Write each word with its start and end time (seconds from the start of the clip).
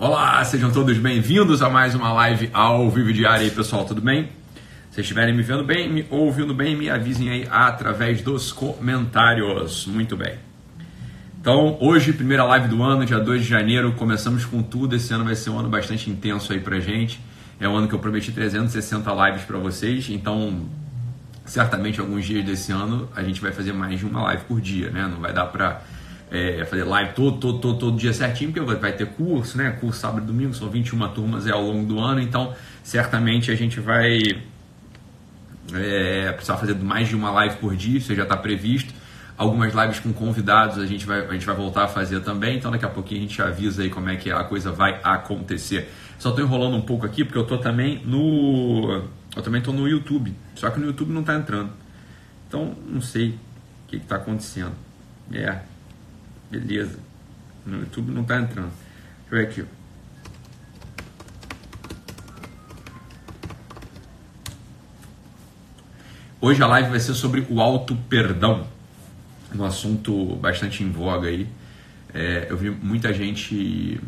Olá, 0.00 0.44
sejam 0.44 0.70
todos 0.70 0.96
bem-vindos 0.96 1.60
a 1.60 1.68
mais 1.68 1.92
uma 1.92 2.12
live 2.12 2.48
ao 2.52 2.88
vivo 2.88 3.12
diário 3.12 3.42
aí, 3.42 3.50
pessoal, 3.50 3.84
tudo 3.84 4.00
bem? 4.00 4.28
Se 4.92 5.00
estiverem 5.00 5.34
me 5.34 5.42
vendo 5.42 5.64
bem, 5.64 5.92
me 5.92 6.06
ouvindo 6.08 6.54
bem, 6.54 6.76
me 6.76 6.88
avisem 6.88 7.28
aí 7.28 7.48
através 7.50 8.22
dos 8.22 8.52
comentários. 8.52 9.88
Muito 9.88 10.16
bem. 10.16 10.34
Então, 11.40 11.76
hoje, 11.80 12.12
primeira 12.12 12.44
live 12.44 12.68
do 12.68 12.80
ano, 12.80 13.04
dia 13.04 13.18
2 13.18 13.42
de 13.42 13.48
janeiro, 13.48 13.92
começamos 13.94 14.44
com 14.44 14.62
tudo. 14.62 14.94
Esse 14.94 15.12
ano 15.12 15.24
vai 15.24 15.34
ser 15.34 15.50
um 15.50 15.58
ano 15.58 15.68
bastante 15.68 16.08
intenso 16.08 16.52
aí 16.52 16.60
pra 16.60 16.78
gente. 16.78 17.18
É 17.58 17.68
um 17.68 17.74
ano 17.74 17.88
que 17.88 17.94
eu 17.96 17.98
prometi 17.98 18.30
360 18.30 19.10
lives 19.26 19.42
para 19.42 19.58
vocês, 19.58 20.08
então 20.10 20.68
certamente 21.44 21.98
alguns 21.98 22.24
dias 22.24 22.44
desse 22.44 22.70
ano 22.70 23.08
a 23.16 23.22
gente 23.24 23.40
vai 23.40 23.50
fazer 23.50 23.72
mais 23.72 23.98
de 23.98 24.06
uma 24.06 24.22
live 24.22 24.44
por 24.44 24.60
dia, 24.60 24.92
né? 24.92 25.08
Não 25.10 25.18
vai 25.20 25.32
dar 25.32 25.46
pra 25.46 25.82
é, 26.30 26.64
fazer 26.64 26.84
live 26.84 27.12
todo, 27.14 27.38
todo, 27.38 27.58
todo, 27.58 27.78
todo 27.78 27.96
dia 27.96 28.12
certinho, 28.12 28.52
porque 28.52 28.74
vai 28.74 28.92
ter 28.92 29.06
curso, 29.06 29.56
né? 29.56 29.70
Curso 29.80 30.00
sábado 30.00 30.24
e 30.24 30.26
domingo, 30.26 30.54
são 30.54 30.68
21 30.68 31.08
turmas 31.08 31.46
é, 31.46 31.50
ao 31.50 31.62
longo 31.62 31.86
do 31.86 31.98
ano, 31.98 32.20
então 32.20 32.54
certamente 32.82 33.50
a 33.50 33.54
gente 33.54 33.80
vai 33.80 34.18
é, 35.74 36.32
precisar 36.32 36.56
fazer 36.56 36.74
mais 36.74 37.08
de 37.08 37.16
uma 37.16 37.30
live 37.30 37.56
por 37.56 37.74
dia, 37.74 37.98
isso 37.98 38.14
já 38.14 38.22
está 38.22 38.36
previsto. 38.36 38.92
Algumas 39.36 39.72
lives 39.72 40.00
com 40.00 40.12
convidados 40.12 40.78
a 40.78 40.86
gente, 40.86 41.06
vai, 41.06 41.24
a 41.24 41.32
gente 41.32 41.46
vai 41.46 41.54
voltar 41.54 41.84
a 41.84 41.88
fazer 41.88 42.20
também, 42.20 42.56
então 42.56 42.72
daqui 42.72 42.84
a 42.84 42.88
pouquinho 42.88 43.20
a 43.20 43.22
gente 43.22 43.40
avisa 43.40 43.82
aí 43.82 43.88
como 43.88 44.08
é 44.08 44.16
que 44.16 44.30
a 44.30 44.42
coisa 44.42 44.72
vai 44.72 45.00
acontecer. 45.04 45.88
Só 46.18 46.30
estou 46.30 46.44
enrolando 46.44 46.76
um 46.76 46.80
pouco 46.80 47.06
aqui 47.06 47.24
porque 47.24 47.38
eu 47.38 47.42
estou 47.42 47.58
também 47.58 48.02
no. 48.04 49.04
Eu 49.36 49.42
também 49.42 49.60
estou 49.60 49.72
no 49.72 49.86
YouTube. 49.86 50.34
Só 50.56 50.68
que 50.70 50.80
no 50.80 50.86
YouTube 50.86 51.12
não 51.12 51.20
está 51.20 51.36
entrando. 51.36 51.70
Então 52.48 52.74
não 52.88 53.00
sei 53.00 53.28
o 53.28 53.34
que 53.86 53.96
está 53.96 54.16
acontecendo. 54.16 54.72
É, 55.32 55.58
Beleza. 56.50 56.98
No 57.66 57.80
YouTube 57.80 58.10
não 58.10 58.22
está 58.22 58.40
entrando. 58.40 58.70
Deixa 58.70 59.30
eu 59.30 59.38
ver 59.38 59.46
aqui. 59.46 59.64
Hoje 66.40 66.62
a 66.62 66.66
live 66.68 66.90
vai 66.90 67.00
ser 67.00 67.14
sobre 67.14 67.44
o 67.50 67.60
auto 67.60 67.96
perdão, 68.08 68.64
um 69.52 69.64
assunto 69.64 70.36
bastante 70.36 70.84
em 70.84 70.90
voga 70.90 71.28
aí. 71.28 71.48
É, 72.14 72.46
eu 72.48 72.56
vi 72.56 72.70
muita 72.70 73.12
gente, 73.12 74.00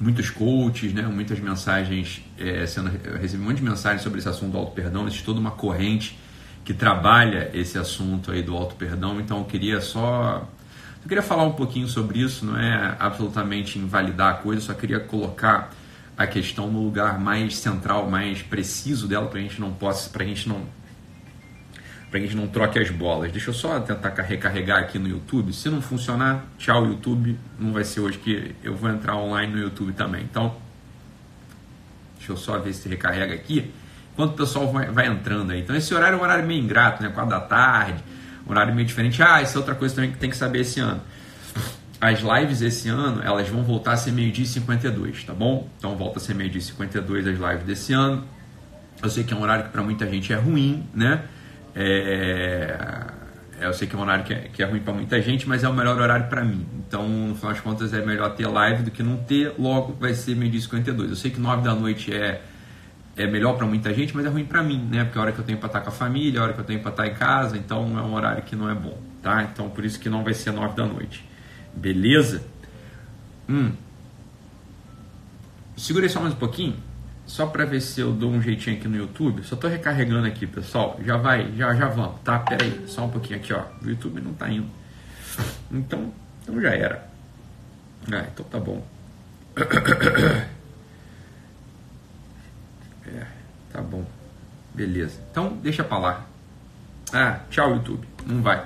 muitos 0.00 0.30
coaches, 0.30 0.94
né, 0.94 1.02
muitas 1.02 1.38
mensagens 1.38 2.22
é, 2.38 2.66
sendo, 2.66 2.90
eu 3.04 3.18
recebi 3.18 3.42
um 3.42 3.46
monte 3.46 3.58
de 3.58 3.64
mensagens 3.64 4.00
sobre 4.00 4.20
esse 4.20 4.28
assunto 4.28 4.52
do 4.52 4.58
auto 4.58 4.72
perdão. 4.72 5.06
Existe 5.06 5.22
toda 5.22 5.38
uma 5.38 5.50
corrente 5.50 6.18
que 6.64 6.72
trabalha 6.72 7.50
esse 7.52 7.76
assunto 7.76 8.32
aí 8.32 8.42
do 8.42 8.56
auto 8.56 8.74
perdão. 8.74 9.20
Então 9.20 9.38
eu 9.38 9.44
queria 9.44 9.82
só 9.82 10.48
eu 11.02 11.08
queria 11.08 11.22
falar 11.22 11.42
um 11.42 11.52
pouquinho 11.52 11.88
sobre 11.88 12.20
isso, 12.20 12.46
não 12.46 12.56
é 12.56 12.96
absolutamente 12.98 13.76
invalidar 13.78 14.34
a 14.34 14.34
coisa, 14.34 14.62
só 14.62 14.72
queria 14.72 15.00
colocar 15.00 15.72
a 16.16 16.26
questão 16.28 16.70
no 16.70 16.80
lugar 16.80 17.18
mais 17.18 17.56
central, 17.56 18.08
mais 18.08 18.40
preciso 18.40 19.08
dela, 19.08 19.26
para 19.26 19.40
a 19.40 19.42
gente 19.42 19.60
não 19.60 19.72
possa, 19.72 20.08
para 20.08 20.22
a 20.22 20.26
gente 20.26 20.48
não 20.48 20.64
para 22.08 22.20
a 22.20 22.22
gente 22.22 22.36
não 22.36 22.46
troque 22.46 22.78
as 22.78 22.90
bolas. 22.90 23.32
Deixa 23.32 23.48
eu 23.48 23.54
só 23.54 23.80
tentar 23.80 24.10
recarregar 24.10 24.80
aqui 24.80 24.98
no 24.98 25.08
YouTube. 25.08 25.50
Se 25.54 25.70
não 25.70 25.80
funcionar, 25.80 26.44
tchau 26.58 26.84
YouTube. 26.84 27.38
Não 27.58 27.72
vai 27.72 27.84
ser 27.84 28.00
hoje 28.00 28.18
que 28.18 28.54
eu 28.62 28.76
vou 28.76 28.90
entrar 28.90 29.16
online 29.16 29.50
no 29.50 29.58
YouTube 29.58 29.94
também. 29.94 30.22
Então, 30.22 30.54
deixa 32.18 32.32
eu 32.32 32.36
só 32.36 32.58
ver 32.58 32.74
se 32.74 32.86
recarrega 32.86 33.32
aqui. 33.32 33.72
Enquanto 34.12 34.32
o 34.32 34.36
pessoal 34.36 34.70
vai, 34.70 34.90
vai 34.90 35.06
entrando 35.06 35.52
aí. 35.52 35.60
Então, 35.60 35.74
esse 35.74 35.94
horário 35.94 36.18
é 36.18 36.20
um 36.20 36.22
horário 36.22 36.46
meio 36.46 36.62
ingrato, 36.62 37.02
né? 37.02 37.08
Quatro 37.08 37.30
da 37.30 37.40
tarde 37.40 38.04
horário 38.52 38.74
meio 38.74 38.86
diferente. 38.86 39.22
Ah, 39.22 39.40
essa 39.40 39.56
é 39.56 39.58
outra 39.58 39.74
coisa 39.74 39.94
também 39.94 40.12
que 40.12 40.18
tem 40.18 40.30
que 40.30 40.36
saber 40.36 40.60
esse 40.60 40.80
ano. 40.80 41.00
As 42.00 42.20
lives 42.20 42.62
esse 42.62 42.88
ano, 42.88 43.22
elas 43.22 43.48
vão 43.48 43.62
voltar 43.62 43.92
a 43.92 43.96
ser 43.96 44.10
meio-dia 44.10 44.44
e 44.44 44.48
52, 44.48 45.24
tá 45.24 45.32
bom? 45.32 45.68
Então 45.78 45.96
volta 45.96 46.18
a 46.18 46.22
ser 46.22 46.34
meio-dia 46.34 46.58
e 46.58 46.64
52 46.64 47.26
as 47.26 47.38
lives 47.38 47.64
desse 47.64 47.92
ano. 47.92 48.24
Eu 49.02 49.08
sei 49.08 49.24
que 49.24 49.32
é 49.32 49.36
um 49.36 49.42
horário 49.42 49.64
que 49.64 49.70
para 49.70 49.82
muita 49.82 50.06
gente 50.08 50.32
é 50.32 50.36
ruim, 50.36 50.86
né? 50.94 51.22
É... 51.74 52.76
Eu 53.60 53.72
sei 53.72 53.86
que 53.86 53.94
é 53.94 53.98
um 53.98 54.02
horário 54.02 54.24
que 54.24 54.34
é, 54.34 54.48
que 54.52 54.62
é 54.62 54.66
ruim 54.66 54.80
para 54.80 54.92
muita 54.92 55.22
gente, 55.22 55.48
mas 55.48 55.62
é 55.62 55.68
o 55.68 55.72
melhor 55.72 55.96
horário 56.00 56.26
para 56.26 56.42
mim. 56.44 56.66
Então, 56.86 57.08
no 57.08 57.36
final 57.36 57.52
das 57.52 57.60
contas, 57.60 57.94
é 57.94 58.04
melhor 58.04 58.34
ter 58.34 58.48
live 58.48 58.82
do 58.82 58.90
que 58.90 59.02
não 59.02 59.16
ter. 59.18 59.54
Logo, 59.56 59.92
vai 60.00 60.14
ser 60.14 60.34
meio-dia 60.34 60.58
e 60.58 60.62
52. 60.62 61.10
Eu 61.10 61.16
sei 61.16 61.30
que 61.30 61.38
9 61.38 61.62
da 61.62 61.74
noite 61.74 62.12
é 62.12 62.42
é 63.16 63.26
melhor 63.26 63.56
para 63.56 63.66
muita 63.66 63.92
gente, 63.92 64.14
mas 64.16 64.24
é 64.24 64.28
ruim 64.28 64.44
para 64.44 64.62
mim, 64.62 64.88
né? 64.90 65.04
Porque 65.04 65.18
é 65.18 65.20
a 65.20 65.24
hora 65.24 65.32
que 65.32 65.38
eu 65.38 65.44
tenho 65.44 65.58
para 65.58 65.66
estar 65.66 65.80
com 65.80 65.88
a 65.90 65.92
família, 65.92 66.40
a 66.40 66.44
hora 66.44 66.52
que 66.52 66.60
eu 66.60 66.64
tenho 66.64 66.80
para 66.80 66.90
estar 66.90 67.06
em 67.06 67.14
casa, 67.14 67.56
então 67.56 67.98
é 67.98 68.02
um 68.02 68.14
horário 68.14 68.42
que 68.42 68.56
não 68.56 68.70
é 68.70 68.74
bom, 68.74 68.98
tá? 69.22 69.42
Então 69.42 69.68
por 69.68 69.84
isso 69.84 69.98
que 69.98 70.08
não 70.08 70.24
vai 70.24 70.34
ser 70.34 70.52
nove 70.52 70.74
da 70.74 70.86
noite. 70.86 71.24
Beleza? 71.74 72.42
Hum. 73.48 73.72
Segurei 75.76 76.08
só 76.08 76.20
mais 76.20 76.32
um 76.32 76.36
pouquinho, 76.36 76.76
só 77.26 77.46
para 77.46 77.64
ver 77.64 77.80
se 77.80 78.00
eu 78.00 78.12
dou 78.12 78.30
um 78.30 78.40
jeitinho 78.40 78.76
aqui 78.76 78.88
no 78.88 78.96
YouTube. 78.96 79.42
Só 79.42 79.56
tô 79.56 79.68
recarregando 79.68 80.26
aqui, 80.26 80.46
pessoal. 80.46 80.98
Já 81.04 81.16
vai, 81.16 81.52
já 81.56 81.74
já 81.74 81.88
vamos, 81.88 82.20
tá? 82.22 82.38
Pera 82.38 82.64
aí, 82.64 82.84
só 82.86 83.04
um 83.04 83.10
pouquinho 83.10 83.38
aqui, 83.38 83.52
ó. 83.52 83.64
O 83.82 83.88
YouTube 83.88 84.20
não 84.20 84.32
tá 84.32 84.48
indo. 84.48 84.68
Então, 85.70 86.12
então 86.42 86.60
já 86.60 86.70
era. 86.70 87.08
Ah, 88.10 88.26
então 88.32 88.44
tá 88.46 88.58
bom. 88.58 88.84
É, 93.06 93.26
tá 93.72 93.80
bom. 93.80 94.04
Beleza. 94.74 95.20
Então, 95.30 95.58
deixa 95.62 95.84
pra 95.84 95.98
lá. 95.98 96.26
Ah, 97.12 97.40
tchau, 97.50 97.74
YouTube. 97.74 98.06
Não 98.26 98.42
vai. 98.42 98.64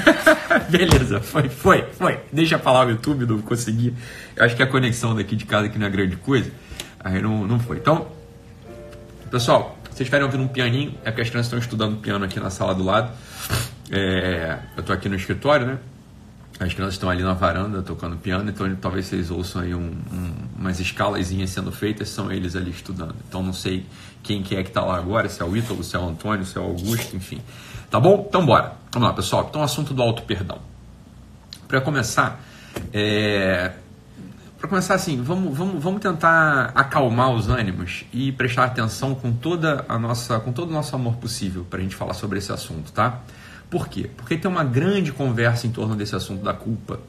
Beleza, 0.70 1.20
foi, 1.20 1.48
foi, 1.48 1.82
foi. 1.92 2.20
Deixa 2.32 2.58
pra 2.58 2.72
lá 2.72 2.86
o 2.86 2.90
YouTube, 2.90 3.26
não 3.26 3.40
consegui. 3.42 3.94
Eu 4.36 4.44
acho 4.44 4.54
que 4.54 4.62
a 4.62 4.66
conexão 4.66 5.14
daqui 5.14 5.34
de 5.34 5.44
casa 5.44 5.66
aqui 5.66 5.78
não 5.78 5.86
é 5.86 5.90
grande 5.90 6.16
coisa. 6.16 6.50
Aí 7.00 7.20
não, 7.20 7.46
não 7.46 7.58
foi. 7.58 7.78
Então, 7.78 8.08
pessoal, 9.30 9.76
vocês 9.84 10.00
estiverem 10.00 10.24
ouvindo 10.24 10.44
um 10.44 10.48
pianinho, 10.48 10.94
é 11.04 11.10
porque 11.10 11.22
as 11.22 11.30
crianças 11.30 11.46
estão 11.46 11.58
estudando 11.58 12.00
piano 12.00 12.24
aqui 12.24 12.38
na 12.38 12.50
sala 12.50 12.74
do 12.74 12.84
lado. 12.84 13.12
É, 13.90 14.58
eu 14.76 14.82
tô 14.82 14.92
aqui 14.92 15.08
no 15.08 15.16
escritório, 15.16 15.66
né? 15.66 15.78
As 16.62 16.72
crianças 16.72 16.94
estão 16.94 17.10
ali 17.10 17.22
na 17.22 17.34
varanda 17.34 17.82
tocando 17.82 18.16
piano, 18.16 18.48
então 18.48 18.72
talvez 18.76 19.06
vocês 19.06 19.30
ouçam 19.30 19.62
aí 19.62 19.74
um, 19.74 19.80
um, 20.12 20.34
umas 20.58 20.78
escalazinhas 20.78 21.50
sendo 21.50 21.72
feitas, 21.72 22.08
são 22.08 22.30
eles 22.30 22.54
ali 22.54 22.70
estudando. 22.70 23.16
Então 23.28 23.42
não 23.42 23.52
sei 23.52 23.84
quem 24.22 24.42
que 24.42 24.54
é 24.54 24.62
que 24.62 24.68
está 24.68 24.84
lá 24.84 24.96
agora, 24.96 25.28
se 25.28 25.42
é 25.42 25.44
o 25.44 25.56
Ítalo, 25.56 25.82
se 25.82 25.96
é 25.96 25.98
o 25.98 26.08
Antônio, 26.08 26.44
se 26.44 26.56
é 26.56 26.60
o 26.60 26.64
Augusto, 26.64 27.16
enfim. 27.16 27.40
Tá 27.90 27.98
bom? 27.98 28.24
Então 28.28 28.46
bora. 28.46 28.74
Vamos 28.92 29.08
lá, 29.08 29.14
pessoal. 29.14 29.46
Então, 29.48 29.62
assunto 29.62 29.92
do 29.92 30.02
auto-perdão. 30.02 30.58
Para 31.66 31.80
começar, 31.80 32.40
é... 32.92 33.72
para 34.58 34.68
começar 34.68 34.94
assim, 34.94 35.20
vamos, 35.22 35.56
vamos, 35.56 35.82
vamos 35.82 36.00
tentar 36.00 36.72
acalmar 36.74 37.30
os 37.32 37.48
ânimos 37.48 38.04
e 38.12 38.30
prestar 38.32 38.64
atenção 38.64 39.14
com 39.14 39.32
toda 39.32 39.84
a 39.88 39.98
nossa, 39.98 40.38
com 40.40 40.52
todo 40.52 40.70
o 40.70 40.72
nosso 40.72 40.94
amor 40.94 41.16
possível 41.16 41.66
para 41.68 41.80
a 41.80 41.82
gente 41.82 41.96
falar 41.96 42.14
sobre 42.14 42.38
esse 42.38 42.52
assunto, 42.52 42.92
tá? 42.92 43.20
Por 43.72 43.88
quê? 43.88 44.10
Porque 44.18 44.36
tem 44.36 44.50
uma 44.50 44.62
grande 44.62 45.12
conversa 45.12 45.66
em 45.66 45.70
torno 45.70 45.96
desse 45.96 46.14
assunto 46.14 46.44
da 46.44 46.52
culpa. 46.52 47.00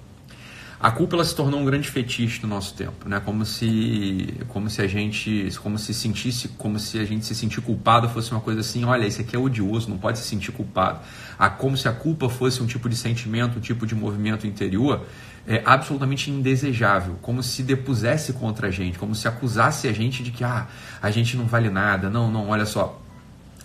A 0.79 0.91
culpa 0.91 1.17
ela 1.17 1.25
se 1.25 1.35
tornou 1.35 1.59
um 1.59 1.65
grande 1.65 1.89
fetiche 1.89 2.41
no 2.41 2.47
nosso 2.47 2.73
tempo, 2.73 3.09
né? 3.09 3.19
Como 3.19 3.45
se, 3.45 4.33
como 4.47 4.69
se 4.69 4.81
a 4.81 4.87
gente, 4.87 5.49
como 5.61 5.77
se 5.77 5.93
sentisse, 5.93 6.47
como 6.57 6.79
se 6.79 6.99
a 6.99 7.03
gente 7.03 7.25
se 7.25 7.35
sentir 7.35 7.59
culpado 7.59 8.07
fosse 8.07 8.31
uma 8.31 8.39
coisa 8.39 8.61
assim, 8.61 8.85
olha, 8.85 9.05
isso 9.05 9.19
aqui 9.19 9.35
é 9.35 9.39
odioso, 9.39 9.89
não 9.89 9.97
pode 9.97 10.19
se 10.19 10.23
sentir 10.23 10.53
culpado. 10.53 11.01
A, 11.37 11.49
como 11.49 11.75
se 11.75 11.89
a 11.89 11.91
culpa 11.91 12.29
fosse 12.29 12.63
um 12.63 12.65
tipo 12.65 12.87
de 12.87 12.95
sentimento, 12.95 13.57
um 13.57 13.61
tipo 13.61 13.85
de 13.85 13.93
movimento 13.93 14.47
interior 14.47 15.05
é, 15.45 15.61
absolutamente 15.65 16.31
indesejável, 16.31 17.17
como 17.21 17.43
se 17.43 17.61
depusesse 17.61 18.31
contra 18.31 18.69
a 18.69 18.71
gente, 18.71 18.97
como 18.97 19.13
se 19.13 19.27
acusasse 19.27 19.89
a 19.89 19.91
gente 19.91 20.23
de 20.23 20.31
que 20.31 20.45
ah, 20.45 20.67
a 21.01 21.11
gente 21.11 21.35
não 21.35 21.45
vale 21.45 21.69
nada. 21.69 22.09
Não, 22.09 22.31
não, 22.31 22.47
olha 22.47 22.65
só, 22.65 23.02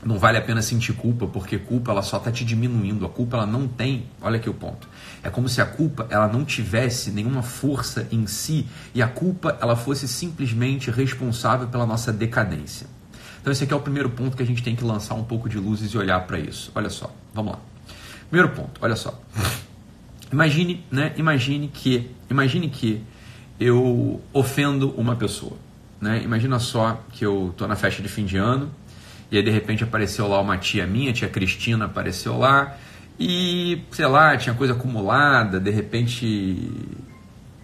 não 0.05 0.19
vale 0.19 0.39
a 0.39 0.41
pena 0.41 0.63
sentir 0.63 0.93
culpa, 0.93 1.27
porque 1.27 1.59
culpa 1.59 1.91
ela 1.91 2.03
só 2.03 2.19
está 2.19 2.31
te 2.31 2.45
diminuindo. 2.45 3.05
A 3.05 3.09
culpa 3.09 3.37
ela 3.37 3.47
não 3.47 3.67
tem, 3.67 4.07
olha 4.23 4.37
aqui 4.37 4.49
o 4.49 4.55
ponto. 4.55 4.89
É 5.23 5.29
como 5.29 5.49
se 5.49 5.61
a 5.61 5.67
culpa 5.67 6.07
ela 6.09 6.29
não 6.29 6.45
tivesse 6.45 7.11
nenhuma 7.11 7.43
força 7.43 8.07
em 8.13 8.27
si 8.27 8.67
e 8.95 9.03
a 9.03 9.09
culpa 9.09 9.59
ela 9.61 9.75
fosse 9.75 10.07
simplesmente 10.07 10.91
responsável 10.91 11.67
pela 11.67 11.85
nossa 11.85 12.13
decadência. 12.13 12.87
Então 13.41 13.53
esse 13.53 13.65
aqui 13.65 13.73
é 13.73 13.77
o 13.77 13.81
primeiro 13.81 14.11
ponto 14.11 14.37
que 14.37 14.43
a 14.43 14.47
gente 14.47 14.63
tem 14.63 14.77
que 14.77 14.85
lançar 14.85 15.15
um 15.15 15.25
pouco 15.25 15.49
de 15.49 15.59
luzes 15.59 15.91
e 15.93 15.99
olhar 15.99 16.21
para 16.27 16.39
isso. 16.39 16.71
Olha 16.75 16.91
só, 16.91 17.13
vamos 17.35 17.53
lá. 17.53 17.59
Primeiro 18.31 18.55
ponto, 18.55 18.79
olha 18.81 18.95
só. 18.95 19.19
Imagine, 20.31 20.85
né? 20.91 21.13
Imagine 21.17 21.69
que, 21.69 22.11
imagine 22.31 22.69
que 22.69 23.03
eu 23.59 24.21
ofendo 24.33 24.91
uma 24.91 25.17
pessoa, 25.17 25.57
né? 26.01 26.23
Imagina 26.23 26.59
só 26.59 27.03
que 27.11 27.25
eu 27.25 27.53
tô 27.57 27.67
na 27.67 27.75
festa 27.75 28.03
de 28.03 28.09
fim 28.09 28.25
de 28.25 28.37
ano 28.37 28.71
e 29.31 29.37
aí 29.37 29.43
de 29.43 29.51
repente 29.51 29.85
apareceu 29.85 30.27
lá 30.29 30.41
uma 30.41 30.57
tia 30.57 30.87
minha, 30.87 31.13
tia 31.13 31.29
Cristina 31.29 31.85
apareceu 31.85 32.39
lá, 32.39 32.77
e 33.19 33.83
sei 33.91 34.07
lá, 34.07 34.37
tinha 34.37 34.55
coisa 34.55 34.73
acumulada, 34.73 35.59
de 35.59 35.71
repente 35.71 36.71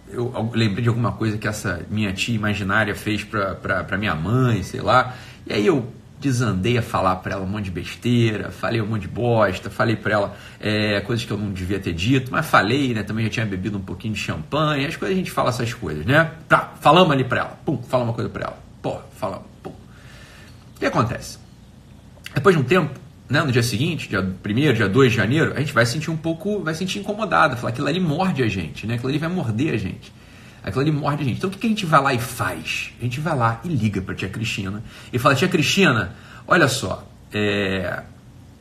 eu 0.09 0.31
lembrei 0.53 0.83
de 0.83 0.89
alguma 0.89 1.11
coisa 1.11 1.37
que 1.37 1.47
essa 1.47 1.85
minha 1.89 2.13
tia 2.13 2.35
imaginária 2.35 2.95
fez 2.95 3.23
para 3.23 3.97
minha 3.97 4.15
mãe, 4.15 4.63
sei 4.63 4.81
lá, 4.81 5.15
e 5.45 5.53
aí 5.53 5.65
eu 5.65 5.91
desandei 6.19 6.77
a 6.77 6.81
falar 6.81 7.17
para 7.17 7.33
ela 7.33 7.43
um 7.43 7.47
monte 7.47 7.65
de 7.65 7.71
besteira, 7.71 8.49
falei 8.49 8.81
um 8.81 8.87
monte 8.87 9.03
de 9.03 9.07
bosta, 9.07 9.69
falei 9.69 9.95
para 9.95 10.13
ela 10.13 10.37
é, 10.59 10.99
coisas 11.01 11.25
que 11.25 11.31
eu 11.31 11.37
não 11.37 11.51
devia 11.51 11.79
ter 11.79 11.93
dito, 11.93 12.31
mas 12.31 12.45
falei, 12.45 12.93
né? 12.93 13.03
Também 13.03 13.25
já 13.25 13.31
tinha 13.31 13.45
bebido 13.45 13.77
um 13.77 13.81
pouquinho 13.81 14.13
de 14.13 14.19
champanhe, 14.19 14.85
as 14.85 14.95
coisas 14.95 15.15
a 15.15 15.17
gente 15.17 15.31
fala 15.31 15.49
essas 15.49 15.73
coisas, 15.73 16.05
né? 16.05 16.31
Tá, 16.47 16.73
falamos 16.81 17.11
ali 17.11 17.23
para 17.23 17.41
ela, 17.41 17.59
pum, 17.65 17.81
fala 17.83 18.03
uma 18.03 18.13
coisa 18.13 18.29
para 18.29 18.45
ela, 18.45 18.57
pô, 18.81 18.99
falamos, 19.17 19.45
pum. 19.61 19.69
O 19.69 20.79
que 20.79 20.85
acontece? 20.85 21.44
Depois 22.35 22.53
de 22.53 22.61
um 22.61 22.65
tempo, 22.65 22.99
né, 23.29 23.41
no 23.41 23.51
dia 23.51 23.63
seguinte, 23.63 24.09
dia 24.09 24.21
1 24.21 24.73
dia 24.73 24.89
2 24.89 25.11
de 25.11 25.17
janeiro, 25.17 25.53
a 25.55 25.59
gente 25.59 25.73
vai 25.73 25.85
sentir 25.85 26.11
um 26.11 26.17
pouco, 26.17 26.61
vai 26.61 26.75
sentir 26.75 26.99
incomodado, 26.99 27.55
falar 27.55 27.71
que 27.71 27.77
aquilo 27.77 27.87
ali 27.87 27.99
morde 27.99 28.43
a 28.43 28.47
gente, 28.49 28.85
né? 28.85 28.95
Aquilo 28.95 29.09
ali 29.09 29.17
vai 29.17 29.29
morder 29.29 29.73
a 29.73 29.77
gente. 29.77 30.13
Aquilo 30.61 30.81
ali 30.81 30.91
morde 30.91 31.23
a 31.23 31.25
gente. 31.25 31.37
Então 31.37 31.49
o 31.49 31.53
que, 31.53 31.65
a 31.65 31.69
gente 31.69 31.85
vai 31.85 32.01
lá 32.01 32.13
e 32.13 32.19
faz? 32.19 32.91
A 32.99 33.03
gente 33.03 33.21
vai 33.21 33.35
lá 33.35 33.61
e 33.63 33.69
liga 33.69 34.01
para 34.01 34.13
tia 34.13 34.27
Cristina 34.27 34.83
e 35.13 35.17
fala: 35.17 35.33
Tia 35.33 35.47
Cristina, 35.47 36.13
olha 36.45 36.67
só, 36.67 37.07
é... 37.33 38.03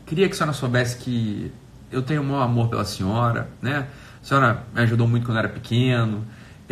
queria 0.07 0.29
que 0.29 0.35
a 0.35 0.37
senhora 0.37 0.53
soubesse 0.53 0.99
que 0.99 1.51
eu 1.91 2.03
tenho 2.03 2.23
o 2.23 2.25
maior 2.25 2.43
amor 2.43 2.69
pela 2.69 2.85
senhora, 2.85 3.51
né? 3.61 3.89
A 4.23 4.25
senhora 4.25 4.65
me 4.73 4.83
ajudou 4.83 5.09
muito 5.09 5.27
quando 5.27 5.37
eu 5.37 5.45
era 5.45 5.49
pequeno. 5.49 6.25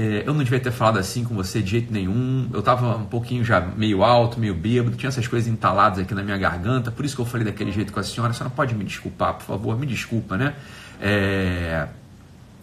É, 0.03 0.25
eu 0.27 0.35
não 0.35 0.43
devia 0.43 0.59
ter 0.59 0.73
falado 0.73 0.99
assim 0.99 1.23
com 1.23 1.33
você 1.33 1.63
de 1.63 1.71
jeito 1.71 1.93
nenhum. 1.93 2.49
Eu 2.53 2.59
estava 2.59 2.97
um 2.97 3.05
pouquinho 3.05 3.45
já 3.45 3.61
meio 3.61 4.03
alto, 4.03 4.41
meio 4.41 4.53
bêbado, 4.53 4.97
tinha 4.97 5.07
essas 5.07 5.29
coisas 5.29 5.49
entaladas 5.49 6.01
aqui 6.01 6.13
na 6.13 6.25
minha 6.25 6.37
garganta, 6.37 6.91
por 6.91 7.05
isso 7.05 7.15
que 7.15 7.21
eu 7.21 7.27
falei 7.27 7.47
daquele 7.47 7.71
jeito 7.71 7.93
com 7.93 8.01
a 8.01 8.03
senhora. 8.03 8.33
A 8.33 8.35
senhora 8.35 8.53
pode 8.55 8.75
me 8.75 8.83
desculpar, 8.85 9.35
por 9.35 9.45
favor, 9.45 9.79
me 9.79 9.87
desculpa, 9.87 10.37
né? 10.37 10.55
É, 11.01 11.87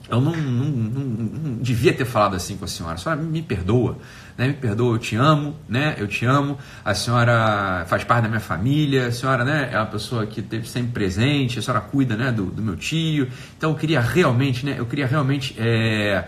eu 0.09 0.19
não, 0.19 0.33
não, 0.35 0.65
não, 0.65 1.03
não, 1.03 1.53
devia 1.61 1.93
ter 1.93 2.03
falado 2.03 2.35
assim 2.35 2.57
com 2.57 2.65
a 2.65 2.67
senhora. 2.67 2.95
A 2.95 2.97
senhora 2.97 3.21
me 3.21 3.41
perdoa, 3.41 3.97
né? 4.37 4.47
Me 4.47 4.53
perdoa, 4.53 4.95
eu 4.95 4.99
te 4.99 5.15
amo, 5.15 5.55
né? 5.67 5.95
Eu 5.97 6.09
te 6.09 6.25
amo. 6.25 6.57
A 6.83 6.93
senhora 6.93 7.85
faz 7.87 8.03
parte 8.03 8.23
da 8.23 8.27
minha 8.27 8.41
família. 8.41 9.07
A 9.07 9.11
senhora, 9.13 9.45
né? 9.45 9.69
É 9.71 9.77
uma 9.77 9.85
pessoa 9.85 10.25
que 10.25 10.41
teve 10.41 10.67
sempre 10.67 10.91
presente. 10.91 11.59
A 11.59 11.61
senhora 11.61 11.79
cuida, 11.79 12.17
né? 12.17 12.33
Do, 12.33 12.47
do 12.47 12.61
meu 12.61 12.75
tio. 12.75 13.29
Então 13.57 13.69
eu 13.69 13.77
queria 13.77 14.01
realmente, 14.01 14.65
né? 14.65 14.75
Eu 14.77 14.85
queria 14.85 15.07
realmente 15.07 15.55
é, 15.57 16.27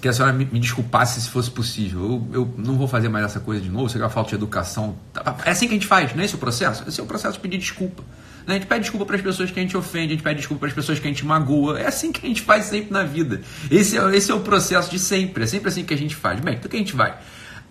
que 0.00 0.08
a 0.08 0.12
senhora 0.12 0.32
me, 0.32 0.44
me, 0.44 0.58
desculpasse 0.58 1.20
se 1.20 1.28
fosse 1.28 1.50
possível. 1.50 2.26
Eu, 2.32 2.40
eu 2.40 2.54
não 2.58 2.76
vou 2.76 2.88
fazer 2.88 3.08
mais 3.08 3.24
essa 3.24 3.40
coisa 3.40 3.60
de 3.60 3.68
novo. 3.68 3.96
É 3.96 4.00
uma 4.00 4.10
falta 4.10 4.30
de 4.30 4.34
educação. 4.34 4.96
É 5.44 5.50
assim 5.50 5.66
que 5.66 5.72
a 5.72 5.76
gente 5.76 5.86
faz, 5.86 6.14
não 6.14 6.22
é 6.22 6.24
esse 6.24 6.34
o 6.34 6.38
processo? 6.38 6.84
Esse 6.86 7.00
é 7.00 7.02
o 7.02 7.06
processo 7.06 7.34
de 7.34 7.40
pedir 7.40 7.58
desculpa. 7.58 8.02
Né? 8.46 8.54
A 8.54 8.58
gente 8.58 8.66
pede 8.66 8.80
desculpa 8.82 9.06
para 9.06 9.16
as 9.16 9.22
pessoas 9.22 9.50
que 9.50 9.58
a 9.58 9.62
gente 9.62 9.76
ofende, 9.76 10.12
a 10.12 10.16
gente 10.16 10.22
pede 10.22 10.38
desculpa 10.38 10.60
para 10.60 10.68
as 10.68 10.74
pessoas 10.74 10.98
que 10.98 11.06
a 11.06 11.10
gente 11.10 11.24
magoa. 11.24 11.80
É 11.80 11.86
assim 11.86 12.12
que 12.12 12.24
a 12.24 12.28
gente 12.28 12.42
faz 12.42 12.66
sempre 12.66 12.92
na 12.92 13.04
vida. 13.04 13.40
Esse 13.70 13.96
é, 13.96 14.16
esse 14.16 14.30
é 14.30 14.34
o 14.34 14.40
processo 14.40 14.90
de 14.90 14.98
sempre. 14.98 15.44
É 15.44 15.46
sempre 15.46 15.68
assim 15.68 15.84
que 15.84 15.94
a 15.94 15.96
gente 15.96 16.14
faz. 16.14 16.40
Bem, 16.40 16.54
então 16.54 16.68
que 16.68 16.76
a 16.76 16.80
gente 16.80 16.94
vai? 16.94 17.16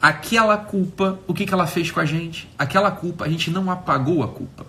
Aquela 0.01 0.57
culpa, 0.57 1.19
o 1.27 1.33
que, 1.33 1.45
que 1.45 1.53
ela 1.53 1.67
fez 1.67 1.91
com 1.91 1.99
a 1.99 2.05
gente? 2.05 2.49
Aquela 2.57 2.91
culpa, 2.91 3.25
a 3.25 3.29
gente 3.29 3.49
não 3.49 3.69
apagou 3.69 4.23
a 4.23 4.27
culpa. 4.27 4.65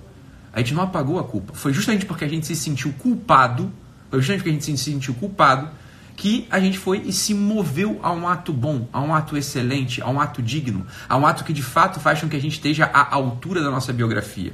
A 0.52 0.60
gente 0.60 0.74
não 0.74 0.82
apagou 0.82 1.18
a 1.18 1.24
culpa. 1.24 1.52
Foi 1.54 1.72
justamente 1.72 2.06
porque 2.06 2.24
a 2.24 2.28
gente 2.28 2.46
se 2.46 2.54
sentiu 2.54 2.92
culpado, 2.92 3.72
foi 4.10 4.20
justamente 4.20 4.40
porque 4.40 4.50
a 4.50 4.52
gente 4.52 4.64
se 4.64 4.76
sentiu 4.76 5.14
culpado, 5.14 5.68
que 6.16 6.46
a 6.50 6.60
gente 6.60 6.78
foi 6.78 7.02
e 7.04 7.12
se 7.12 7.34
moveu 7.34 7.98
a 8.02 8.12
um 8.12 8.28
ato 8.28 8.52
bom, 8.52 8.88
a 8.92 9.00
um 9.00 9.14
ato 9.14 9.36
excelente, 9.36 10.00
a 10.00 10.08
um 10.08 10.20
ato 10.20 10.42
digno, 10.42 10.86
a 11.08 11.16
um 11.16 11.26
ato 11.26 11.44
que 11.44 11.52
de 11.52 11.62
fato 11.62 12.00
faz 12.00 12.20
com 12.20 12.28
que 12.28 12.36
a 12.36 12.40
gente 12.40 12.54
esteja 12.54 12.84
à 12.86 13.14
altura 13.14 13.62
da 13.62 13.70
nossa 13.70 13.92
biografia. 13.92 14.52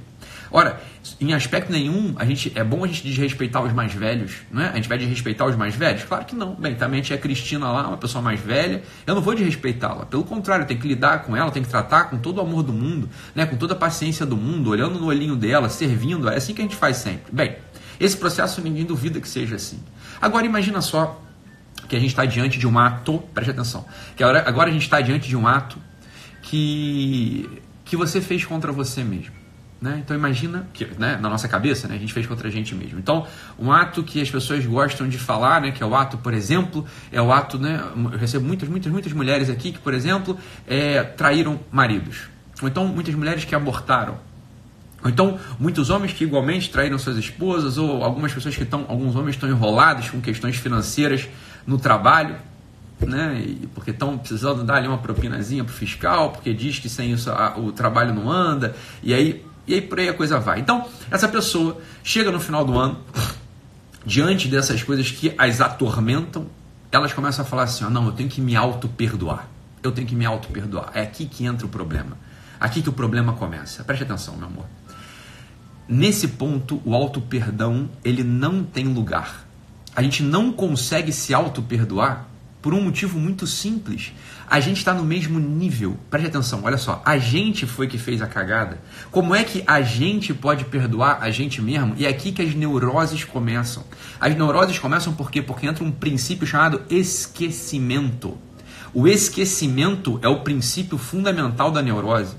Ora, 0.53 0.81
em 1.21 1.33
aspecto 1.33 1.71
nenhum, 1.71 2.15
a 2.17 2.25
gente 2.25 2.51
é 2.57 2.65
bom 2.65 2.83
a 2.83 2.87
gente 2.89 3.05
desrespeitar 3.05 3.63
os 3.63 3.73
mais 3.73 3.95
velhos, 3.95 4.33
não 4.51 4.61
é? 4.61 4.71
A 4.71 4.75
gente 4.75 4.89
vai 4.89 4.99
desrespeitar 4.99 5.47
os 5.47 5.55
mais 5.55 5.77
velhos? 5.77 6.03
Claro 6.03 6.25
que 6.25 6.35
não. 6.35 6.55
Bem, 6.57 6.75
também 6.75 7.01
a 7.01 7.19
Cristina 7.19 7.71
lá, 7.71 7.87
uma 7.87 7.97
pessoa 7.97 8.21
mais 8.21 8.41
velha, 8.41 8.83
eu 9.07 9.15
não 9.15 9.23
vou 9.23 9.35
desrespeitá-la. 9.35 10.07
Pelo 10.07 10.25
contrário, 10.25 10.67
tenho 10.67 10.81
que 10.81 10.89
lidar 10.89 11.23
com 11.23 11.37
ela, 11.37 11.53
tenho 11.53 11.65
que 11.65 11.71
tratar 11.71 12.05
com 12.05 12.19
todo 12.19 12.39
o 12.39 12.41
amor 12.41 12.65
do 12.65 12.73
mundo, 12.73 13.09
né? 13.33 13.47
com 13.47 13.57
toda 13.57 13.75
a 13.75 13.77
paciência 13.77 14.27
do 14.27 14.37
mundo, 14.37 14.71
olhando 14.71 14.99
no 14.99 15.07
olhinho 15.07 15.37
dela, 15.37 15.69
servindo. 15.69 16.29
É 16.29 16.37
assim 16.37 16.53
que 16.53 16.61
a 16.61 16.65
gente 16.65 16.77
faz 16.77 16.97
sempre. 16.97 17.33
Bem, 17.33 17.57
esse 18.01 18.17
processo 18.17 18.61
ninguém 18.61 18.85
duvida 18.85 19.21
que 19.21 19.29
seja 19.29 19.55
assim. 19.55 19.79
Agora 20.21 20.45
imagina 20.45 20.81
só 20.81 21.23
que 21.91 21.97
a 21.97 21.99
gente 21.99 22.11
está 22.11 22.25
diante 22.25 22.57
de 22.57 22.69
um 22.69 22.79
ato, 22.79 23.19
preste 23.35 23.51
atenção, 23.51 23.85
que 24.17 24.23
agora, 24.23 24.49
agora 24.49 24.71
a 24.71 24.73
gente 24.73 24.83
está 24.83 25.01
diante 25.01 25.29
de 25.29 25.37
um 25.37 25.45
ato 25.45 25.77
que, 26.41 27.61
que 27.85 27.97
você 27.97 28.21
fez 28.21 28.45
contra 28.45 28.71
você 28.71 29.03
mesmo. 29.03 29.35
Né? 29.81 30.01
Então 30.05 30.17
imagina 30.17 30.69
que 30.73 30.85
né, 30.99 31.19
na 31.21 31.29
nossa 31.29 31.49
cabeça 31.49 31.89
né, 31.89 31.97
a 31.97 31.99
gente 31.99 32.13
fez 32.13 32.27
contra 32.29 32.47
a 32.47 32.51
gente 32.51 32.77
mesmo. 32.77 33.01
Então 33.01 33.27
um 33.59 33.73
ato 33.73 34.05
que 34.05 34.21
as 34.21 34.31
pessoas 34.31 34.65
gostam 34.65 35.09
de 35.09 35.19
falar, 35.19 35.61
né, 35.61 35.73
que 35.73 35.83
é 35.83 35.87
o 35.87 35.97
ato, 35.97 36.17
por 36.19 36.33
exemplo, 36.33 36.87
é 37.11 37.21
o 37.21 37.33
ato, 37.33 37.59
né, 37.59 37.83
eu 38.13 38.19
recebo 38.19 38.47
muitas, 38.47 38.69
muitas, 38.69 38.93
muitas 38.93 39.13
mulheres 39.13 39.51
aqui 39.51 39.73
que, 39.73 39.81
por 39.81 39.93
exemplo, 39.93 40.39
é, 40.69 41.03
traíram 41.03 41.59
maridos. 41.73 42.29
Ou 42.63 42.69
então 42.69 42.87
muitas 42.87 43.17
mulheres 43.17 43.45
que 43.45 43.55
abortaram. 43.55 44.17
Ou 45.03 45.11
então 45.11 45.41
muitos 45.59 45.91
homens 45.91 46.13
que 46.13 46.23
igualmente 46.23 46.71
traíram 46.71 46.99
suas 46.99 47.17
esposas, 47.17 47.79
ou 47.79 48.05
algumas 48.05 48.33
pessoas 48.33 48.55
que 48.55 48.63
estão, 48.63 48.85
alguns 48.87 49.17
homens 49.17 49.35
estão 49.35 49.49
enrolados 49.49 50.09
com 50.09 50.21
questões 50.21 50.57
financeiras 50.57 51.29
no 51.67 51.79
trabalho. 51.79 52.37
Né, 53.01 53.57
porque 53.75 53.93
estão 53.93 54.19
precisando 54.19 54.63
dar 54.63 54.75
ali 54.75 54.87
uma 54.87 54.99
propinazinha 54.99 55.65
para 55.65 55.73
o 55.73 55.75
fiscal, 55.75 56.33
porque 56.33 56.53
diz 56.53 56.79
que 56.79 56.87
sem 56.87 57.13
isso 57.13 57.31
a, 57.31 57.59
o 57.59 57.73
trabalho 57.73 58.13
não 58.13 58.31
anda, 58.31 58.77
e 59.03 59.15
aí 59.15 59.43
e 59.67 59.75
aí 59.75 59.81
por 59.81 59.99
aí 59.99 60.09
a 60.09 60.13
coisa 60.15 60.39
vai. 60.39 60.61
Então, 60.61 60.87
essa 61.11 61.29
pessoa 61.29 61.81
chega 62.03 62.31
no 62.31 62.41
final 62.41 62.65
do 62.65 62.79
ano, 62.79 62.99
diante 64.05 64.49
dessas 64.49 64.83
coisas 64.83 65.11
que 65.11 65.35
as 65.39 65.61
atormentam, 65.61 66.47
elas 66.91 67.13
começam 67.13 67.45
a 67.45 67.49
falar 67.49 67.65
assim: 67.65 67.85
ó, 67.85 67.91
não, 67.91 68.07
eu 68.07 68.13
tenho 68.13 68.29
que 68.29 68.41
me 68.41 68.57
auto-perdoar. 68.57 69.47
Eu 69.83 69.93
tenho 69.93 70.07
que 70.07 70.15
me 70.15 70.27
auto-perdoar. 70.27 70.91
É 70.95 71.03
aqui 71.03 71.25
que 71.25 71.47
entra 71.47 71.67
o 71.67 71.69
problema. 71.69 72.19
Aqui 72.59 72.83
que 72.83 72.89
o 72.89 72.93
problema 72.93 73.33
começa. 73.33 73.83
Preste 73.85 74.03
atenção, 74.03 74.37
meu 74.37 74.47
amor. 74.47 74.67
Nesse 75.89 76.29
ponto, 76.29 76.81
o 76.85 76.95
auto-perdão, 76.95 77.89
ele 78.05 78.23
não 78.23 78.63
tem 78.63 78.87
lugar. 78.87 79.47
A 80.01 80.03
gente 80.03 80.23
não 80.23 80.51
consegue 80.51 81.13
se 81.13 81.35
auto-perdoar 81.35 82.27
por 82.63 82.73
um 82.73 82.81
motivo 82.81 83.19
muito 83.19 83.47
simples. 83.47 84.15
A 84.49 84.59
gente 84.59 84.79
está 84.79 84.95
no 84.95 85.05
mesmo 85.05 85.39
nível. 85.39 85.95
Preste 86.09 86.29
atenção, 86.29 86.63
olha 86.65 86.79
só. 86.79 87.03
A 87.05 87.19
gente 87.19 87.67
foi 87.67 87.87
que 87.87 87.99
fez 87.99 88.23
a 88.23 88.27
cagada. 88.27 88.81
Como 89.11 89.35
é 89.35 89.45
que 89.45 89.63
a 89.67 89.83
gente 89.83 90.33
pode 90.33 90.65
perdoar 90.65 91.19
a 91.21 91.31
gente 91.31 91.61
mesmo? 91.61 91.93
E 91.99 92.07
é 92.07 92.09
aqui 92.09 92.33
que 92.33 92.41
as 92.41 92.55
neuroses 92.55 93.25
começam. 93.25 93.85
As 94.19 94.35
neuroses 94.35 94.79
começam 94.79 95.13
por 95.13 95.31
quê? 95.31 95.43
Porque 95.43 95.67
entra 95.67 95.85
um 95.85 95.93
princípio 95.93 96.47
chamado 96.47 96.81
esquecimento. 96.89 98.39
O 98.95 99.07
esquecimento 99.07 100.19
é 100.23 100.29
o 100.29 100.41
princípio 100.41 100.97
fundamental 100.97 101.71
da 101.71 101.83
neurose. 101.83 102.37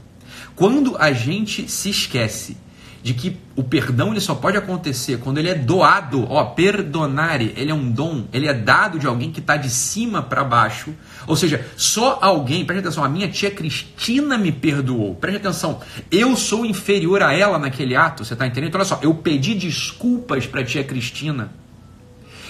Quando 0.56 0.98
a 0.98 1.14
gente 1.14 1.70
se 1.70 1.92
esquece 1.92 2.58
de 3.04 3.14
que 3.14 3.38
o 3.56 3.64
perdão 3.64 4.12
ele 4.12 4.20
só 4.20 4.36
pode 4.36 4.58
acontecer 4.58 5.18
quando 5.20 5.38
ele 5.38 5.50
é 5.50 5.56
doado. 5.56 6.26
Ó, 6.30 6.44
perdonare, 6.46 7.54
ele 7.58 7.72
é 7.72 7.74
um 7.74 7.90
dom, 7.90 8.26
ele 8.32 8.48
é 8.48 8.54
dado 8.54 9.00
de 9.00 9.08
alguém 9.08 9.32
que 9.32 9.40
está 9.40 9.58
de 9.58 9.70
cima 9.70 10.22
para 10.22 10.44
baixo. 10.44 10.94
Ou 11.28 11.36
seja, 11.36 11.66
só 11.76 12.20
alguém, 12.22 12.66
preste 12.66 12.82
atenção, 12.82 13.04
a 13.04 13.10
minha 13.10 13.28
tia 13.28 13.52
Cristina 13.52 14.38
me 14.38 14.52
perdoou. 14.52 15.16
Preste 15.16 15.38
atenção, 15.38 15.80
eu 16.12 16.36
sou 16.36 16.66
inferior 16.66 17.22
a 17.22 17.34
ela 17.34 17.58
naquele 17.58 17.96
ato, 17.96 18.24
você 18.24 18.34
está 18.34 18.46
entendendo? 18.46 18.70
Então, 18.70 18.80
olha 18.80 18.88
só, 18.88 19.00
eu 19.02 19.14
pedi 19.16 19.56
desculpas 19.56 20.46
para 20.46 20.62
a 20.62 20.66
tia 20.66 20.84
Cristina. 20.84 21.61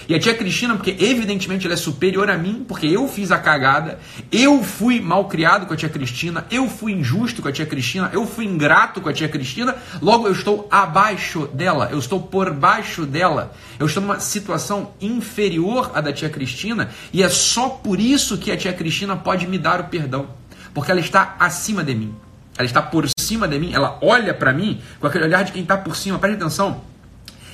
E 0.08 0.14
a 0.14 0.18
tia 0.18 0.34
Cristina, 0.34 0.74
porque 0.74 0.96
evidentemente 0.98 1.66
ela 1.66 1.74
é 1.74 1.76
superior 1.76 2.30
a 2.30 2.36
mim, 2.36 2.64
porque 2.66 2.86
eu 2.86 3.08
fiz 3.08 3.30
a 3.30 3.38
cagada, 3.38 3.98
eu 4.30 4.62
fui 4.62 5.00
mal 5.00 5.26
criado 5.26 5.66
com 5.66 5.74
a 5.74 5.76
tia 5.76 5.88
Cristina, 5.88 6.44
eu 6.50 6.68
fui 6.68 6.92
injusto 6.92 7.40
com 7.40 7.48
a 7.48 7.52
tia 7.52 7.66
Cristina, 7.66 8.10
eu 8.12 8.26
fui 8.26 8.44
ingrato 8.44 9.00
com 9.00 9.08
a 9.08 9.12
tia 9.12 9.28
Cristina, 9.28 9.76
logo 10.00 10.26
eu 10.26 10.32
estou 10.32 10.66
abaixo 10.70 11.46
dela, 11.48 11.88
eu 11.90 11.98
estou 11.98 12.20
por 12.20 12.52
baixo 12.52 13.06
dela, 13.06 13.54
eu 13.78 13.86
estou 13.86 14.02
numa 14.02 14.20
situação 14.20 14.92
inferior 15.00 15.92
à 15.94 16.00
da 16.00 16.12
tia 16.12 16.28
Cristina, 16.28 16.90
e 17.12 17.22
é 17.22 17.28
só 17.28 17.68
por 17.68 18.00
isso 18.00 18.38
que 18.38 18.50
a 18.50 18.56
tia 18.56 18.72
Cristina 18.72 19.16
pode 19.16 19.46
me 19.46 19.58
dar 19.58 19.80
o 19.80 19.84
perdão, 19.84 20.28
porque 20.74 20.90
ela 20.90 21.00
está 21.00 21.36
acima 21.38 21.84
de 21.84 21.94
mim. 21.94 22.14
Ela 22.56 22.66
está 22.66 22.82
por 22.82 23.08
cima 23.18 23.48
de 23.48 23.58
mim, 23.58 23.72
ela 23.72 23.98
olha 24.02 24.34
para 24.34 24.52
mim 24.52 24.80
com 25.00 25.06
aquele 25.06 25.24
olhar 25.24 25.42
de 25.42 25.52
quem 25.52 25.62
está 25.62 25.76
por 25.76 25.96
cima. 25.96 26.18
Preste 26.18 26.36
atenção. 26.36 26.91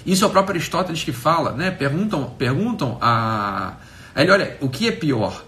Isso 0.09 0.25
é 0.25 0.27
o 0.27 0.31
próprio 0.31 0.55
Aristóteles 0.55 1.05
que 1.05 1.13
fala, 1.13 1.53
né? 1.53 1.71
Perguntam, 1.71 2.31
perguntam 2.31 2.97
a, 2.99 3.75
ele, 4.17 4.31
olha, 4.31 4.57
o 4.63 4.69
que 4.71 4.89
é 4.89 4.91
pior? 4.91 5.45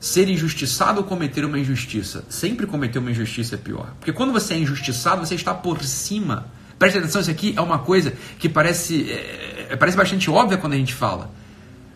Ser 0.00 0.30
injustiçado 0.30 1.00
ou 1.00 1.04
cometer 1.04 1.44
uma 1.44 1.58
injustiça? 1.58 2.24
Sempre 2.26 2.66
cometer 2.66 2.98
uma 2.98 3.10
injustiça 3.10 3.56
é 3.56 3.58
pior. 3.58 3.92
Porque 4.00 4.10
quando 4.10 4.32
você 4.32 4.54
é 4.54 4.58
injustiçado, 4.58 5.26
você 5.26 5.34
está 5.34 5.52
por 5.52 5.82
cima. 5.82 6.46
Preste 6.78 6.96
atenção, 6.96 7.20
isso 7.20 7.30
aqui 7.30 7.52
é 7.54 7.60
uma 7.60 7.80
coisa 7.80 8.14
que 8.38 8.48
parece, 8.48 9.10
é, 9.10 9.76
parece 9.76 9.94
bastante 9.94 10.30
óbvia 10.30 10.56
quando 10.56 10.72
a 10.72 10.76
gente 10.76 10.94
fala. 10.94 11.30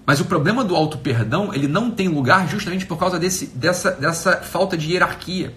Mas 0.05 0.21
o 0.21 0.27
problema 0.27 0.63
do 0.63 0.77
auto-perdão, 0.77 1.55
ele 1.55 1.67
não 1.67 1.91
tem 1.91 2.09
lugar 2.09 2.47
justamente 2.47 2.85
por 2.85 2.99
causa 2.99 3.19
desse, 3.19 3.47
dessa, 3.47 3.91
dessa 3.93 4.37
falta 4.37 4.77
de 4.77 4.93
hierarquia. 4.93 5.55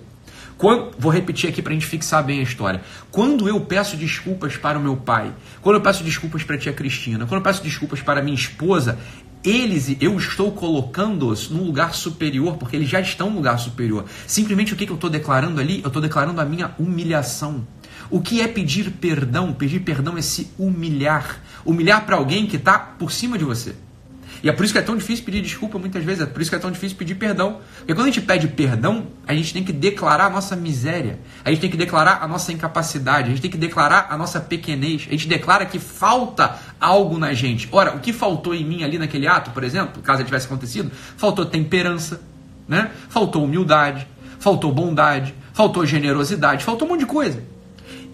Quando, 0.58 0.92
vou 0.98 1.12
repetir 1.12 1.50
aqui 1.50 1.62
para 1.62 1.72
a 1.72 1.74
gente 1.74 1.86
fixar 1.86 2.24
bem 2.24 2.40
a 2.40 2.44
história. 2.44 2.82
Quando 3.12 3.48
eu 3.48 3.60
peço 3.60 3.98
desculpas 3.98 4.56
para 4.56 4.80
o 4.80 4.82
meu 4.82 4.96
pai, 4.96 5.34
quando 5.62 5.76
eu 5.76 5.82
peço 5.82 6.04
desculpas 6.04 6.44
para 6.44 6.56
a 6.56 6.60
tia 6.60 6.72
Cristina, 6.72 7.26
quando 7.26 7.40
eu 7.40 7.44
peço 7.44 7.62
desculpas 7.62 8.02
para 8.02 8.22
a 8.22 8.24
minha 8.24 8.36
esposa, 8.36 8.98
eles, 9.44 9.96
eu 10.00 10.18
estou 10.18 10.52
colocando-os 10.52 11.50
num 11.50 11.64
lugar 11.64 11.94
superior, 11.94 12.58
porque 12.58 12.76
eles 12.76 12.90
já 12.90 13.00
estão 13.00 13.30
num 13.30 13.36
lugar 13.36 13.60
superior. 13.60 14.06
Simplesmente 14.26 14.74
o 14.74 14.76
que, 14.76 14.86
que 14.86 14.92
eu 14.92 14.96
estou 14.96 15.10
declarando 15.10 15.60
ali? 15.60 15.82
Eu 15.84 15.88
estou 15.88 16.02
declarando 16.02 16.40
a 16.42 16.46
minha 16.46 16.74
humilhação. 16.80 17.68
O 18.10 18.22
que 18.22 18.42
é 18.42 18.48
pedir 18.48 18.92
perdão? 18.92 19.54
Pedir 19.54 19.82
perdão 19.82 20.18
é 20.18 20.22
se 20.22 20.52
humilhar. 20.58 21.42
Humilhar 21.66 22.06
para 22.06 22.16
alguém 22.16 22.48
que 22.48 22.56
está 22.56 22.80
por 22.80 23.12
cima 23.12 23.38
de 23.38 23.44
você. 23.44 23.76
E 24.46 24.50
é 24.50 24.52
por 24.52 24.64
isso 24.64 24.72
que 24.72 24.78
é 24.78 24.84
tão 24.84 24.96
difícil 24.96 25.26
pedir 25.26 25.42
desculpa 25.42 25.80
muitas 25.80 26.04
vezes, 26.04 26.22
é 26.22 26.26
por 26.28 26.40
isso 26.40 26.52
que 26.52 26.56
é 26.56 26.60
tão 26.60 26.70
difícil 26.70 26.96
pedir 26.96 27.16
perdão. 27.16 27.62
Porque 27.80 27.96
quando 27.96 28.10
a 28.10 28.12
gente 28.12 28.22
pede 28.22 28.48
perdão, 28.48 29.08
a 29.26 29.34
gente 29.34 29.52
tem 29.52 29.64
que 29.64 29.74
declarar 29.74 30.28
a 30.28 30.30
nossa 30.30 30.56
miséria, 30.56 31.18
a 31.44 31.50
gente 31.50 31.62
tem 31.62 31.72
que 31.72 31.76
declarar 31.76 32.22
a 32.22 32.28
nossa 32.28 32.54
incapacidade, 32.54 33.26
a 33.26 33.30
gente 33.30 33.42
tem 33.42 33.50
que 33.50 33.58
declarar 33.58 34.06
a 34.08 34.16
nossa 34.16 34.40
pequenez, 34.40 35.08
a 35.08 35.12
gente 35.14 35.28
declara 35.28 35.66
que 35.66 35.80
falta 35.80 36.60
algo 36.80 37.18
na 37.18 37.34
gente. 37.34 37.68
Ora, 37.72 37.96
o 37.96 38.00
que 38.00 38.14
faltou 38.14 38.54
em 38.54 38.64
mim 38.64 38.84
ali 38.84 39.00
naquele 39.00 39.26
ato, 39.26 39.50
por 39.50 39.64
exemplo, 39.64 40.00
caso 40.04 40.24
tivesse 40.24 40.46
acontecido, 40.46 40.92
faltou 41.18 41.48
temperança, 41.48 42.22
né? 42.68 42.92
faltou 43.10 43.44
humildade, 43.46 44.08
faltou 44.38 44.72
bondade, 44.72 45.34
faltou 45.54 45.84
generosidade, 45.88 46.64
faltou 46.64 46.88
um 46.88 46.92
monte 46.92 47.00
de 47.00 47.08
coisa. 47.08 47.42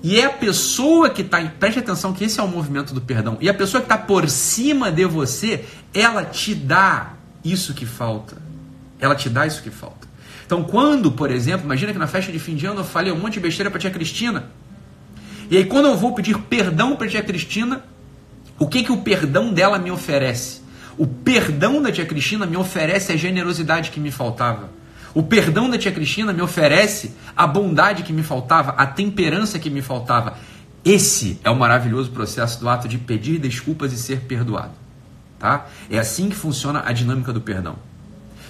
E 0.03 0.19
é 0.19 0.25
a 0.25 0.31
pessoa 0.31 1.09
que 1.09 1.21
está, 1.21 1.39
preste 1.59 1.79
atenção 1.79 2.13
que 2.13 2.23
esse 2.23 2.39
é 2.39 2.43
o 2.43 2.47
movimento 2.47 2.93
do 2.93 3.01
perdão. 3.01 3.37
E 3.39 3.47
a 3.47 3.53
pessoa 3.53 3.81
que 3.81 3.85
está 3.85 3.97
por 3.97 4.27
cima 4.29 4.91
de 4.91 5.05
você, 5.05 5.65
ela 5.93 6.25
te 6.25 6.55
dá 6.55 7.13
isso 7.43 7.73
que 7.73 7.85
falta. 7.85 8.37
Ela 8.99 9.15
te 9.15 9.29
dá 9.29 9.45
isso 9.45 9.61
que 9.61 9.69
falta. 9.69 10.07
Então, 10.45 10.63
quando, 10.63 11.11
por 11.11 11.31
exemplo, 11.31 11.65
imagina 11.65 11.93
que 11.93 11.99
na 11.99 12.07
festa 12.07 12.31
de 12.31 12.39
fim 12.39 12.55
de 12.55 12.65
ano 12.65 12.81
eu 12.81 12.83
falei 12.83 13.11
um 13.11 13.17
monte 13.17 13.35
de 13.35 13.39
besteira 13.39 13.69
para 13.69 13.79
tia 13.79 13.91
Cristina. 13.91 14.45
E 15.49 15.57
aí, 15.57 15.65
quando 15.65 15.87
eu 15.87 15.95
vou 15.95 16.13
pedir 16.13 16.37
perdão 16.39 16.95
para 16.95 17.07
tia 17.07 17.21
Cristina, 17.21 17.83
o 18.57 18.67
que, 18.67 18.83
que 18.83 18.91
o 18.91 18.97
perdão 18.97 19.53
dela 19.53 19.77
me 19.77 19.91
oferece? 19.91 20.61
O 20.97 21.05
perdão 21.07 21.81
da 21.81 21.91
tia 21.91 22.05
Cristina 22.05 22.45
me 22.45 22.57
oferece 22.57 23.11
a 23.11 23.15
generosidade 23.15 23.91
que 23.91 23.99
me 23.99 24.11
faltava. 24.11 24.69
O 25.13 25.23
perdão 25.23 25.69
da 25.69 25.77
tia 25.77 25.91
Cristina 25.91 26.31
me 26.31 26.41
oferece 26.41 27.13
a 27.35 27.45
bondade 27.45 28.03
que 28.03 28.13
me 28.13 28.23
faltava, 28.23 28.71
a 28.71 28.85
temperança 28.85 29.59
que 29.59 29.69
me 29.69 29.81
faltava. 29.81 30.37
Esse 30.83 31.39
é 31.43 31.49
o 31.49 31.55
maravilhoso 31.55 32.11
processo 32.11 32.59
do 32.59 32.69
ato 32.69 32.87
de 32.87 32.97
pedir 32.97 33.37
desculpas 33.37 33.93
e 33.93 33.97
ser 33.97 34.21
perdoado. 34.21 34.73
Tá? 35.37 35.67
É 35.89 35.99
assim 35.99 36.29
que 36.29 36.35
funciona 36.35 36.83
a 36.85 36.91
dinâmica 36.91 37.33
do 37.33 37.41
perdão. 37.41 37.75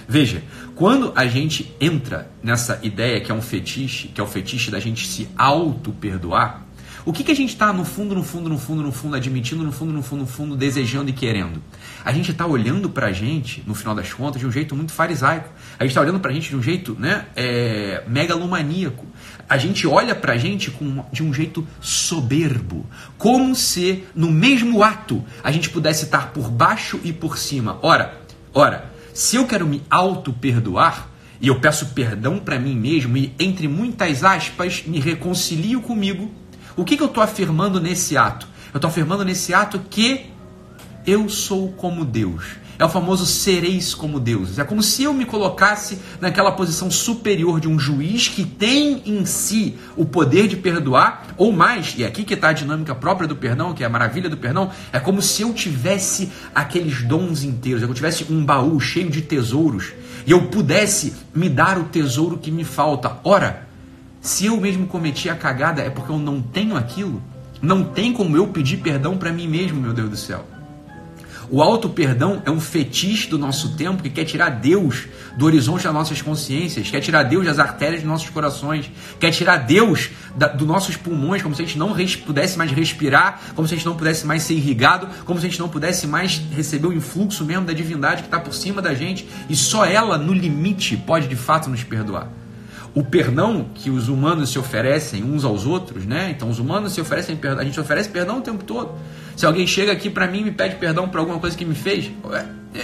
Veja, 0.08 0.42
quando 0.74 1.12
a 1.14 1.26
gente 1.26 1.74
entra 1.80 2.30
nessa 2.42 2.78
ideia 2.82 3.20
que 3.20 3.30
é 3.30 3.34
um 3.34 3.42
fetiche, 3.42 4.08
que 4.08 4.20
é 4.20 4.24
o 4.24 4.26
fetiche 4.26 4.70
da 4.70 4.80
gente 4.80 5.06
se 5.06 5.28
auto-perdoar, 5.36 6.62
o 7.04 7.12
que, 7.12 7.24
que 7.24 7.32
a 7.32 7.34
gente 7.34 7.50
está 7.50 7.72
no 7.72 7.84
fundo, 7.84 8.14
no 8.14 8.22
fundo, 8.22 8.48
no 8.48 8.58
fundo, 8.58 8.82
no 8.82 8.92
fundo, 8.92 9.16
admitindo, 9.16 9.64
no 9.64 9.72
fundo, 9.72 9.92
no 9.92 10.02
fundo, 10.02 10.20
no 10.20 10.26
fundo, 10.26 10.56
desejando 10.56 11.10
e 11.10 11.12
querendo? 11.12 11.60
A 12.04 12.12
gente 12.12 12.30
está 12.30 12.46
olhando 12.46 12.88
para 12.88 13.08
a 13.08 13.12
gente, 13.12 13.62
no 13.66 13.74
final 13.74 13.94
das 13.94 14.12
contas, 14.12 14.40
de 14.40 14.46
um 14.46 14.52
jeito 14.52 14.76
muito 14.76 14.92
farisaico. 14.92 15.48
A 15.78 15.82
gente 15.82 15.90
está 15.90 16.00
olhando 16.00 16.20
para 16.20 16.30
a 16.30 16.34
gente 16.34 16.48
de 16.48 16.56
um 16.56 16.62
jeito 16.62 16.96
né, 16.98 17.26
é, 17.34 18.04
megalomaníaco. 18.06 19.04
A 19.48 19.58
gente 19.58 19.86
olha 19.86 20.14
para 20.14 20.34
a 20.34 20.36
gente 20.36 20.70
com, 20.70 21.04
de 21.12 21.24
um 21.24 21.34
jeito 21.34 21.66
soberbo. 21.80 22.86
Como 23.18 23.54
se, 23.56 24.04
no 24.14 24.30
mesmo 24.30 24.82
ato, 24.82 25.24
a 25.42 25.50
gente 25.50 25.70
pudesse 25.70 26.04
estar 26.04 26.32
por 26.32 26.50
baixo 26.50 27.00
e 27.02 27.12
por 27.12 27.36
cima. 27.36 27.78
Ora, 27.82 28.20
ora, 28.54 28.92
se 29.12 29.36
eu 29.36 29.46
quero 29.46 29.66
me 29.66 29.82
auto-perdoar, 29.90 31.10
e 31.40 31.48
eu 31.48 31.58
peço 31.58 31.86
perdão 31.86 32.38
para 32.38 32.56
mim 32.60 32.76
mesmo 32.76 33.16
e, 33.16 33.34
entre 33.36 33.66
muitas 33.66 34.22
aspas, 34.22 34.84
me 34.86 35.00
reconcilio 35.00 35.80
comigo, 35.80 36.30
o 36.76 36.84
que, 36.84 36.96
que 36.96 37.02
eu 37.02 37.08
estou 37.08 37.22
afirmando 37.22 37.80
nesse 37.80 38.16
ato? 38.16 38.46
Eu 38.72 38.78
estou 38.78 38.88
afirmando 38.88 39.24
nesse 39.24 39.52
ato 39.52 39.80
que 39.90 40.30
eu 41.06 41.28
sou 41.28 41.72
como 41.72 42.04
Deus. 42.04 42.62
É 42.78 42.84
o 42.84 42.88
famoso 42.88 43.26
sereis 43.26 43.94
como 43.94 44.18
deuses. 44.18 44.58
É 44.58 44.64
como 44.64 44.82
se 44.82 45.04
eu 45.04 45.12
me 45.12 45.24
colocasse 45.24 46.00
naquela 46.20 46.50
posição 46.50 46.90
superior 46.90 47.60
de 47.60 47.68
um 47.68 47.78
juiz 47.78 48.26
que 48.28 48.44
tem 48.44 49.02
em 49.06 49.24
si 49.24 49.76
o 49.96 50.04
poder 50.04 50.48
de 50.48 50.56
perdoar, 50.56 51.28
ou 51.36 51.52
mais, 51.52 51.94
e 51.96 52.02
é 52.02 52.06
aqui 52.06 52.24
que 52.24 52.34
está 52.34 52.48
a 52.48 52.52
dinâmica 52.52 52.94
própria 52.94 53.28
do 53.28 53.36
perdão, 53.36 53.72
que 53.72 53.84
é 53.84 53.86
a 53.86 53.90
maravilha 53.90 54.28
do 54.28 54.36
perdão, 54.36 54.70
é 54.92 54.98
como 54.98 55.22
se 55.22 55.42
eu 55.42 55.52
tivesse 55.52 56.32
aqueles 56.54 57.02
dons 57.02 57.44
inteiros, 57.44 57.82
é 57.82 57.86
eu 57.86 57.94
tivesse 57.94 58.26
um 58.28 58.44
baú 58.44 58.80
cheio 58.80 59.10
de 59.10 59.20
tesouros 59.20 59.92
e 60.26 60.32
eu 60.32 60.46
pudesse 60.46 61.14
me 61.34 61.48
dar 61.48 61.78
o 61.78 61.84
tesouro 61.84 62.38
que 62.38 62.50
me 62.50 62.64
falta. 62.64 63.18
Ora, 63.22 63.68
se 64.22 64.46
eu 64.46 64.56
mesmo 64.56 64.86
cometi 64.86 65.28
a 65.28 65.34
cagada, 65.34 65.82
é 65.82 65.90
porque 65.90 66.12
eu 66.12 66.18
não 66.18 66.40
tenho 66.40 66.76
aquilo. 66.76 67.20
Não 67.60 67.82
tem 67.82 68.12
como 68.12 68.36
eu 68.36 68.46
pedir 68.46 68.76
perdão 68.76 69.18
para 69.18 69.32
mim 69.32 69.48
mesmo, 69.48 69.80
meu 69.80 69.92
Deus 69.92 70.08
do 70.08 70.16
céu. 70.16 70.46
O 71.50 71.60
auto-perdão 71.60 72.40
é 72.46 72.50
um 72.50 72.60
fetiche 72.60 73.28
do 73.28 73.36
nosso 73.36 73.76
tempo 73.76 74.00
que 74.00 74.08
quer 74.08 74.24
tirar 74.24 74.48
Deus 74.48 75.08
do 75.36 75.44
horizonte 75.44 75.82
das 75.82 75.92
nossas 75.92 76.22
consciências, 76.22 76.88
quer 76.88 77.00
tirar 77.00 77.24
Deus 77.24 77.44
das 77.44 77.58
artérias 77.58 78.00
dos 78.00 78.08
nossos 78.08 78.30
corações, 78.30 78.88
quer 79.18 79.32
tirar 79.32 79.56
Deus 79.56 80.10
dos 80.56 80.68
nossos 80.68 80.96
pulmões, 80.96 81.42
como 81.42 81.56
se 81.56 81.62
a 81.62 81.64
gente 81.66 81.76
não 81.76 81.92
pudesse 82.24 82.56
mais 82.56 82.70
respirar, 82.70 83.40
como 83.56 83.66
se 83.66 83.74
a 83.74 83.76
gente 83.76 83.86
não 83.86 83.96
pudesse 83.96 84.24
mais 84.24 84.44
ser 84.44 84.54
irrigado, 84.54 85.08
como 85.24 85.40
se 85.40 85.46
a 85.46 85.48
gente 85.48 85.58
não 85.58 85.68
pudesse 85.68 86.06
mais 86.06 86.40
receber 86.52 86.86
o 86.86 86.92
influxo 86.92 87.44
mesmo 87.44 87.66
da 87.66 87.72
divindade 87.72 88.22
que 88.22 88.28
está 88.28 88.38
por 88.38 88.54
cima 88.54 88.80
da 88.80 88.94
gente, 88.94 89.28
e 89.50 89.56
só 89.56 89.84
ela, 89.84 90.16
no 90.16 90.32
limite, 90.32 90.96
pode 90.96 91.26
de 91.26 91.36
fato 91.36 91.68
nos 91.68 91.82
perdoar 91.82 92.41
o 92.94 93.02
perdão 93.02 93.66
que 93.74 93.90
os 93.90 94.08
humanos 94.08 94.50
se 94.50 94.58
oferecem 94.58 95.24
uns 95.24 95.44
aos 95.44 95.64
outros, 95.64 96.04
né? 96.04 96.30
Então 96.30 96.50
os 96.50 96.58
humanos 96.58 96.92
se 96.92 97.00
oferecem 97.00 97.36
perdão, 97.36 97.60
a 97.60 97.64
gente 97.64 97.80
oferece 97.80 98.08
perdão 98.08 98.38
o 98.38 98.40
tempo 98.42 98.64
todo. 98.64 98.92
Se 99.34 99.46
alguém 99.46 99.66
chega 99.66 99.92
aqui 99.92 100.10
para 100.10 100.26
mim 100.26 100.40
e 100.40 100.44
me 100.44 100.50
pede 100.52 100.76
perdão 100.76 101.08
por 101.08 101.18
alguma 101.18 101.38
coisa 101.38 101.56
que 101.56 101.64
me 101.64 101.74
fez, 101.74 102.10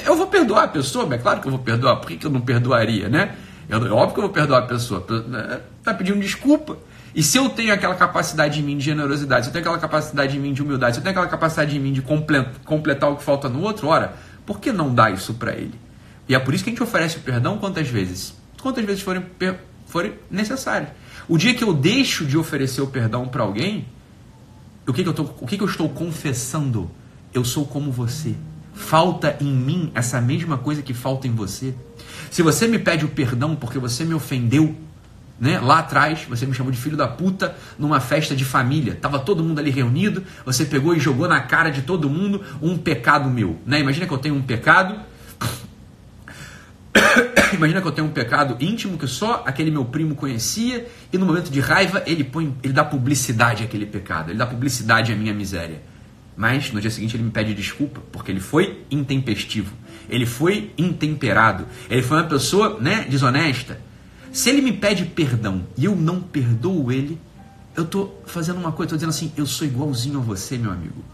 eu 0.07 0.17
vou 0.17 0.27
perdoar 0.27 0.65
a 0.65 0.69
pessoa, 0.69 1.13
é 1.15 1.19
claro 1.19 1.41
que 1.41 1.47
eu 1.47 1.53
vou 1.53 1.61
perdoar. 1.61 1.97
Por 1.97 2.09
que, 2.09 2.17
que 2.17 2.27
eu 2.27 2.31
não 2.31 2.41
perdoaria, 2.41 3.09
né? 3.09 3.35
É 3.69 3.77
óbvio 3.77 4.15
que 4.15 4.21
eu 4.21 4.25
vou 4.25 4.33
perdoar 4.33 4.61
a 4.61 4.67
pessoa. 4.67 5.05
Né? 5.29 5.61
Tá 5.83 5.93
pedindo 5.93 6.19
desculpa. 6.21 6.79
E 7.15 7.23
se 7.23 7.37
eu 7.37 7.49
tenho 7.51 7.73
aquela 7.73 7.95
capacidade 7.95 8.61
em 8.61 8.63
mim 8.63 8.79
de 8.79 8.85
generosidade, 8.85 9.45
se 9.45 9.49
eu 9.51 9.53
tenho 9.53 9.63
aquela 9.63 9.79
capacidade 9.79 10.37
em 10.37 10.41
mim 10.41 10.53
de 10.53 10.63
humildade, 10.63 10.95
se 10.95 11.01
eu 11.01 11.03
tenho 11.03 11.13
aquela 11.13 11.27
capacidade 11.27 11.77
em 11.77 11.81
mim 11.81 11.93
de 11.93 12.01
completar 12.01 13.11
o 13.11 13.17
que 13.17 13.23
falta 13.23 13.49
no 13.49 13.61
outro, 13.61 13.89
ora, 13.89 14.15
por 14.47 14.61
que 14.61 14.73
não 14.73 14.95
dar 14.95 15.13
isso 15.13 15.35
para 15.35 15.53
ele? 15.53 15.75
E 16.29 16.35
é 16.35 16.39
por 16.39 16.55
isso 16.55 16.65
que 16.65 16.71
a 16.71 16.73
gente 16.73 16.83
oferece 16.83 17.19
o 17.19 17.21
perdão 17.21 17.59
quantas 17.59 17.89
vezes? 17.89 18.35
Quantas 18.61 18.85
vezes 18.85 19.03
forem 19.03 19.23
forem 19.89 20.15
necessárias. 20.31 20.91
O 21.29 21.37
dia 21.37 21.55
que 21.55 21.65
eu 21.65 21.75
deixo 21.75 22.25
de 22.25 22.39
oferecer 22.39 22.81
o 22.81 22.87
perdão 22.87 23.27
para 23.27 23.43
alguém, 23.43 23.87
o, 24.87 24.93
que, 24.93 25.03
que, 25.03 25.09
eu 25.09 25.13
tô, 25.13 25.23
o 25.23 25.47
que, 25.47 25.57
que 25.57 25.63
eu 25.63 25.69
estou 25.69 25.89
confessando? 25.89 26.91
Eu 27.33 27.45
sou 27.45 27.67
como 27.67 27.91
você. 27.91 28.35
Falta 28.73 29.37
em 29.41 29.53
mim 29.53 29.91
essa 29.95 30.21
mesma 30.21 30.57
coisa 30.57 30.83
que 30.83 30.95
falta 30.95 31.27
em 31.27 31.33
você. 31.33 31.75
Se 32.31 32.43
você 32.43 32.67
me 32.67 32.79
pede 32.79 33.05
o 33.05 33.09
perdão 33.09 33.57
porque 33.57 33.79
você 33.79 34.05
me 34.05 34.15
ofendeu, 34.15 34.75
né? 35.39 35.61
Lá 35.61 35.81
atrás, 35.81 36.25
você 36.29 36.47
me 36.47 36.55
chamou 36.55 36.73
de 36.73 36.79
filho 36.79 36.97
da 36.97 37.07
puta 37.07 37.55
numa 37.79 38.01
festa 38.01 38.35
de 38.35 38.45
família. 38.45 38.95
Tava 38.95 39.19
todo 39.19 39.43
mundo 39.43 39.59
ali 39.59 39.71
reunido, 39.71 40.25
você 40.45 40.65
pegou 40.65 40.95
e 40.95 41.01
jogou 41.01 41.29
na 41.29 41.41
cara 41.41 41.71
de 41.71 41.83
todo 41.83 42.09
mundo 42.09 42.43
um 42.63 42.77
pecado 42.77 43.29
meu, 43.29 43.59
né? 43.67 43.81
Imagina 43.81 44.07
que 44.07 44.13
eu 44.13 44.19
tenho 44.19 44.35
um 44.35 44.43
pecado 44.43 44.99
Imagina 47.53 47.81
que 47.81 47.89
eu 47.89 47.93
tenho 47.93 48.07
um 48.07 48.11
pecado 48.11 48.57
íntimo 48.61 48.99
que 48.99 49.07
só 49.07 49.43
aquele 49.47 49.71
meu 49.71 49.85
primo 49.85 50.15
conhecia 50.15 50.87
e 51.13 51.19
no 51.19 51.27
momento 51.27 51.51
de 51.51 51.61
raiva 51.61 52.03
ele 52.07 52.25
põe, 52.25 52.55
ele 52.63 52.73
dá 52.73 52.85
publicidade 52.85 53.65
àquele 53.65 53.87
pecado, 53.87 54.31
ele 54.31 54.39
dá 54.39 54.47
publicidade 54.47 55.13
à 55.13 55.17
minha 55.17 55.33
miséria. 55.33 55.83
Mas 56.37 56.73
no 56.73 56.81
dia 56.81 56.91
seguinte 56.91 57.17
ele 57.17 57.25
me 57.25 57.31
pede 57.31 57.55
desculpa 57.55 58.01
porque 58.13 58.31
ele 58.31 58.41
foi 58.41 58.85
intempestivo, 58.91 59.73
ele 60.09 60.27
foi 60.27 60.73
intemperado, 60.79 61.67
ele 61.91 62.03
foi 62.03 62.19
uma 62.19 62.29
pessoa, 62.29 62.79
né, 62.81 63.07
desonesta. 63.09 63.81
Se 64.31 64.51
ele 64.51 64.61
me 64.61 64.73
pede 64.73 65.05
perdão 65.05 65.67
e 65.77 65.87
eu 65.87 65.97
não 65.97 66.21
perdoo 66.21 66.93
ele, 66.93 67.19
eu 67.75 67.85
estou 67.85 68.23
fazendo 68.27 68.59
uma 68.59 68.73
coisa, 68.73 68.95
estou 68.95 68.99
dizendo 68.99 69.11
assim, 69.11 69.33
eu 69.37 69.47
sou 69.47 69.67
igualzinho 69.67 70.19
a 70.19 70.23
você, 70.23 70.59
meu 70.59 70.71
amigo. 70.71 71.05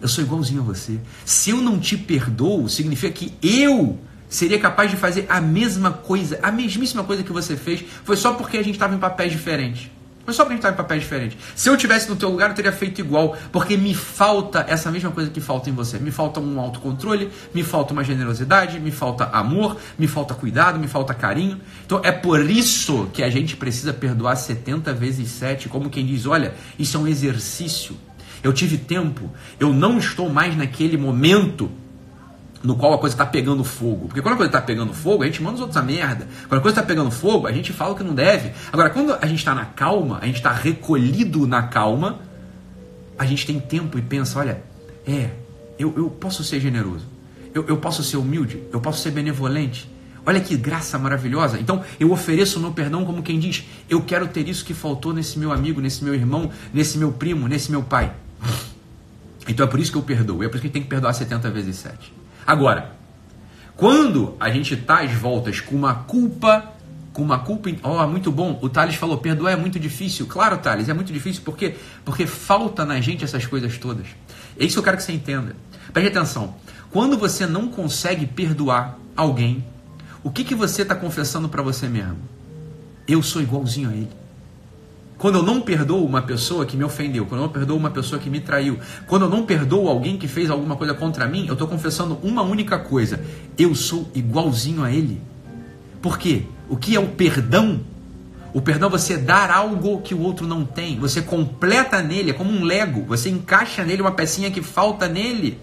Eu 0.00 0.08
sou 0.08 0.22
igualzinho 0.22 0.60
a 0.60 0.64
você. 0.64 1.00
Se 1.24 1.50
eu 1.50 1.56
não 1.56 1.78
te 1.78 1.96
perdoo, 1.96 2.68
significa 2.68 3.10
que 3.10 3.34
eu 3.42 3.98
seria 4.28 4.58
capaz 4.58 4.90
de 4.90 4.96
fazer 4.96 5.26
a 5.28 5.40
mesma 5.40 5.90
coisa, 5.90 6.38
a 6.42 6.50
mesmíssima 6.50 7.04
coisa 7.04 7.22
que 7.22 7.32
você 7.32 7.56
fez, 7.56 7.84
foi 8.04 8.16
só 8.16 8.34
porque 8.34 8.56
a 8.56 8.62
gente 8.62 8.74
estava 8.74 8.94
em 8.94 8.98
papéis 8.98 9.32
diferentes. 9.32 9.90
Foi 10.26 10.34
só 10.34 10.42
porque 10.42 10.54
a 10.54 10.56
gente 10.56 10.64
estava 10.64 10.74
em 10.74 10.76
papéis 10.76 11.02
diferentes. 11.02 11.38
Se 11.54 11.68
eu 11.68 11.76
tivesse 11.76 12.08
no 12.08 12.16
teu 12.16 12.28
lugar, 12.28 12.50
eu 12.50 12.56
teria 12.56 12.72
feito 12.72 13.00
igual, 13.00 13.36
porque 13.52 13.76
me 13.76 13.94
falta 13.94 14.66
essa 14.68 14.90
mesma 14.90 15.12
coisa 15.12 15.30
que 15.30 15.40
falta 15.40 15.70
em 15.70 15.72
você. 15.72 16.00
Me 16.00 16.10
falta 16.10 16.40
um 16.40 16.58
autocontrole, 16.58 17.30
me 17.54 17.62
falta 17.62 17.92
uma 17.92 18.02
generosidade, 18.02 18.80
me 18.80 18.90
falta 18.90 19.26
amor, 19.26 19.76
me 19.96 20.08
falta 20.08 20.34
cuidado, 20.34 20.80
me 20.80 20.88
falta 20.88 21.14
carinho. 21.14 21.60
Então 21.86 22.00
é 22.02 22.10
por 22.10 22.50
isso 22.50 23.08
que 23.12 23.22
a 23.22 23.30
gente 23.30 23.56
precisa 23.56 23.92
perdoar 23.92 24.34
70 24.34 24.92
vezes 24.94 25.28
7, 25.30 25.68
como 25.68 25.88
quem 25.88 26.04
diz, 26.04 26.26
olha, 26.26 26.54
isso 26.76 26.96
é 26.96 27.00
um 27.00 27.06
exercício. 27.06 27.96
Eu 28.42 28.52
tive 28.52 28.78
tempo, 28.78 29.30
eu 29.60 29.72
não 29.72 29.96
estou 29.96 30.28
mais 30.28 30.56
naquele 30.56 30.96
momento 30.96 31.70
no 32.62 32.76
qual 32.76 32.94
a 32.94 32.98
coisa 32.98 33.14
está 33.14 33.26
pegando 33.26 33.62
fogo. 33.64 34.06
Porque 34.08 34.22
quando 34.22 34.34
a 34.34 34.36
coisa 34.36 34.48
está 34.48 34.60
pegando 34.60 34.92
fogo, 34.92 35.22
a 35.22 35.26
gente 35.26 35.42
manda 35.42 35.54
os 35.54 35.60
outros 35.60 35.76
a 35.76 35.82
merda. 35.82 36.26
Quando 36.48 36.58
a 36.58 36.62
coisa 36.62 36.80
está 36.80 36.82
pegando 36.82 37.10
fogo, 37.10 37.46
a 37.46 37.52
gente 37.52 37.72
fala 37.72 37.94
que 37.94 38.02
não 38.02 38.14
deve. 38.14 38.52
Agora, 38.72 38.90
quando 38.90 39.12
a 39.12 39.26
gente 39.26 39.38
está 39.38 39.54
na 39.54 39.64
calma, 39.64 40.18
a 40.20 40.26
gente 40.26 40.36
está 40.36 40.52
recolhido 40.52 41.46
na 41.46 41.62
calma, 41.64 42.20
a 43.18 43.24
gente 43.24 43.46
tem 43.46 43.60
tempo 43.60 43.98
e 43.98 44.02
pensa, 44.02 44.38
olha, 44.38 44.62
é, 45.06 45.30
eu, 45.78 45.94
eu 45.96 46.10
posso 46.10 46.42
ser 46.42 46.60
generoso. 46.60 47.06
eu, 47.54 47.64
eu 47.66 47.76
posso 47.76 48.02
ser 48.02 48.16
humilde, 48.16 48.62
eu 48.72 48.80
posso 48.80 49.00
ser 49.02 49.10
benevolente. 49.10 49.88
Olha 50.26 50.40
que 50.40 50.56
graça 50.56 50.98
maravilhosa. 50.98 51.58
Então 51.60 51.84
eu 52.00 52.10
ofereço 52.10 52.58
o 52.58 52.62
meu 52.62 52.72
perdão 52.72 53.04
como 53.04 53.22
quem 53.22 53.38
diz: 53.38 53.64
eu 53.88 54.02
quero 54.02 54.26
ter 54.26 54.48
isso 54.48 54.64
que 54.64 54.74
faltou 54.74 55.14
nesse 55.14 55.38
meu 55.38 55.52
amigo, 55.52 55.80
nesse 55.80 56.02
meu 56.02 56.14
irmão, 56.14 56.50
nesse 56.74 56.98
meu 56.98 57.12
primo, 57.12 57.46
nesse 57.46 57.70
meu 57.70 57.82
pai. 57.82 58.12
Então 59.48 59.64
é 59.64 59.68
por 59.68 59.78
isso 59.78 59.92
que 59.92 59.96
eu 59.96 60.02
perdoo. 60.02 60.42
É 60.42 60.48
por 60.48 60.56
isso 60.56 60.62
que 60.62 60.66
a 60.66 60.68
gente 60.68 60.72
tem 60.72 60.82
que 60.82 60.88
perdoar 60.88 61.12
70 61.12 61.48
vezes 61.52 61.76
7. 61.76 62.12
Agora, 62.46 62.92
quando 63.76 64.36
a 64.38 64.50
gente 64.50 64.74
está 64.74 65.00
às 65.00 65.12
voltas 65.12 65.60
com 65.60 65.74
uma 65.74 65.94
culpa, 65.94 66.72
com 67.16 67.22
uma 67.22 67.38
culpa. 67.38 67.70
Ó, 67.82 68.04
oh, 68.04 68.08
muito 68.08 68.30
bom. 68.30 68.58
O 68.60 68.68
Thales 68.68 68.94
falou: 68.94 69.16
perdoar 69.16 69.52
é 69.52 69.56
muito 69.56 69.80
difícil. 69.80 70.26
Claro, 70.26 70.58
Thales, 70.58 70.90
é 70.90 70.94
muito 70.94 71.10
difícil. 71.10 71.42
Por 71.42 71.56
quê? 71.56 71.74
Porque 72.04 72.26
falta 72.26 72.84
na 72.84 73.00
gente 73.00 73.24
essas 73.24 73.46
coisas 73.46 73.78
todas. 73.78 74.06
É 74.58 74.64
isso 74.64 74.74
que 74.74 74.78
eu 74.80 74.82
quero 74.82 74.98
que 74.98 75.02
você 75.02 75.12
entenda. 75.12 75.56
Preste 75.94 76.16
atenção. 76.16 76.54
Quando 76.90 77.16
você 77.16 77.46
não 77.46 77.68
consegue 77.68 78.26
perdoar 78.26 78.98
alguém, 79.16 79.64
o 80.22 80.30
que, 80.30 80.44
que 80.44 80.54
você 80.54 80.82
está 80.82 80.94
confessando 80.94 81.48
para 81.48 81.62
você 81.62 81.88
mesmo? 81.88 82.18
Eu 83.08 83.22
sou 83.22 83.40
igualzinho 83.40 83.88
a 83.88 83.94
ele. 83.94 84.10
Quando 85.18 85.36
eu 85.36 85.42
não 85.42 85.62
perdoo 85.62 86.04
uma 86.04 86.20
pessoa 86.20 86.66
que 86.66 86.76
me 86.76 86.84
ofendeu, 86.84 87.24
quando 87.24 87.40
eu 87.40 87.46
não 87.46 87.52
perdoo 87.52 87.76
uma 87.76 87.90
pessoa 87.90 88.20
que 88.20 88.28
me 88.28 88.38
traiu, 88.38 88.78
quando 89.06 89.22
eu 89.24 89.30
não 89.30 89.46
perdoo 89.46 89.88
alguém 89.88 90.18
que 90.18 90.28
fez 90.28 90.50
alguma 90.50 90.76
coisa 90.76 90.92
contra 90.92 91.26
mim, 91.26 91.46
eu 91.46 91.54
estou 91.54 91.66
confessando 91.66 92.18
uma 92.22 92.42
única 92.42 92.78
coisa: 92.78 93.24
eu 93.56 93.74
sou 93.74 94.08
igualzinho 94.14 94.84
a 94.84 94.92
ele. 94.92 95.20
Por 96.02 96.18
quê? 96.18 96.42
O 96.68 96.76
que 96.76 96.94
é 96.94 97.00
o 97.00 97.08
perdão? 97.08 97.80
O 98.52 98.60
perdão 98.60 98.88
é 98.88 98.92
você 98.92 99.16
dar 99.16 99.50
algo 99.50 100.00
que 100.02 100.14
o 100.14 100.20
outro 100.20 100.46
não 100.46 100.64
tem. 100.64 100.98
Você 100.98 101.22
completa 101.22 102.02
nele, 102.02 102.30
é 102.30 102.32
como 102.34 102.50
um 102.50 102.64
Lego. 102.64 103.02
Você 103.06 103.30
encaixa 103.30 103.84
nele 103.84 104.02
uma 104.02 104.12
pecinha 104.12 104.50
que 104.50 104.62
falta 104.62 105.08
nele. 105.08 105.58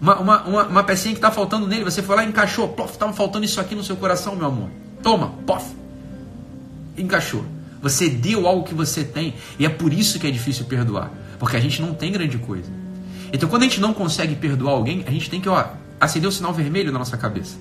Uma, 0.00 0.18
uma, 0.18 0.42
uma, 0.42 0.66
uma 0.66 0.84
pecinha 0.84 1.14
que 1.14 1.18
está 1.18 1.30
faltando 1.30 1.66
nele. 1.66 1.84
Você 1.84 2.02
foi 2.02 2.16
lá 2.16 2.24
e 2.24 2.28
encaixou. 2.28 2.68
Pof, 2.68 2.92
estava 2.92 3.12
faltando 3.12 3.44
isso 3.44 3.60
aqui 3.60 3.74
no 3.74 3.82
seu 3.82 3.96
coração, 3.96 4.36
meu 4.36 4.46
amor. 4.46 4.68
Toma, 5.02 5.32
pof. 5.46 5.74
Encaixou. 6.96 7.44
Você 7.80 8.08
deu 8.08 8.46
algo 8.46 8.64
que 8.64 8.74
você 8.74 9.04
tem. 9.04 9.34
E 9.58 9.64
é 9.64 9.68
por 9.68 9.92
isso 9.92 10.18
que 10.18 10.26
é 10.26 10.30
difícil 10.30 10.64
perdoar. 10.64 11.10
Porque 11.38 11.56
a 11.56 11.60
gente 11.60 11.80
não 11.80 11.94
tem 11.94 12.10
grande 12.10 12.38
coisa. 12.38 12.70
Então, 13.32 13.48
quando 13.48 13.62
a 13.62 13.64
gente 13.66 13.80
não 13.80 13.92
consegue 13.92 14.34
perdoar 14.34 14.72
alguém, 14.72 15.04
a 15.06 15.10
gente 15.10 15.30
tem 15.30 15.40
que 15.40 15.48
ó, 15.48 15.64
acender 16.00 16.28
o 16.28 16.32
sinal 16.32 16.52
vermelho 16.52 16.90
na 16.92 16.98
nossa 16.98 17.16
cabeça. 17.16 17.56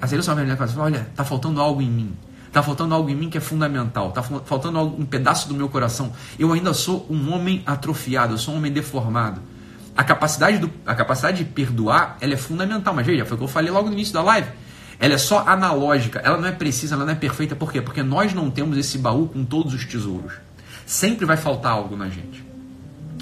Acender 0.00 0.20
o 0.20 0.22
sinal 0.22 0.36
vermelho 0.36 0.58
na 0.58 0.58
cabeça. 0.58 0.80
Olha, 0.80 1.06
está 1.10 1.24
faltando 1.24 1.60
algo 1.60 1.80
em 1.80 1.90
mim. 1.90 2.12
Está 2.48 2.62
faltando 2.62 2.94
algo 2.94 3.08
em 3.08 3.16
mim 3.16 3.30
que 3.30 3.38
é 3.38 3.40
fundamental. 3.40 4.10
Está 4.10 4.22
faltando 4.22 4.80
um 4.80 5.06
pedaço 5.06 5.48
do 5.48 5.54
meu 5.54 5.68
coração. 5.68 6.12
Eu 6.38 6.52
ainda 6.52 6.72
sou 6.74 7.06
um 7.10 7.32
homem 7.32 7.62
atrofiado. 7.66 8.34
Eu 8.34 8.38
sou 8.38 8.54
um 8.54 8.58
homem 8.58 8.72
deformado. 8.72 9.40
A 9.96 10.04
capacidade, 10.04 10.58
do, 10.58 10.70
a 10.84 10.94
capacidade 10.94 11.38
de 11.38 11.44
perdoar 11.44 12.16
ela 12.20 12.34
é 12.34 12.36
fundamental. 12.36 12.94
Mas 12.94 13.06
veja, 13.06 13.24
foi 13.24 13.36
o 13.36 13.38
que 13.38 13.44
eu 13.44 13.48
falei 13.48 13.70
logo 13.70 13.88
no 13.88 13.94
início 13.94 14.12
da 14.12 14.22
live. 14.22 14.48
Ela 15.04 15.16
é 15.16 15.18
só 15.18 15.40
analógica, 15.46 16.18
ela 16.20 16.38
não 16.38 16.48
é 16.48 16.52
precisa, 16.52 16.94
ela 16.94 17.04
não 17.04 17.12
é 17.12 17.14
perfeita. 17.14 17.54
Por 17.54 17.70
quê? 17.70 17.82
Porque 17.82 18.02
nós 18.02 18.32
não 18.32 18.50
temos 18.50 18.78
esse 18.78 18.96
baú 18.96 19.28
com 19.28 19.44
todos 19.44 19.74
os 19.74 19.84
tesouros. 19.84 20.32
Sempre 20.86 21.26
vai 21.26 21.36
faltar 21.36 21.72
algo 21.72 21.94
na 21.94 22.08
gente. 22.08 22.42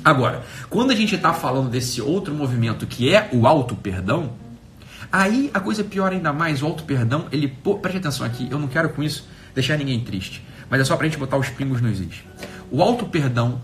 Agora, 0.04 0.44
quando 0.70 0.92
a 0.92 0.94
gente 0.94 1.16
está 1.16 1.34
falando 1.34 1.68
desse 1.68 2.00
outro 2.00 2.32
movimento 2.32 2.86
que 2.86 3.12
é 3.12 3.28
o 3.32 3.48
auto-perdão, 3.48 4.34
aí 5.10 5.50
a 5.52 5.58
coisa 5.58 5.82
piora 5.82 6.14
ainda 6.14 6.32
mais. 6.32 6.62
O 6.62 6.66
auto-perdão, 6.66 7.26
ele. 7.32 7.48
Pô, 7.48 7.74
preste 7.74 7.98
atenção 7.98 8.24
aqui, 8.24 8.46
eu 8.48 8.60
não 8.60 8.68
quero 8.68 8.90
com 8.90 9.02
isso 9.02 9.26
deixar 9.52 9.76
ninguém 9.76 9.98
triste, 10.04 10.40
mas 10.70 10.80
é 10.80 10.84
só 10.84 10.94
para 10.94 11.06
a 11.06 11.08
gente 11.08 11.18
botar 11.18 11.36
os 11.36 11.48
pingos 11.48 11.80
nos 11.80 11.98
is. 11.98 12.22
O 12.70 12.80
auto-perdão, 12.80 13.60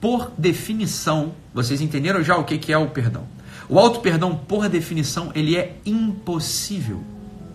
por 0.00 0.32
definição, 0.36 1.32
vocês 1.54 1.80
entenderam 1.80 2.24
já 2.24 2.36
o 2.36 2.42
que, 2.42 2.58
que 2.58 2.72
é 2.72 2.76
o 2.76 2.88
perdão? 2.88 3.22
O 3.68 3.78
auto-perdão, 3.78 4.34
por 4.34 4.68
definição, 4.68 5.30
ele 5.32 5.56
é 5.56 5.76
impossível. 5.86 7.04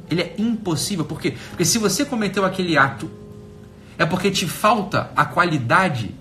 Ele 0.09 0.21
é 0.21 0.35
impossível. 0.37 1.05
Por 1.05 1.19
quê? 1.19 1.35
Porque 1.49 1.65
se 1.65 1.77
você 1.77 2.05
cometeu 2.05 2.45
aquele 2.45 2.77
ato, 2.77 3.09
é 3.97 4.05
porque 4.05 4.31
te 4.31 4.47
falta 4.47 5.11
a 5.15 5.25
qualidade 5.25 6.13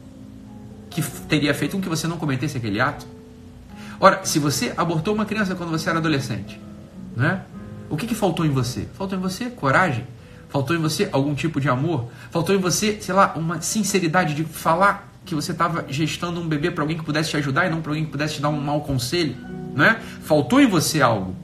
que 0.90 1.02
teria 1.02 1.52
feito 1.55 1.76
com 1.76 1.83
que 1.83 1.88
você 1.88 2.07
não 2.07 2.16
cometesse 2.16 2.57
aquele 2.57 2.81
ato. 2.81 3.07
Ora, 4.00 4.25
se 4.25 4.38
você 4.38 4.73
abortou 4.76 5.14
uma 5.14 5.25
criança 5.25 5.55
quando 5.55 5.71
você 5.71 5.88
era 5.88 5.99
adolescente, 5.99 6.61
né? 7.14 7.43
O 7.88 7.97
que, 7.97 8.07
que 8.07 8.14
faltou 8.14 8.45
em 8.45 8.50
você? 8.50 8.88
Faltou 8.95 9.16
em 9.19 9.21
você 9.21 9.47
coragem. 9.50 10.07
Faltou 10.49 10.75
em 10.75 10.78
você 10.78 11.09
algum 11.12 11.35
tipo 11.35 11.61
de 11.61 11.69
amor. 11.69 12.09
Faltou 12.31 12.55
em 12.55 12.59
você, 12.59 12.99
sei 13.01 13.14
lá, 13.14 13.35
uma 13.37 13.61
sinceridade 13.61 14.35
de 14.35 14.44
falar 14.44 15.12
que 15.25 15.35
você 15.35 15.53
estava 15.53 15.85
gestando 15.88 16.40
um 16.40 16.49
bebê 16.49 16.70
para 16.70 16.83
alguém 16.83 16.96
que 16.96 17.05
pudesse 17.05 17.31
te 17.31 17.37
ajudar 17.37 17.66
e 17.66 17.70
não 17.70 17.83
para 17.83 17.90
alguém 17.90 18.05
que 18.05 18.11
pudesse 18.11 18.35
te 18.35 18.40
dar 18.40 18.49
um 18.49 18.61
mau 18.61 18.81
conselho, 18.81 19.37
né? 19.75 20.01
Faltou 20.22 20.61
em 20.61 20.68
você 20.68 21.03
algo. 21.03 21.35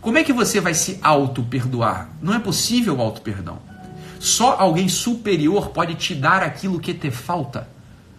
Como 0.00 0.16
é 0.16 0.24
que 0.24 0.32
você 0.32 0.60
vai 0.60 0.72
se 0.72 0.98
auto-perdoar? 1.02 2.08
Não 2.22 2.32
é 2.32 2.38
possível 2.38 2.96
o 2.96 3.00
auto-perdão. 3.02 3.58
Só 4.18 4.56
alguém 4.58 4.88
superior 4.88 5.70
pode 5.70 5.94
te 5.94 6.14
dar 6.14 6.42
aquilo 6.42 6.80
que 6.80 6.94
te 6.94 7.10
falta. 7.10 7.68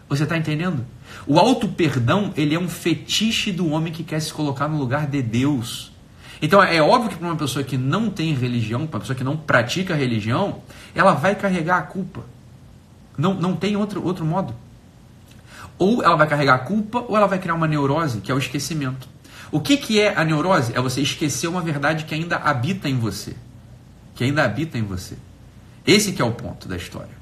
Você 0.08 0.24
está 0.24 0.38
entendendo? 0.38 0.86
O 1.26 1.40
auto-perdão, 1.40 2.34
ele 2.36 2.54
é 2.54 2.60
um 2.60 2.70
fetiche 2.70 3.52
do 3.52 3.70
homem 3.70 3.92
que 3.92 4.04
quer 4.04 4.20
se 4.20 4.32
colocar 4.32 4.68
no 4.68 4.78
lugar 4.78 5.08
de 5.08 5.22
Deus. 5.22 5.92
Então 6.42 6.62
é 6.62 6.82
óbvio 6.82 7.10
que 7.10 7.16
para 7.16 7.28
uma 7.28 7.36
pessoa 7.36 7.64
que 7.64 7.78
não 7.78 8.10
tem 8.10 8.34
religião, 8.34 8.86
para 8.86 8.98
uma 8.98 9.02
pessoa 9.02 9.16
que 9.16 9.24
não 9.24 9.38
pratica 9.38 9.96
religião, 9.96 10.60
ela 10.94 11.14
vai 11.14 11.36
carregar 11.36 11.78
a 11.78 11.84
culpa. 11.84 12.22
Não, 13.18 13.34
não 13.34 13.56
tem 13.56 13.76
outro, 13.76 14.04
outro 14.04 14.26
modo. 14.26 14.54
Ou 15.78 16.04
ela 16.04 16.16
vai 16.16 16.28
carregar 16.28 16.56
a 16.56 16.60
culpa, 16.60 17.04
ou 17.08 17.18
ela 17.18 17.28
vai 17.28 17.40
criar 17.40 17.56
uma 17.56 17.68
neurose, 17.68 18.22
que 18.22 18.32
é 18.32 18.36
o 18.36 18.38
esquecimento. 18.38 19.08
O 19.52 19.60
que, 19.60 19.76
que 19.76 20.00
é 20.00 20.18
a 20.18 20.24
neurose? 20.24 20.74
É 20.74 20.80
você 20.80 21.02
esquecer 21.02 21.48
uma 21.48 21.62
verdade 21.62 22.06
que 22.06 22.16
ainda 22.16 22.38
habita 22.38 22.88
em 22.88 22.98
você. 22.98 23.36
Que 24.16 24.24
ainda 24.24 24.44
habita 24.44 24.78
em 24.78 24.84
você. 24.84 25.18
Esse 25.86 26.14
que 26.14 26.22
é 26.22 26.26
o 26.26 26.32
ponto 26.32 26.68
da 26.68 26.78
história. 26.78 27.22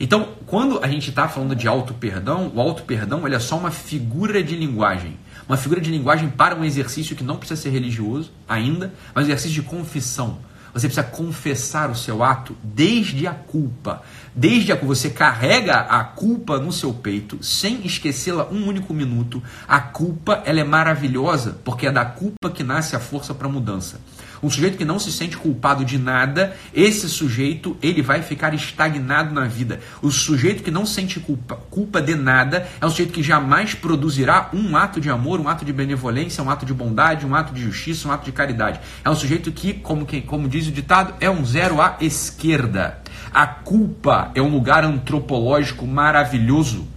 Então, 0.00 0.30
quando 0.46 0.82
a 0.82 0.88
gente 0.88 1.10
está 1.10 1.28
falando 1.28 1.54
de 1.54 1.68
auto-perdão, 1.68 2.50
o 2.52 2.60
auto-perdão 2.60 3.24
é 3.28 3.38
só 3.38 3.56
uma 3.56 3.70
figura 3.70 4.42
de 4.42 4.56
linguagem. 4.56 5.16
Uma 5.48 5.56
figura 5.56 5.80
de 5.80 5.90
linguagem 5.90 6.28
para 6.28 6.56
um 6.56 6.64
exercício 6.64 7.14
que 7.14 7.22
não 7.22 7.36
precisa 7.36 7.60
ser 7.60 7.70
religioso 7.70 8.32
ainda, 8.48 8.92
mas 9.14 9.24
um 9.24 9.28
exercício 9.28 9.62
de 9.62 9.68
confissão. 9.68 10.38
Você 10.72 10.88
precisa 10.88 11.06
confessar 11.06 11.90
o 11.90 11.94
seu 11.94 12.22
ato 12.22 12.56
desde 12.62 13.26
a 13.26 13.32
culpa. 13.32 14.02
Desde 14.34 14.72
a 14.72 14.76
você 14.76 15.10
carrega 15.10 15.74
a 15.74 16.02
culpa 16.02 16.58
no 16.58 16.72
seu 16.72 16.94
peito, 16.94 17.42
sem 17.42 17.84
esquecê-la 17.86 18.46
um 18.50 18.66
único 18.66 18.94
minuto. 18.94 19.42
A 19.68 19.80
culpa 19.80 20.42
ela 20.46 20.60
é 20.60 20.64
maravilhosa, 20.64 21.58
porque 21.64 21.86
é 21.86 21.92
da 21.92 22.04
culpa 22.04 22.50
que 22.50 22.64
nasce 22.64 22.96
a 22.96 23.00
força 23.00 23.34
para 23.34 23.46
a 23.46 23.50
mudança. 23.50 24.00
Um 24.42 24.50
sujeito 24.50 24.76
que 24.76 24.84
não 24.84 24.98
se 24.98 25.12
sente 25.12 25.36
culpado 25.36 25.84
de 25.84 25.96
nada, 25.96 26.56
esse 26.74 27.08
sujeito 27.08 27.76
ele 27.80 28.02
vai 28.02 28.22
ficar 28.22 28.52
estagnado 28.52 29.32
na 29.32 29.44
vida. 29.44 29.78
O 30.02 30.10
sujeito 30.10 30.64
que 30.64 30.70
não 30.70 30.84
sente 30.84 31.20
culpa, 31.20 31.54
culpa 31.70 32.02
de 32.02 32.16
nada 32.16 32.66
é 32.80 32.84
um 32.84 32.90
sujeito 32.90 33.12
que 33.12 33.22
jamais 33.22 33.72
produzirá 33.72 34.50
um 34.52 34.76
ato 34.76 35.00
de 35.00 35.08
amor, 35.08 35.40
um 35.40 35.48
ato 35.48 35.64
de 35.64 35.72
benevolência, 35.72 36.42
um 36.42 36.50
ato 36.50 36.66
de 36.66 36.74
bondade, 36.74 37.24
um 37.24 37.36
ato 37.36 37.54
de 37.54 37.62
justiça, 37.62 38.08
um 38.08 38.10
ato 38.10 38.24
de 38.24 38.32
caridade. 38.32 38.80
É 39.04 39.08
um 39.08 39.14
sujeito 39.14 39.52
que, 39.52 39.74
como, 39.74 40.04
como 40.26 40.48
diz 40.48 40.66
o 40.66 40.72
ditado, 40.72 41.14
é 41.20 41.30
um 41.30 41.44
zero 41.44 41.80
à 41.80 41.98
esquerda. 42.00 42.98
A 43.32 43.46
culpa 43.46 44.32
é 44.34 44.42
um 44.42 44.48
lugar 44.48 44.84
antropológico 44.84 45.86
maravilhoso 45.86 46.88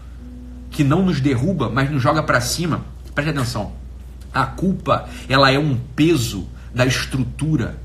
que 0.72 0.84
não 0.84 1.04
nos 1.04 1.22
derruba, 1.22 1.70
mas 1.70 1.92
nos 1.92 2.02
joga 2.02 2.24
para 2.24 2.42
cima. 2.42 2.84
Preste 3.14 3.30
atenção. 3.30 3.74
A 4.34 4.48
culpa, 4.48 5.08
ela 5.30 5.52
é 5.52 5.60
um 5.60 5.78
peso 5.96 6.50
da 6.76 6.86
estrutura. 6.86 7.80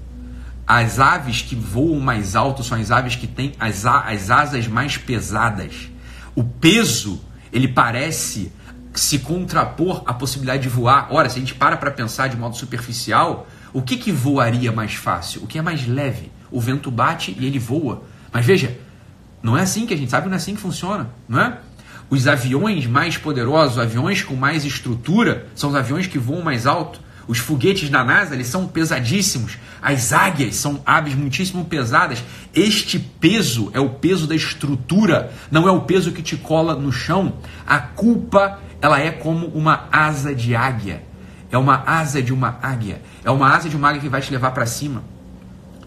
As 0.67 0.99
aves 0.99 1.43
que 1.43 1.55
voam 1.55 2.01
mais 2.01 2.35
alto 2.35 2.63
são 2.65 2.79
as 2.79 2.91
aves 2.91 3.15
que 3.15 3.27
têm 3.27 3.53
as, 3.59 3.87
as 3.87 4.31
asas 4.31 4.67
mais 4.67 4.97
pesadas. 4.97 5.89
O 6.35 6.43
peso, 6.45 7.21
ele 7.53 7.69
parece 7.69 8.53
se 8.93 9.21
contrapor 9.21 10.03
à 10.05 10.13
possibilidade 10.13 10.65
de 10.65 10.69
voar. 10.69 11.09
Ora, 11.11 11.29
se 11.29 11.37
a 11.37 11.41
gente 11.41 11.55
para 11.55 11.77
para 11.77 11.91
pensar 11.91 12.29
de 12.29 12.37
modo 12.37 12.57
superficial, 12.57 13.47
o 13.73 13.81
que, 13.81 13.97
que 13.97 14.11
voaria 14.11 14.73
mais 14.73 14.95
fácil? 14.95 15.43
O 15.45 15.47
que 15.47 15.59
é 15.59 15.63
mais 15.63 15.87
leve? 15.87 16.31
O 16.51 16.61
vento 16.61 16.91
bate 16.91 17.35
e 17.39 17.47
ele 17.47 17.59
voa. 17.59 18.03
Mas 18.33 18.45
veja, 18.45 18.77
não 19.43 19.57
é 19.57 19.63
assim 19.63 19.87
que 19.87 19.95
a 19.95 19.97
gente 19.97 20.11
sabe, 20.11 20.27
não 20.27 20.35
é 20.35 20.37
assim 20.37 20.55
que 20.55 20.61
funciona, 20.61 21.11
não 21.29 21.41
é? 21.41 21.59
Os 22.09 22.27
aviões 22.27 22.87
mais 22.87 23.17
poderosos, 23.17 23.79
aviões 23.79 24.23
com 24.23 24.35
mais 24.35 24.65
estrutura, 24.65 25.47
são 25.55 25.71
os 25.71 25.77
aviões 25.77 26.09
que 26.09 26.19
voam 26.19 26.43
mais 26.43 26.67
alto. 26.67 27.01
Os 27.27 27.39
foguetes 27.39 27.89
da 27.89 28.03
NASA 28.03 28.35
eles 28.35 28.47
são 28.47 28.67
pesadíssimos. 28.67 29.59
As 29.81 30.13
águias 30.13 30.57
são 30.57 30.83
aves 30.85 31.15
muitíssimo 31.15 31.65
pesadas. 31.65 32.23
Este 32.55 32.99
peso 32.99 33.71
é 33.73 33.81
o 33.81 33.91
peso 33.91 34.27
da 34.27 34.35
estrutura, 34.35 35.33
não 35.51 35.69
é 35.69 35.71
o 35.71 35.83
peso 35.83 36.13
que 36.13 36.23
te 36.23 36.37
cola 36.37 36.75
no 36.75 36.93
chão. 36.93 37.35
A 37.67 37.79
culpa 37.79 38.59
ela 38.81 38.99
é 38.99 39.11
como 39.11 39.47
uma 39.49 39.89
asa 39.93 40.35
de 40.35 40.55
águia. 40.57 41.03
É 41.51 41.59
uma 41.59 41.83
asa 41.87 42.23
de 42.23 42.33
uma 42.33 42.59
águia. 42.63 43.03
É 43.25 43.31
uma 43.31 43.55
asa 43.55 43.69
de 43.69 43.77
uma 43.77 43.89
águia 43.89 44.01
que 44.01 44.09
vai 44.09 44.21
te 44.21 44.31
levar 44.31 44.53
para 44.53 44.67
cima. 44.67 45.03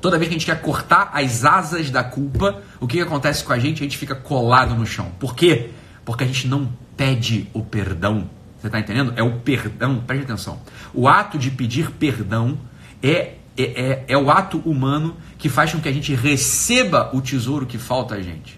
Toda 0.01 0.17
vez 0.17 0.27
que 0.27 0.35
a 0.35 0.37
gente 0.37 0.45
quer 0.45 0.61
cortar 0.61 1.11
as 1.13 1.45
asas 1.45 1.89
da 1.89 2.03
culpa, 2.03 2.61
o 2.79 2.85
que, 2.85 2.97
que 2.97 3.03
acontece 3.03 3.43
com 3.43 3.53
a 3.53 3.59
gente? 3.59 3.81
A 3.81 3.83
gente 3.83 3.97
fica 3.97 4.13
colado 4.13 4.75
no 4.75 4.85
chão. 4.85 5.11
Por 5.17 5.33
quê? 5.33 5.69
Porque 6.03 6.25
a 6.25 6.27
gente 6.27 6.47
não 6.47 6.69
pede 6.97 7.47
o 7.53 7.63
perdão. 7.63 8.29
Você 8.63 8.67
está 8.67 8.79
entendendo? 8.79 9.11
É 9.17 9.21
o 9.21 9.39
perdão, 9.39 9.97
preste 10.07 10.23
atenção. 10.23 10.57
O 10.93 11.05
ato 11.05 11.37
de 11.37 11.51
pedir 11.51 11.91
perdão 11.91 12.57
é, 13.01 13.33
é, 13.57 13.63
é, 13.63 14.05
é 14.07 14.17
o 14.17 14.31
ato 14.31 14.57
humano 14.59 15.17
que 15.37 15.49
faz 15.49 15.73
com 15.73 15.81
que 15.81 15.89
a 15.89 15.91
gente 15.91 16.15
receba 16.15 17.09
o 17.13 17.19
tesouro 17.19 17.65
que 17.65 17.77
falta 17.77 18.15
a 18.15 18.21
gente. 18.21 18.57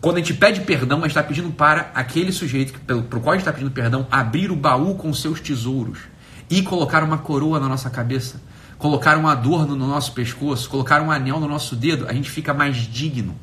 Quando 0.00 0.16
a 0.16 0.18
gente 0.18 0.34
pede 0.34 0.62
perdão, 0.62 0.98
a 0.98 1.02
gente 1.02 1.10
está 1.10 1.22
pedindo 1.22 1.52
para 1.52 1.92
aquele 1.94 2.32
sujeito 2.32 2.76
pelo, 2.80 3.04
pelo 3.04 3.22
qual 3.22 3.34
a 3.34 3.36
gente 3.36 3.42
está 3.42 3.52
pedindo 3.52 3.70
perdão 3.70 4.04
abrir 4.10 4.50
o 4.50 4.56
baú 4.56 4.96
com 4.96 5.14
seus 5.14 5.40
tesouros 5.40 6.00
e 6.50 6.60
colocar 6.60 7.04
uma 7.04 7.18
coroa 7.18 7.60
na 7.60 7.68
nossa 7.68 7.88
cabeça, 7.88 8.42
colocar 8.78 9.16
um 9.16 9.28
adorno 9.28 9.76
no 9.76 9.86
nosso 9.86 10.10
pescoço, 10.10 10.68
colocar 10.68 11.00
um 11.02 11.12
anel 11.12 11.38
no 11.38 11.46
nosso 11.46 11.76
dedo, 11.76 12.08
a 12.08 12.12
gente 12.12 12.28
fica 12.28 12.52
mais 12.52 12.78
digno. 12.78 13.36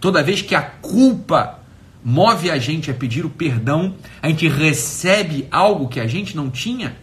Toda 0.00 0.22
vez 0.22 0.40
que 0.40 0.54
a 0.54 0.62
culpa 0.62 1.65
move 2.04 2.50
a 2.50 2.58
gente 2.58 2.90
a 2.90 2.94
pedir 2.94 3.24
o 3.24 3.30
perdão, 3.30 3.94
a 4.22 4.28
gente 4.28 4.48
recebe 4.48 5.46
algo 5.50 5.88
que 5.88 6.00
a 6.00 6.06
gente 6.06 6.36
não 6.36 6.50
tinha. 6.50 6.96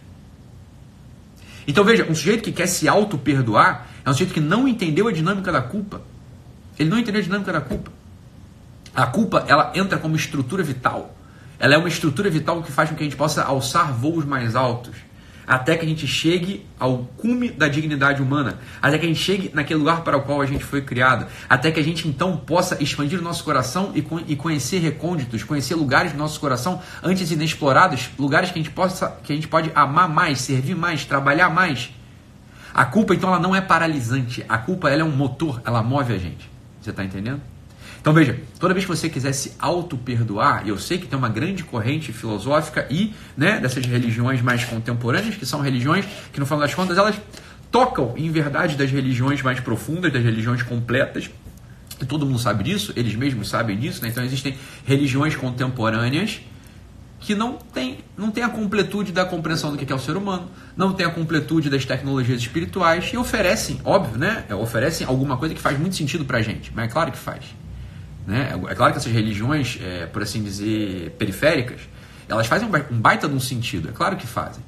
Então 1.66 1.84
veja, 1.84 2.04
um 2.08 2.14
sujeito 2.14 2.42
que 2.42 2.52
quer 2.52 2.66
se 2.66 2.88
auto-perdoar 2.88 3.86
é 4.04 4.10
um 4.10 4.12
sujeito 4.12 4.34
que 4.34 4.40
não 4.40 4.68
entendeu 4.68 5.08
a 5.08 5.12
dinâmica 5.12 5.50
da 5.50 5.62
culpa. 5.62 6.02
Ele 6.78 6.90
não 6.90 6.98
entendeu 6.98 7.20
a 7.20 7.24
dinâmica 7.24 7.52
da 7.52 7.60
culpa. 7.60 7.90
A 8.94 9.06
culpa, 9.06 9.44
ela 9.48 9.72
entra 9.74 9.98
como 9.98 10.14
estrutura 10.14 10.62
vital. 10.62 11.14
Ela 11.58 11.74
é 11.74 11.78
uma 11.78 11.88
estrutura 11.88 12.28
vital 12.30 12.62
que 12.62 12.70
faz 12.70 12.90
com 12.90 12.96
que 12.96 13.02
a 13.02 13.04
gente 13.04 13.16
possa 13.16 13.42
alçar 13.42 13.92
voos 13.92 14.24
mais 14.24 14.54
altos, 14.54 14.94
até 15.46 15.76
que 15.76 15.84
a 15.84 15.88
gente 15.88 16.06
chegue 16.06 16.66
ao 16.78 16.98
cume 17.16 17.50
da 17.50 17.68
dignidade 17.68 18.22
humana, 18.22 18.58
até 18.80 18.98
que 18.98 19.04
a 19.04 19.08
gente 19.08 19.20
chegue 19.20 19.50
naquele 19.54 19.78
lugar 19.78 20.02
para 20.02 20.16
o 20.16 20.22
qual 20.22 20.40
a 20.40 20.46
gente 20.46 20.64
foi 20.64 20.82
criado, 20.82 21.26
até 21.48 21.70
que 21.70 21.80
a 21.80 21.82
gente 21.82 22.08
então 22.08 22.36
possa 22.36 22.82
expandir 22.82 23.18
o 23.18 23.22
nosso 23.22 23.44
coração 23.44 23.92
e, 23.94 24.04
e 24.26 24.36
conhecer 24.36 24.78
recônditos, 24.78 25.42
conhecer 25.42 25.74
lugares 25.74 26.12
do 26.12 26.18
nosso 26.18 26.40
coração 26.40 26.80
antes 27.02 27.30
inexplorados, 27.30 28.10
lugares 28.18 28.50
que 28.50 28.58
a 28.58 28.62
gente 28.62 28.72
possa, 28.72 29.18
que 29.22 29.32
a 29.32 29.36
gente 29.36 29.48
pode 29.48 29.70
amar 29.74 30.08
mais, 30.08 30.40
servir 30.40 30.74
mais, 30.74 31.04
trabalhar 31.04 31.50
mais. 31.50 31.90
A 32.72 32.84
culpa 32.84 33.14
então 33.14 33.28
ela 33.30 33.38
não 33.38 33.54
é 33.54 33.60
paralisante, 33.60 34.44
a 34.48 34.58
culpa 34.58 34.90
ela 34.90 35.02
é 35.02 35.04
um 35.04 35.14
motor, 35.14 35.62
ela 35.64 35.82
move 35.82 36.12
a 36.12 36.18
gente. 36.18 36.50
Você 36.80 36.90
está 36.90 37.04
entendendo? 37.04 37.40
Então 38.04 38.12
veja, 38.12 38.38
toda 38.60 38.74
vez 38.74 38.84
que 38.84 38.94
você 38.94 39.08
quiser 39.08 39.32
se 39.32 39.52
auto-perdoar, 39.58 40.68
eu 40.68 40.78
sei 40.78 40.98
que 40.98 41.06
tem 41.06 41.18
uma 41.18 41.30
grande 41.30 41.64
corrente 41.64 42.12
filosófica 42.12 42.86
e 42.90 43.14
né, 43.34 43.58
dessas 43.58 43.86
religiões 43.86 44.42
mais 44.42 44.62
contemporâneas, 44.62 45.36
que 45.36 45.46
são 45.46 45.62
religiões 45.62 46.04
que 46.30 46.38
no 46.38 46.44
final 46.44 46.60
das 46.60 46.74
contas 46.74 46.98
elas 46.98 47.18
tocam 47.70 48.12
em 48.14 48.30
verdade 48.30 48.76
das 48.76 48.90
religiões 48.90 49.40
mais 49.40 49.58
profundas, 49.58 50.12
das 50.12 50.22
religiões 50.22 50.62
completas, 50.62 51.30
e 51.98 52.04
todo 52.04 52.26
mundo 52.26 52.38
sabe 52.38 52.64
disso, 52.64 52.92
eles 52.94 53.14
mesmos 53.14 53.48
sabem 53.48 53.78
disso, 53.78 54.02
né? 54.02 54.08
então 54.10 54.22
existem 54.22 54.54
religiões 54.84 55.34
contemporâneas 55.34 56.42
que 57.20 57.34
não 57.34 57.54
tem, 57.54 58.00
não 58.18 58.30
tem 58.30 58.44
a 58.44 58.50
completude 58.50 59.12
da 59.12 59.24
compreensão 59.24 59.72
do 59.72 59.78
que 59.78 59.90
é 59.90 59.96
o 59.96 59.98
ser 59.98 60.14
humano, 60.14 60.50
não 60.76 60.92
tem 60.92 61.06
a 61.06 61.10
completude 61.10 61.70
das 61.70 61.86
tecnologias 61.86 62.38
espirituais 62.38 63.12
e 63.14 63.16
oferecem, 63.16 63.80
óbvio, 63.82 64.18
né? 64.18 64.44
Oferecem 64.50 65.06
alguma 65.06 65.38
coisa 65.38 65.54
que 65.54 65.60
faz 65.62 65.78
muito 65.78 65.96
sentido 65.96 66.26
pra 66.26 66.42
gente, 66.42 66.70
mas 66.74 66.84
é 66.84 66.88
claro 66.92 67.10
que 67.10 67.16
faz. 67.16 67.63
Né? 68.26 68.52
É 68.68 68.74
claro 68.74 68.92
que 68.92 68.98
essas 68.98 69.12
religiões, 69.12 69.78
é, 69.82 70.06
por 70.06 70.22
assim 70.22 70.42
dizer, 70.42 71.10
periféricas, 71.18 71.80
elas 72.28 72.46
fazem 72.46 72.68
um 72.68 72.98
baita 72.98 73.28
de 73.28 73.34
um 73.34 73.40
sentido, 73.40 73.88
é 73.88 73.92
claro 73.92 74.16
que 74.16 74.26
fazem. 74.26 74.62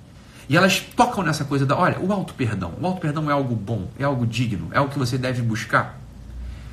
E 0.49 0.57
elas 0.57 0.81
tocam 0.81 1.25
nessa 1.25 1.45
coisa 1.45 1.67
da, 1.67 1.77
olha, 1.77 1.99
o 1.99 2.13
auto-perdão. 2.13 2.75
O 2.81 2.87
auto-perdão 2.87 3.29
é 3.29 3.33
algo 3.33 3.55
bom, 3.57 3.89
é 3.99 4.05
algo 4.05 4.27
digno, 4.27 4.69
é 4.73 4.79
algo 4.79 4.93
que 4.93 4.99
você 4.99 5.19
deve 5.19 5.43
buscar. 5.43 6.01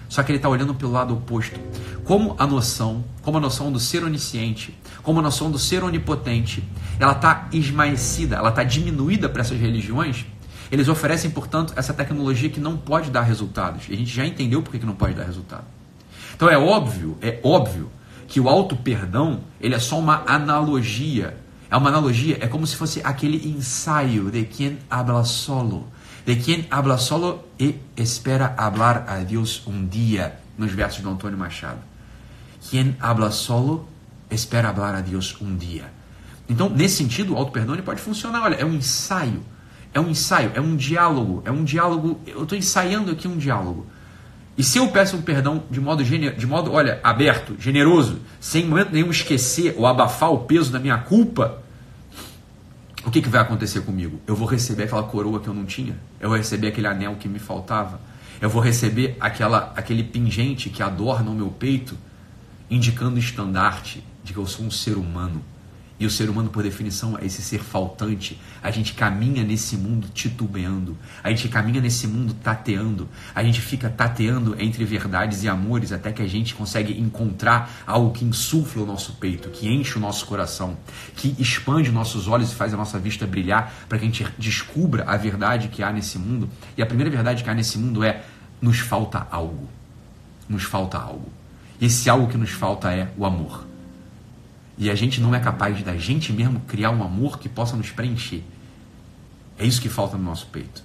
Só 0.07 0.21
que 0.21 0.31
ele 0.31 0.37
está 0.37 0.47
olhando 0.47 0.75
pelo 0.75 0.91
lado 0.91 1.15
oposto. 1.15 1.59
Como 2.03 2.35
a 2.37 2.45
noção, 2.45 3.03
como 3.23 3.39
a 3.39 3.41
noção 3.41 3.71
do 3.71 3.79
ser 3.79 4.03
onisciente, 4.03 4.77
como 5.01 5.19
a 5.19 5.23
noção 5.23 5.49
do 5.49 5.57
ser 5.57 5.83
onipotente, 5.83 6.63
ela 6.99 7.13
está 7.13 7.47
esmaecida, 7.51 8.35
ela 8.35 8.49
está 8.49 8.63
diminuída 8.63 9.27
para 9.27 9.41
essas 9.41 9.59
religiões, 9.59 10.25
eles 10.71 10.87
oferecem, 10.87 11.31
portanto, 11.31 11.73
essa 11.75 11.93
tecnologia 11.93 12.49
que 12.49 12.59
não 12.59 12.77
pode 12.77 13.09
dar 13.09 13.21
resultados. 13.21 13.85
E 13.89 13.93
a 13.93 13.97
gente 13.97 14.13
já 14.13 14.25
entendeu 14.25 14.61
por 14.61 14.71
que 14.71 14.85
não 14.85 14.93
pode 14.93 15.15
dar 15.15 15.23
resultado. 15.23 15.65
Então 16.35 16.49
é 16.49 16.57
óbvio, 16.57 17.17
é 17.21 17.39
óbvio 17.43 17.89
que 18.27 18.39
o 18.39 18.49
auto 18.49 18.75
perdão 18.75 19.41
ele 19.59 19.75
é 19.75 19.79
só 19.79 19.99
uma 19.99 20.23
analogia. 20.25 21.37
É 21.69 21.77
uma 21.77 21.89
analogia, 21.89 22.37
é 22.39 22.47
como 22.47 22.67
se 22.67 22.75
fosse 22.75 23.01
aquele 23.03 23.49
ensaio 23.49 24.29
de 24.29 24.43
quem 24.43 24.77
habla 24.89 25.23
solo, 25.23 25.87
de 26.23 26.35
quem 26.35 26.67
habla 26.69 26.99
solo 26.99 27.43
e 27.59 27.75
espera 27.97 28.53
hablar 28.57 29.05
a 29.07 29.17
Deus 29.19 29.63
um 29.65 29.85
dia, 29.85 30.37
nos 30.55 30.71
versos 30.71 31.01
do 31.01 31.09
Antônio 31.09 31.37
Machado. 31.37 31.79
Quem 32.69 32.95
habla 32.99 33.31
solo 33.31 33.87
espera 34.29 34.69
hablar 34.69 34.95
a 34.95 35.01
Deus 35.01 35.35
um 35.41 35.55
dia. 35.55 35.91
Então, 36.47 36.69
nesse 36.69 36.97
sentido, 36.97 37.33
o 37.33 37.37
auto 37.37 37.51
perdão 37.51 37.75
pode 37.77 38.01
funcionar. 38.01 38.43
Olha, 38.43 38.55
é 38.55 38.65
um 38.65 38.73
ensaio, 38.73 39.43
é 39.93 39.99
um 39.99 40.09
ensaio, 40.09 40.51
é 40.53 40.61
um 40.61 40.75
diálogo, 40.75 41.41
é 41.45 41.51
um 41.51 41.63
diálogo. 41.63 42.19
Eu 42.25 42.43
estou 42.43 42.57
ensaiando 42.57 43.11
aqui 43.11 43.27
um 43.27 43.37
diálogo. 43.37 43.87
E 44.57 44.63
se 44.63 44.77
eu 44.77 44.87
peço 44.89 45.17
um 45.17 45.21
perdão 45.21 45.63
de 45.69 45.81
modo, 45.81 46.03
de 46.03 46.45
modo, 46.45 46.71
olha, 46.71 46.99
aberto, 47.03 47.55
generoso, 47.59 48.19
sem 48.39 48.65
momento 48.67 48.91
nenhum 48.91 49.09
esquecer 49.09 49.73
ou 49.77 49.87
abafar 49.87 50.31
o 50.31 50.39
peso 50.39 50.71
da 50.71 50.79
minha 50.79 50.97
culpa, 50.97 51.63
o 53.03 53.09
que, 53.09 53.21
que 53.21 53.29
vai 53.29 53.41
acontecer 53.41 53.81
comigo? 53.81 54.21
Eu 54.27 54.35
vou 54.35 54.47
receber 54.47 54.83
aquela 54.83 55.03
coroa 55.03 55.39
que 55.39 55.47
eu 55.47 55.53
não 55.53 55.65
tinha, 55.65 55.97
eu 56.19 56.29
vou 56.29 56.37
receber 56.37 56.67
aquele 56.67 56.87
anel 56.87 57.15
que 57.15 57.27
me 57.27 57.39
faltava, 57.39 57.99
eu 58.39 58.49
vou 58.49 58.61
receber 58.61 59.17
aquela, 59.19 59.73
aquele 59.75 60.03
pingente 60.03 60.69
que 60.69 60.83
adorna 60.83 61.31
o 61.31 61.33
meu 61.33 61.49
peito, 61.49 61.97
indicando 62.69 63.15
o 63.15 63.19
estandarte 63.19 64.03
de 64.23 64.33
que 64.33 64.39
eu 64.39 64.45
sou 64.45 64.65
um 64.65 64.71
ser 64.71 64.97
humano 64.97 65.43
e 66.03 66.05
o 66.05 66.09
ser 66.09 66.29
humano, 66.29 66.49
por 66.49 66.63
definição, 66.63 67.17
é 67.17 67.25
esse 67.25 67.41
ser 67.41 67.59
faltante. 67.59 68.37
A 68.61 68.69
gente 68.69 68.93
caminha 68.93 69.41
nesse 69.41 69.77
mundo 69.77 70.09
titubeando. 70.13 70.97
A 71.23 71.29
gente 71.29 71.47
caminha 71.47 71.79
nesse 71.79 72.07
mundo 72.07 72.33
tateando. 72.33 73.07
A 73.33 73.41
gente 73.41 73.61
fica 73.61 73.89
tateando 73.89 74.53
entre 74.59 74.83
verdades 74.83 75.43
e 75.43 75.47
amores 75.47 75.93
até 75.93 76.11
que 76.11 76.21
a 76.21 76.27
gente 76.27 76.55
consegue 76.55 76.99
encontrar 76.99 77.71
algo 77.87 78.11
que 78.11 78.25
insufla 78.25 78.83
o 78.83 78.85
nosso 78.85 79.13
peito, 79.13 79.49
que 79.49 79.69
enche 79.69 79.97
o 79.97 80.01
nosso 80.01 80.25
coração, 80.25 80.77
que 81.15 81.35
expande 81.39 81.89
nossos 81.89 82.27
olhos 82.27 82.51
e 82.51 82.55
faz 82.55 82.73
a 82.73 82.77
nossa 82.77 82.99
vista 82.99 83.25
brilhar 83.25 83.73
para 83.87 83.97
que 83.97 84.03
a 84.03 84.07
gente 84.07 84.27
descubra 84.37 85.05
a 85.07 85.15
verdade 85.15 85.69
que 85.69 85.81
há 85.81 85.91
nesse 85.91 86.19
mundo. 86.19 86.49
E 86.77 86.81
a 86.81 86.85
primeira 86.85 87.09
verdade 87.09 87.45
que 87.45 87.49
há 87.49 87.53
nesse 87.53 87.77
mundo 87.77 88.03
é: 88.03 88.23
nos 88.61 88.79
falta 88.79 89.25
algo. 89.31 89.69
Nos 90.49 90.63
falta 90.63 90.97
algo. 90.97 91.31
E 91.79 91.85
esse 91.85 92.09
algo 92.09 92.27
que 92.27 92.37
nos 92.37 92.51
falta 92.51 92.91
é 92.91 93.09
o 93.17 93.25
amor. 93.25 93.72
E 94.77 94.89
a 94.89 94.95
gente 94.95 95.21
não 95.21 95.33
é 95.35 95.39
capaz 95.39 95.81
da 95.83 95.95
gente 95.95 96.33
mesmo 96.33 96.59
criar 96.61 96.91
um 96.91 97.03
amor 97.03 97.39
que 97.39 97.47
possa 97.47 97.75
nos 97.75 97.91
preencher. 97.91 98.43
É 99.57 99.65
isso 99.65 99.81
que 99.81 99.89
falta 99.89 100.17
no 100.17 100.23
nosso 100.23 100.47
peito. 100.47 100.83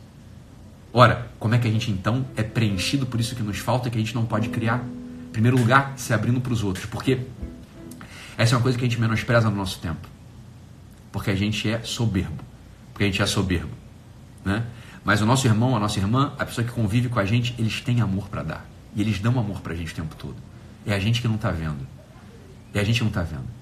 Ora, 0.93 1.31
como 1.39 1.55
é 1.55 1.59
que 1.59 1.69
a 1.69 1.71
gente 1.71 1.91
então 1.91 2.27
é 2.37 2.43
preenchido 2.43 3.07
por 3.07 3.21
isso 3.21 3.35
que 3.35 3.43
nos 3.43 3.59
falta 3.59 3.91
que 3.91 3.97
a 3.97 4.01
gente 4.01 4.15
não 4.15 4.25
pode 4.25 4.49
criar? 4.49 4.85
Em 5.29 5.33
primeiro 5.33 5.59
lugar, 5.59 5.93
se 5.97 6.13
abrindo 6.13 6.41
para 6.41 6.53
os 6.53 6.63
outros. 6.63 6.87
Porque 6.87 7.21
essa 8.37 8.55
é 8.55 8.57
uma 8.57 8.63
coisa 8.63 8.79
que 8.79 8.85
a 8.85 8.89
gente 8.89 9.01
menospreza 9.01 9.51
no 9.51 9.57
nosso 9.57 9.79
tempo. 9.79 10.09
Porque 11.11 11.31
a 11.31 11.35
gente 11.35 11.69
é 11.69 11.83
soberbo. 11.83 12.43
Porque 12.93 13.05
a 13.05 13.07
gente 13.07 13.23
é 13.23 13.27
soberbo. 13.27 13.71
Né? 14.45 14.65
Mas 15.05 15.21
o 15.21 15.27
nosso 15.27 15.47
irmão, 15.47 15.77
a 15.77 15.81
nossa 15.81 15.99
irmã, 15.99 16.33
a 16.39 16.45
pessoa 16.45 16.67
que 16.67 16.73
convive 16.73 17.09
com 17.09 17.19
a 17.19 17.25
gente, 17.25 17.55
eles 17.59 17.81
têm 17.81 18.01
amor 18.01 18.29
para 18.29 18.43
dar. 18.43 18.67
E 18.95 19.01
eles 19.01 19.19
dão 19.19 19.39
amor 19.39 19.61
para 19.61 19.73
a 19.73 19.77
gente 19.77 19.93
o 19.93 19.97
tempo 19.97 20.15
todo. 20.17 20.37
É 20.87 20.95
a 20.95 20.99
gente 20.99 21.21
que 21.21 21.29
não 21.29 21.37
está 21.37 21.51
vendo. 21.51 21.87
É 22.75 22.81
a 22.81 22.85
gente 22.85 22.97
que 22.97 23.05
não 23.05 23.09
está 23.09 23.23
vendo. 23.23 23.58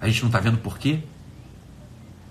A 0.00 0.06
gente 0.08 0.22
não 0.22 0.28
está 0.28 0.40
vendo 0.40 0.58
por 0.58 0.78
quê? 0.78 1.00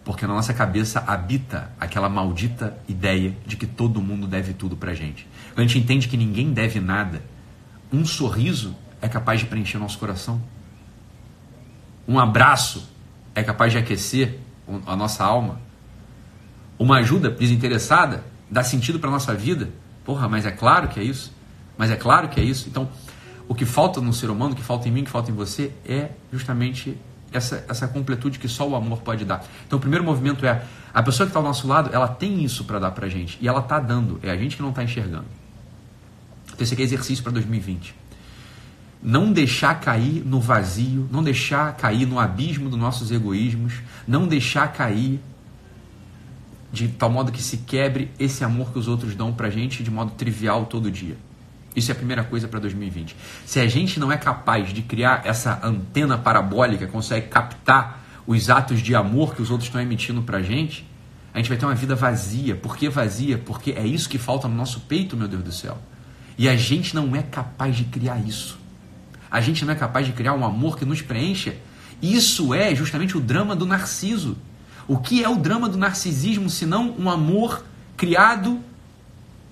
Porque 0.03 0.25
na 0.25 0.33
nossa 0.33 0.53
cabeça 0.53 1.03
habita 1.05 1.71
aquela 1.79 2.09
maldita 2.09 2.77
ideia 2.87 3.35
de 3.45 3.55
que 3.55 3.67
todo 3.67 4.01
mundo 4.01 4.25
deve 4.25 4.53
tudo 4.53 4.75
pra 4.75 4.93
gente. 4.93 5.27
Quando 5.53 5.59
a 5.59 5.67
gente 5.67 5.77
entende 5.77 6.07
que 6.07 6.17
ninguém 6.17 6.51
deve 6.51 6.79
nada, 6.79 7.21
um 7.93 8.03
sorriso 8.05 8.75
é 9.01 9.07
capaz 9.07 9.39
de 9.39 9.45
preencher 9.45 9.77
nosso 9.77 9.99
coração. 9.99 10.41
Um 12.07 12.19
abraço 12.19 12.89
é 13.35 13.43
capaz 13.43 13.71
de 13.71 13.77
aquecer 13.77 14.39
a 14.87 14.95
nossa 14.95 15.23
alma. 15.23 15.61
Uma 16.77 16.97
ajuda 16.97 17.29
desinteressada 17.29 18.23
dá 18.49 18.63
sentido 18.63 18.99
para 18.99 19.11
nossa 19.11 19.35
vida. 19.35 19.69
Porra, 20.03 20.27
mas 20.27 20.45
é 20.45 20.51
claro 20.51 20.87
que 20.87 20.99
é 20.99 21.03
isso. 21.03 21.31
Mas 21.77 21.91
é 21.91 21.95
claro 21.95 22.29
que 22.29 22.39
é 22.39 22.43
isso. 22.43 22.67
Então, 22.67 22.89
o 23.47 23.53
que 23.53 23.65
falta 23.65 24.01
no 24.01 24.13
ser 24.13 24.29
humano, 24.29 24.53
o 24.53 24.55
que 24.55 24.63
falta 24.63 24.87
em 24.87 24.91
mim, 24.91 25.01
o 25.01 25.05
que 25.05 25.11
falta 25.11 25.29
em 25.29 25.33
você, 25.33 25.71
é 25.85 26.09
justamente 26.31 26.97
essa, 27.31 27.65
essa 27.67 27.87
completude 27.87 28.39
que 28.39 28.47
só 28.47 28.67
o 28.67 28.75
amor 28.75 29.01
pode 29.01 29.25
dar. 29.25 29.43
Então, 29.65 29.77
o 29.77 29.79
primeiro 29.79 30.03
movimento 30.03 30.45
é 30.45 30.63
a 30.93 31.03
pessoa 31.03 31.25
que 31.25 31.31
está 31.31 31.39
ao 31.39 31.45
nosso 31.45 31.67
lado, 31.67 31.89
ela 31.93 32.07
tem 32.07 32.43
isso 32.43 32.63
para 32.63 32.79
dar 32.79 32.91
para 32.91 33.07
gente 33.07 33.37
e 33.41 33.47
ela 33.47 33.59
está 33.59 33.79
dando, 33.79 34.19
é 34.23 34.31
a 34.31 34.37
gente 34.37 34.55
que 34.55 34.61
não 34.61 34.69
está 34.69 34.83
enxergando. 34.83 35.25
Então, 36.47 36.57
esse 36.59 36.73
aqui 36.73 36.81
é 36.81 36.85
exercício 36.85 37.23
para 37.23 37.31
2020. 37.33 37.95
Não 39.01 39.31
deixar 39.31 39.79
cair 39.79 40.23
no 40.25 40.41
vazio, 40.41 41.07
não 41.09 41.23
deixar 41.23 41.73
cair 41.77 42.05
no 42.05 42.19
abismo 42.19 42.69
dos 42.69 42.77
nossos 42.77 43.11
egoísmos, 43.11 43.75
não 44.07 44.27
deixar 44.27 44.67
cair 44.73 45.21
de 46.71 46.87
tal 46.87 47.09
modo 47.09 47.31
que 47.31 47.41
se 47.41 47.57
quebre 47.57 48.11
esse 48.19 48.43
amor 48.43 48.71
que 48.71 48.77
os 48.77 48.87
outros 48.87 49.15
dão 49.15 49.33
para 49.33 49.49
gente 49.49 49.83
de 49.83 49.89
modo 49.89 50.11
trivial 50.11 50.65
todo 50.65 50.91
dia. 50.91 51.17
Isso 51.79 51.91
é 51.91 51.93
a 51.93 51.95
primeira 51.95 52.23
coisa 52.25 52.47
para 52.47 52.59
2020. 52.59 53.15
Se 53.45 53.59
a 53.59 53.67
gente 53.67 53.99
não 54.01 54.11
é 54.11 54.17
capaz 54.17 54.73
de 54.73 54.81
criar 54.81 55.21
essa 55.23 55.59
antena 55.63 56.17
parabólica, 56.17 56.85
consegue 56.87 57.27
captar 57.27 58.03
os 58.27 58.49
atos 58.49 58.81
de 58.81 58.93
amor 58.93 59.33
que 59.33 59.41
os 59.41 59.49
outros 59.49 59.69
estão 59.69 59.81
emitindo 59.81 60.21
para 60.21 60.39
a 60.39 60.41
gente, 60.41 60.85
a 61.33 61.37
gente 61.37 61.47
vai 61.47 61.57
ter 61.57 61.65
uma 61.65 61.75
vida 61.75 61.95
vazia. 61.95 62.53
Por 62.53 62.75
que 62.75 62.89
vazia? 62.89 63.37
Porque 63.37 63.71
é 63.71 63.85
isso 63.87 64.09
que 64.09 64.17
falta 64.17 64.47
no 64.47 64.55
nosso 64.55 64.81
peito, 64.81 65.15
meu 65.15 65.27
Deus 65.27 65.41
do 65.41 65.51
céu. 65.53 65.77
E 66.37 66.49
a 66.49 66.55
gente 66.57 66.93
não 66.93 67.15
é 67.15 67.23
capaz 67.23 67.77
de 67.77 67.85
criar 67.85 68.17
isso. 68.19 68.59
A 69.31 69.39
gente 69.39 69.63
não 69.63 69.73
é 69.73 69.75
capaz 69.75 70.05
de 70.05 70.11
criar 70.11 70.33
um 70.33 70.43
amor 70.43 70.77
que 70.77 70.83
nos 70.83 71.01
preencha. 71.01 71.55
Isso 72.01 72.53
é 72.53 72.75
justamente 72.75 73.15
o 73.15 73.21
drama 73.21 73.55
do 73.55 73.65
narciso. 73.65 74.37
O 74.85 74.97
que 74.97 75.23
é 75.23 75.29
o 75.29 75.37
drama 75.37 75.69
do 75.69 75.77
narcisismo 75.77 76.49
se 76.49 76.65
não 76.65 76.93
um 76.99 77.09
amor 77.09 77.63
criado 77.95 78.59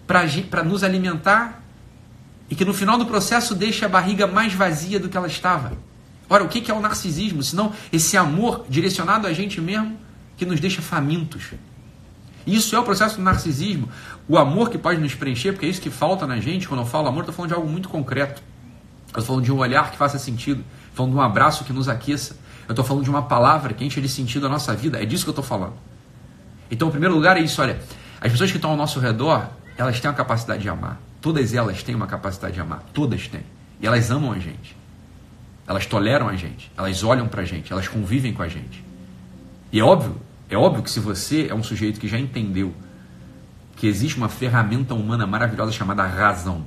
para 0.06 0.64
nos 0.64 0.84
alimentar 0.84 1.64
e 2.50 2.56
que 2.56 2.66
no 2.66 2.74
final 2.74 2.98
do 2.98 3.06
processo 3.06 3.54
deixa 3.54 3.86
a 3.86 3.90
barriga 3.90 4.26
mais 4.28 4.54
vazia 4.54 5.00
do 5.00 5.10
que 5.10 5.18
ela 5.18 5.28
estava? 5.28 5.74
Ora, 6.30 6.44
o 6.44 6.48
que 6.48 6.70
é 6.70 6.74
o 6.74 6.80
narcisismo? 6.80 7.42
Senão 7.42 7.72
esse 7.92 8.18
amor 8.18 8.66
direcionado 8.70 9.28
a 9.28 9.34
gente 9.34 9.62
mesmo 9.62 9.98
que 10.36 10.46
nos 10.46 10.60
deixa 10.60 10.82
famintos. 10.82 11.54
Isso 12.46 12.76
é 12.76 12.80
o 12.80 12.84
processo 12.84 13.18
do 13.18 13.24
narcisismo. 13.24 13.90
O 14.28 14.38
amor 14.38 14.70
que 14.70 14.78
pode 14.78 15.00
nos 15.00 15.14
preencher, 15.14 15.52
porque 15.52 15.66
é 15.66 15.70
isso 15.70 15.82
que 15.82 15.90
falta 15.90 16.26
na 16.26 16.40
gente. 16.40 16.68
Quando 16.68 16.82
eu 16.82 16.86
falo 16.86 17.08
amor, 17.08 17.22
estou 17.22 17.36
falando 17.36 17.50
de 17.50 17.56
algo 17.56 17.68
muito 17.68 17.90
concreto. 17.90 18.42
Eu 19.08 19.20
estou 19.20 19.24
falando 19.24 19.44
de 19.44 19.52
um 19.52 19.58
olhar 19.58 19.92
que 19.92 19.98
faça 19.98 20.18
sentido. 20.18 20.64
Estou 20.80 20.96
falando 20.96 21.12
de 21.12 21.18
um 21.18 21.22
abraço 21.22 21.64
que 21.64 21.74
nos 21.74 21.90
aqueça. 21.90 22.38
Eu 22.68 22.74
estou 22.74 22.86
falando 22.86 23.04
de 23.04 23.10
uma 23.10 23.24
palavra 23.24 23.74
que 23.74 23.84
enche 23.84 24.00
de 24.00 24.10
sentido 24.10 24.46
a 24.46 24.50
nossa 24.50 24.74
vida. 24.74 25.02
É 25.02 25.06
disso 25.06 25.24
que 25.24 25.30
eu 25.30 25.34
estou 25.34 25.44
falando. 25.44 25.76
Então, 26.70 26.88
em 26.88 26.92
primeiro 26.92 27.16
lugar, 27.16 27.38
é 27.38 27.42
isso. 27.42 27.62
Olha, 27.62 27.80
as 28.22 28.32
pessoas 28.32 28.52
que 28.52 28.58
estão 28.58 28.72
ao 28.72 28.78
nosso 28.78 29.00
redor, 29.00 29.50
elas 29.78 30.00
têm 30.00 30.10
a 30.10 30.14
capacidade 30.14 30.62
de 30.62 30.70
amar. 30.70 31.00
Todas 31.22 31.54
elas 31.54 31.84
têm 31.84 31.96
uma 31.96 32.08
capacidade 32.08 32.54
de 32.54 32.62
amar. 32.62 32.84
Todas 32.94 33.28
têm. 33.28 33.44
E 33.82 33.88
elas 33.88 34.10
amam 34.12 34.32
a 34.32 34.40
gente. 34.40 34.76
Elas 35.68 35.86
toleram 35.86 36.28
a 36.28 36.36
gente. 36.36 36.72
Elas 36.78 37.04
olham 37.04 37.28
para 37.28 37.42
a 37.42 37.46
gente. 37.46 37.72
Elas 37.72 37.88
convivem 37.88 38.34
com 38.34 38.44
a 38.44 38.48
gente. 38.48 38.84
E 39.72 39.80
é 39.80 39.84
óbvio 39.84 40.28
é 40.50 40.56
óbvio 40.56 40.82
que 40.82 40.90
se 40.90 41.00
você 41.00 41.48
é 41.50 41.54
um 41.54 41.64
sujeito 41.64 42.00
que 42.00 42.08
já 42.08 42.18
entendeu 42.18 42.74
que 43.76 43.86
existe 43.86 44.18
uma 44.18 44.30
ferramenta 44.30 44.94
humana 44.94 45.28
maravilhosa 45.28 45.72
chamada 45.72 46.04
razão, 46.04 46.64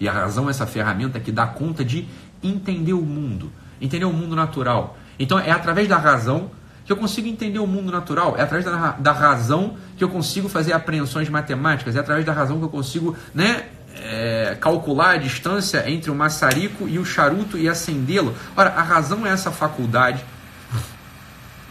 e 0.00 0.08
a 0.08 0.12
razão 0.12 0.48
é 0.48 0.50
essa 0.50 0.66
ferramenta 0.66 1.20
que 1.20 1.30
dá 1.30 1.46
conta 1.46 1.84
de 1.84 2.08
entender 2.42 2.94
o 2.94 3.02
mundo, 3.02 3.52
entender 3.80 4.06
o 4.06 4.12
mundo 4.12 4.34
natural. 4.34 4.96
Então 5.18 5.38
é 5.38 5.50
através 5.50 5.86
da 5.86 5.98
razão 5.98 6.50
que 6.84 6.90
eu 6.90 6.96
consigo 6.96 7.28
entender 7.28 7.58
o 7.58 7.66
mundo 7.66 7.92
natural, 7.92 8.36
é 8.36 8.42
através 8.42 8.64
da, 8.64 8.92
da 8.92 9.12
razão 9.12 9.76
que 9.96 10.02
eu 10.02 10.08
consigo 10.08 10.48
fazer 10.48 10.72
apreensões 10.72 11.28
matemáticas, 11.28 11.94
é 11.94 12.00
através 12.00 12.24
da 12.24 12.32
razão 12.32 12.58
que 12.58 12.64
eu 12.64 12.70
consigo 12.70 13.14
né, 13.34 13.66
é, 14.02 14.56
calcular 14.60 15.14
a 15.14 15.16
distância 15.16 15.88
entre 15.90 16.10
o 16.10 16.14
maçarico 16.14 16.88
e 16.88 16.98
o 16.98 17.04
charuto 17.04 17.58
e 17.58 17.68
acendê-lo. 17.68 18.34
Ora, 18.56 18.70
a 18.70 18.82
razão 18.82 19.26
é 19.26 19.30
essa 19.30 19.50
faculdade 19.50 20.24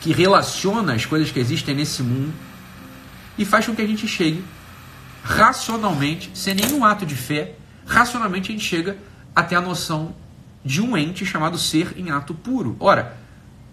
que 0.02 0.14
relaciona 0.14 0.94
as 0.94 1.06
coisas 1.06 1.32
que 1.32 1.40
existem 1.40 1.76
nesse 1.76 2.02
mundo 2.02 2.34
e 3.38 3.46
faz 3.46 3.66
com 3.66 3.76
que 3.76 3.82
a 3.82 3.88
gente 3.88 4.08
chegue 4.08 4.44
racionalmente, 5.24 6.32
sem 6.34 6.54
nenhum 6.54 6.86
ato 6.86 7.06
de 7.06 7.16
fé, 7.16 7.56
racionalmente 7.86 8.50
a 8.50 8.52
gente 8.54 8.66
chega 8.66 8.98
até 9.36 9.56
a 9.56 9.62
noção 9.62 10.16
de 10.64 10.82
um 10.82 10.98
ente 10.98 11.26
chamado 11.26 11.58
ser 11.58 11.94
em 11.98 12.10
ato 12.12 12.34
puro. 12.34 12.76
Ora, 12.80 13.18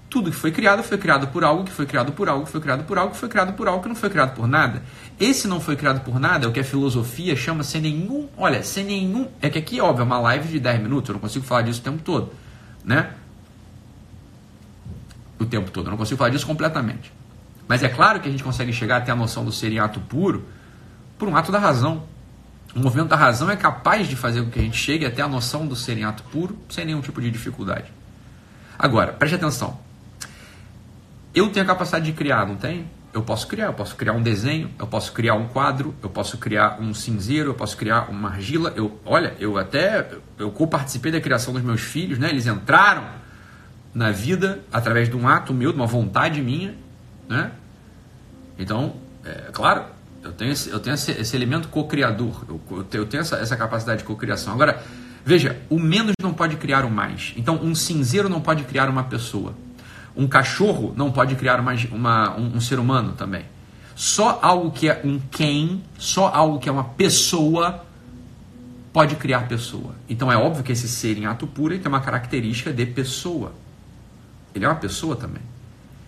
tudo 0.09 0.31
que 0.31 0.37
foi 0.37 0.53
criado 0.53 0.83
foi 0.83 0.99
criado 0.99 1.29
por 1.29 1.45
algo, 1.45 1.65
que 1.65 1.73
foi 1.73 1.87
criado 1.87 2.13
por 2.13 2.29
algo, 2.29 2.45
que 2.45 2.51
foi 2.53 2.61
criado 2.61 2.85
por 2.85 2.99
algo, 2.99 3.13
que 3.13 3.19
foi 3.19 3.29
criado 3.29 3.53
por 3.55 3.69
algo, 3.69 3.83
que 3.83 3.89
não 3.89 3.97
foi 3.97 4.11
criado 4.11 4.35
por 4.35 4.47
nada. 4.47 4.83
Esse 5.19 5.49
não 5.49 5.61
foi 5.61 5.77
criado 5.77 6.01
por 6.01 6.21
nada 6.21 6.47
é 6.47 6.49
o 6.49 6.53
que 6.53 6.61
a 6.61 6.65
filosofia 6.65 7.35
chama 7.37 7.63
sem 7.63 7.81
nenhum, 7.81 8.29
olha, 8.37 8.63
sem 8.63 8.85
nenhum, 8.85 9.29
é 9.43 9.51
que 9.51 9.59
aqui, 9.59 9.81
óbvio, 9.81 10.03
é 10.03 10.05
uma 10.05 10.19
live 10.19 10.49
de 10.49 10.61
10 10.61 10.83
minutos, 10.83 11.09
eu 11.09 11.15
não 11.15 11.21
consigo 11.21 11.45
falar 11.45 11.63
disso 11.63 11.81
o 11.81 11.83
tempo 11.83 12.03
todo, 12.03 12.33
né? 12.85 13.11
o 15.39 15.45
tempo 15.45 15.71
todo. 15.71 15.87
Eu 15.87 15.91
não 15.91 15.99
consigo 15.99 16.19
falar 16.19 16.31
disso 16.31 16.47
completamente. 16.47 17.13
Mas 17.69 17.83
é 17.83 17.89
claro 17.89 18.21
que 18.21 18.29
a 18.29 18.31
gente 18.31 18.45
consegue 18.45 18.73
chegar 18.73 18.99
até 18.99 19.13
a 19.13 19.17
noção 19.17 19.45
do 19.45 19.53
ser 19.53 19.73
em 19.73 19.79
ato 19.79 20.01
puro 20.01 20.47
por 21.19 21.29
um 21.29 21.37
ato 21.37 21.51
da 21.51 21.59
razão. 21.59 22.05
O 22.75 22.81
movimento 22.81 23.09
da 23.09 23.17
razão 23.17 23.51
é 23.51 23.57
capaz 23.57 24.07
de 24.07 24.17
fazer 24.17 24.43
com 24.43 24.51
que 24.51 24.59
a 24.59 24.63
gente 24.63 24.77
chegue 24.77 25.05
até 25.05 25.23
a 25.23 25.29
noção 25.29 25.67
do 25.67 25.75
ser 25.75 25.97
em 25.97 26.05
ato 26.05 26.23
puro 26.25 26.59
sem 26.69 26.85
nenhum 26.85 27.01
tipo 27.01 27.21
de 27.21 27.31
dificuldade. 27.31 27.87
Agora, 28.79 29.13
preste 29.13 29.35
atenção. 29.35 29.79
Eu 31.37 31.51
tenho 31.51 31.65
a 31.65 31.69
capacidade 31.69 32.07
de 32.07 32.13
criar, 32.13 32.47
não 32.47 32.57
tem? 32.57 32.87
Eu 33.13 33.21
posso 33.21 33.47
criar, 33.47 33.67
eu 33.67 33.75
posso 33.75 33.95
criar 33.95 34.15
um 34.15 34.23
desenho, 34.23 34.71
eu 34.79 34.87
posso 34.87 35.13
criar 35.13 35.35
um 35.35 35.47
quadro, 35.47 35.95
eu 36.03 36.09
posso 36.09 36.39
criar 36.39 36.81
um 36.81 36.95
cinzeiro, 36.95 37.51
eu 37.51 37.55
posso 37.55 37.77
criar 37.77 38.11
uma 38.11 38.31
argila. 38.31 38.73
Eu, 38.75 38.99
olha, 39.05 39.35
eu 39.39 39.59
até 39.59 40.09
eu 40.39 40.51
participei 40.51 41.13
da 41.13 41.21
criação 41.21 41.53
dos 41.53 41.63
meus 41.63 41.83
filhos, 41.83 42.19
né? 42.19 42.31
Eles 42.31 42.47
entraram 42.47 43.05
na 43.95 44.11
vida 44.11 44.61
através 44.73 45.11
de 45.11 45.17
um 45.17 45.29
ato 45.29 45.53
meu, 45.53 45.73
de 45.73 45.77
uma 45.77 45.87
vontade 45.87 46.41
minha, 46.41 46.75
né? 47.29 47.53
Então, 48.59 48.97
é 49.23 49.51
claro, 49.53 49.85
eu 50.23 50.33
tenho 50.33 50.53
esse, 50.53 50.71
eu 50.71 50.81
tenho 50.81 50.95
esse, 50.95 51.11
esse 51.13 51.37
elemento 51.37 51.69
co-criador, 51.69 52.47
eu, 52.49 52.87
eu, 52.95 53.05
tenho 53.05 53.21
essa, 53.21 53.37
essa 53.37 53.59
capacidade 53.59 53.99
de 53.99 54.05
co-criação. 54.05 54.55
Agora, 54.55 54.83
veja, 55.23 55.59
o 55.69 55.79
menos 55.79 56.15
não 56.19 56.33
pode 56.33 56.57
criar 56.57 56.87
o 56.87 56.91
mais. 56.91 57.35
Então, 57.37 57.57
um 57.63 57.75
cinzeiro 57.75 58.27
não 58.27 58.41
pode 58.41 58.65
criar 58.65 58.89
uma 58.89 59.05
pessoa. 59.05 59.55
Um 60.17 60.27
cachorro 60.27 60.95
não 60.97 61.13
pode 61.13 61.35
criar 61.37 61.61
uma, 61.61 61.75
uma 61.93 62.37
um, 62.37 62.57
um 62.57 62.61
ser 62.61 62.79
humano 62.79 63.13
também. 63.13 63.45
Só 63.95 64.39
algo 64.43 64.71
que 64.71 64.89
é 64.89 65.01
um 65.05 65.19
quem, 65.19 65.83
só 65.99 66.29
algo 66.29 66.59
que 66.59 66.69
é 66.69 66.73
uma 66.73 66.85
pessoa 66.85 67.85
pode 68.93 69.15
criar 69.17 69.47
pessoa. 69.47 69.95
Então 70.09 70.33
é 70.33 70.37
óbvio 70.37 70.65
que 70.65 70.73
esse 70.73 70.89
ser 70.89 71.19
em 71.19 71.27
ato 71.27 71.47
puro 71.47 71.79
tem 71.79 71.87
uma 71.87 72.01
característica 72.01 72.73
de 72.73 72.87
pessoa. 72.87 73.53
Ele 74.55 74.65
é 74.65 74.69
uma 74.69 74.77
pessoa 74.77 75.15
também. 75.15 75.43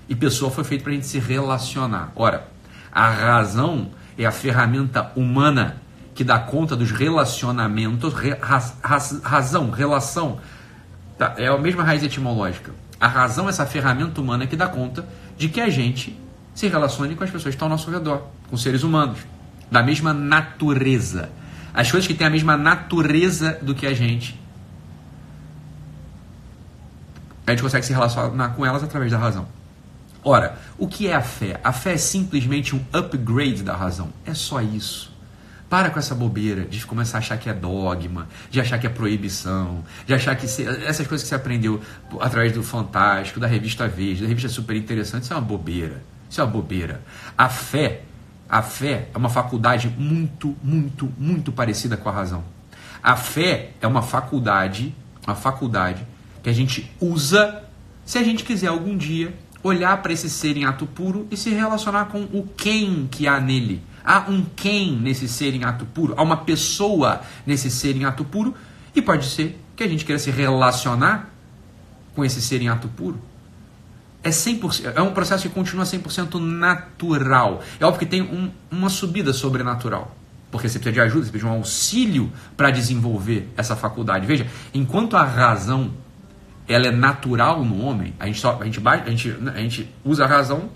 E 0.09 0.15
pessoa 0.15 0.51
foi 0.51 0.65
feito 0.65 0.83
para 0.83 0.93
a 0.93 0.95
gente 0.95 1.07
se 1.07 1.19
relacionar. 1.19 2.13
Ora, 2.17 2.49
a 2.91 3.11
razão 3.11 3.91
é 4.17 4.25
a 4.25 4.33
ferramenta 4.33 5.13
humana 5.15 5.83
que 6.15 6.25
dá 6.25 6.39
conta 6.39 6.75
dos 6.75 6.91
relacionamentos. 6.91 8.15
Re, 8.15 8.31
raz, 8.41 8.75
raz, 8.83 9.21
razão, 9.23 9.71
relação. 9.71 10.41
Tá, 11.19 11.35
é 11.37 11.47
a 11.47 11.59
mesma 11.59 11.83
raiz 11.83 12.03
etimológica. 12.03 12.73
A 13.01 13.07
razão 13.07 13.47
é 13.47 13.51
essa 13.51 13.67
ferramenta 13.67 14.21
humana 14.21 14.47
que 14.47 14.57
dá 14.57 14.67
conta 14.67 15.07
de 15.37 15.49
que 15.49 15.61
a 15.61 15.69
gente 15.69 16.19
se 16.55 16.67
relacione 16.67 17.15
com 17.15 17.25
as 17.25 17.31
pessoas 17.31 17.55
que 17.55 17.57
estão 17.57 17.67
ao 17.67 17.71
nosso 17.71 17.91
redor, 17.91 18.27
com 18.51 18.57
seres 18.57 18.83
humanos, 18.83 19.21
da 19.71 19.83
mesma 19.83 20.13
natureza. 20.13 21.31
As 21.73 21.91
coisas 21.91 22.07
que 22.07 22.15
têm 22.15 22.27
a 22.27 22.31
mesma 22.31 22.57
natureza 22.57 23.59
do 23.63 23.75
que 23.75 23.87
a 23.87 23.95
gente 23.95 24.39
a 27.49 27.53
gente 27.53 27.63
consegue 27.63 27.87
se 27.87 27.95
relacionar 27.95 28.51
com 28.51 28.67
elas 28.67 28.85
através 28.85 29.11
da 29.11 29.17
razão. 29.17 29.49
Ora, 30.23 30.59
o 30.77 30.87
que 30.87 31.09
é 31.09 31.15
a 31.15 31.23
fé? 31.23 31.59
A 31.65 31.73
fé 31.73 31.95
é 31.95 31.97
simplesmente 31.97 32.77
um 32.77 32.85
upgrade 32.93 33.63
da 33.63 33.75
razão. 33.75 34.11
É 34.27 34.35
só 34.35 34.61
isso. 34.61 35.11
Para 35.69 35.91
com 35.91 35.99
essa 35.99 36.15
bobeira 36.15 36.65
de 36.65 36.85
começar 36.87 37.19
a 37.19 37.21
achar 37.21 37.37
que 37.37 37.49
é 37.49 37.53
dogma, 37.53 38.27
de 38.51 38.61
achar 38.61 38.79
que 38.79 38.87
é 38.87 38.91
proibição, 38.91 39.85
de 40.07 40.15
achar 40.15 40.35
que 40.35 40.49
se, 40.49 40.65
essas 40.65 41.07
coisas 41.07 41.23
que 41.23 41.29
você 41.29 41.35
aprendeu 41.35 41.81
através 42.21 42.53
do 42.53 42.63
Fantástico, 42.63 43.39
da 43.39 43.47
revista 43.47 43.87
Veja, 43.87 44.23
da 44.23 44.29
revista 44.29 44.49
Super 44.49 44.77
Interessante, 44.77 45.25
isso 45.25 45.33
é 45.33 45.37
uma 45.37 45.43
bobeira. 45.43 46.03
Isso 46.31 46.41
é 46.41 46.45
uma 46.45 46.51
bobeira. 46.51 47.03
A 47.37 47.49
fé, 47.49 48.03
a 48.49 48.63
fé 48.63 49.09
é 49.15 49.19
uma 49.19 49.29
faculdade 49.29 49.93
muito, 49.99 50.57
muito, 50.63 51.13
muito 51.19 51.53
parecida 51.53 51.97
com 51.97 52.09
a 52.09 52.13
razão. 52.13 52.45
A 53.03 53.15
fé 53.17 53.71
é 53.81 53.87
uma 53.87 54.03
faculdade, 54.03 54.95
uma 55.27 55.37
faculdade 55.37 56.07
que 56.43 56.49
a 56.49 56.53
gente 56.53 56.91
usa 57.01 57.65
se 58.05 58.17
a 58.17 58.23
gente 58.23 58.43
quiser 58.43 58.69
algum 58.69 58.97
dia 58.97 59.35
olhar 59.63 60.01
para 60.03 60.13
esse 60.13 60.31
ser 60.31 60.57
em 60.57 60.65
ato 60.65 60.87
puro 60.87 61.27
e 61.31 61.37
se 61.37 61.51
relacionar 61.51 62.07
com 62.07 62.23
o 62.23 62.49
quem 62.57 63.07
que 63.11 63.27
há 63.27 63.41
nele. 63.41 63.83
Há 64.05 64.27
um 64.29 64.45
quem 64.57 64.97
nesse 64.97 65.29
ser 65.29 65.55
em 65.55 65.65
ato 65.65 65.85
puro, 65.87 66.15
há 66.17 66.23
uma 66.23 66.39
pessoa 66.39 67.21
nesse 67.47 67.71
ser 67.71 67.97
em 67.97 68.05
ato 68.05 68.25
puro, 68.25 68.55
e 68.95 69.03
pode 69.03 69.27
ser 69.27 69.61
que 69.77 69.83
a 69.83 69.89
gente 69.89 70.05
queira 70.05 70.19
se 70.19 70.31
relacionar 70.31 71.31
com 72.15 72.25
esse 72.25 72.41
ser 72.43 72.61
em 72.61 72.69
ato 72.69 72.89
puro. 72.89 73.21
É, 74.23 74.31
100%, 74.31 74.93
é 74.97 75.01
um 75.01 75.13
processo 75.13 75.49
que 75.49 75.55
continua 75.55 75.85
100% 75.85 76.41
natural. 76.41 77.63
É 77.79 77.85
óbvio 77.85 78.01
que 78.01 78.07
tem 78.07 78.23
um, 78.23 78.51
uma 78.71 78.91
subida 78.91 79.33
sobrenatural. 79.33 80.17
Porque 80.51 80.69
você 80.69 80.79
precisa 80.79 80.95
de 80.95 81.01
ajuda, 81.01 81.27
você 81.27 81.31
precisa 81.31 81.51
de 81.51 81.55
um 81.55 81.59
auxílio 81.59 82.33
para 82.57 82.71
desenvolver 82.71 83.49
essa 83.57 83.77
faculdade. 83.77 84.27
Veja, 84.27 84.47
enquanto 84.73 85.17
a 85.17 85.23
razão 85.23 85.93
ela 86.67 86.87
é 86.87 86.91
natural 86.91 87.65
no 87.65 87.81
homem, 87.83 88.15
a 88.19 88.27
gente, 88.27 88.41
só, 88.41 88.59
a 88.61 88.65
gente, 88.65 88.81
a 88.87 89.11
gente, 89.11 89.37
a 89.55 89.59
gente 89.59 89.89
usa 90.05 90.25
a 90.25 90.27
razão 90.27 90.71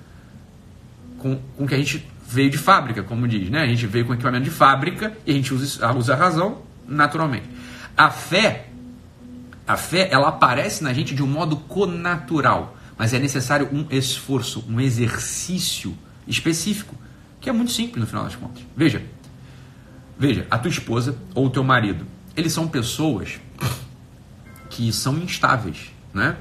com, 1.18 1.40
com 1.56 1.66
que 1.66 1.74
a 1.74 1.78
gente 1.78 2.06
veio 2.32 2.50
de 2.50 2.58
fábrica, 2.58 3.02
como 3.02 3.28
diz, 3.28 3.50
né? 3.50 3.62
A 3.62 3.66
gente 3.66 3.86
veio 3.86 4.06
com 4.06 4.14
equipamento 4.14 4.44
de 4.44 4.50
fábrica 4.50 5.12
e 5.26 5.30
a 5.30 5.34
gente 5.34 5.52
usa, 5.52 5.92
usa 5.92 6.14
a 6.14 6.16
razão 6.16 6.62
naturalmente. 6.88 7.48
A 7.96 8.10
fé, 8.10 8.68
a 9.66 9.76
fé, 9.76 10.08
ela 10.10 10.28
aparece 10.28 10.82
na 10.82 10.92
gente 10.92 11.14
de 11.14 11.22
um 11.22 11.26
modo 11.26 11.56
connatural, 11.56 12.76
mas 12.96 13.12
é 13.12 13.18
necessário 13.18 13.68
um 13.72 13.86
esforço, 13.90 14.64
um 14.68 14.80
exercício 14.80 15.96
específico, 16.26 16.96
que 17.40 17.50
é 17.50 17.52
muito 17.52 17.72
simples 17.72 18.00
no 18.00 18.06
final 18.06 18.24
das 18.24 18.34
contas. 18.34 18.62
Veja, 18.76 19.02
veja, 20.18 20.46
a 20.50 20.58
tua 20.58 20.70
esposa 20.70 21.16
ou 21.34 21.46
o 21.46 21.50
teu 21.50 21.62
marido, 21.62 22.06
eles 22.36 22.52
são 22.52 22.66
pessoas 22.66 23.40
que 24.70 24.90
são 24.92 25.18
instáveis, 25.18 25.92
né? 26.14 26.36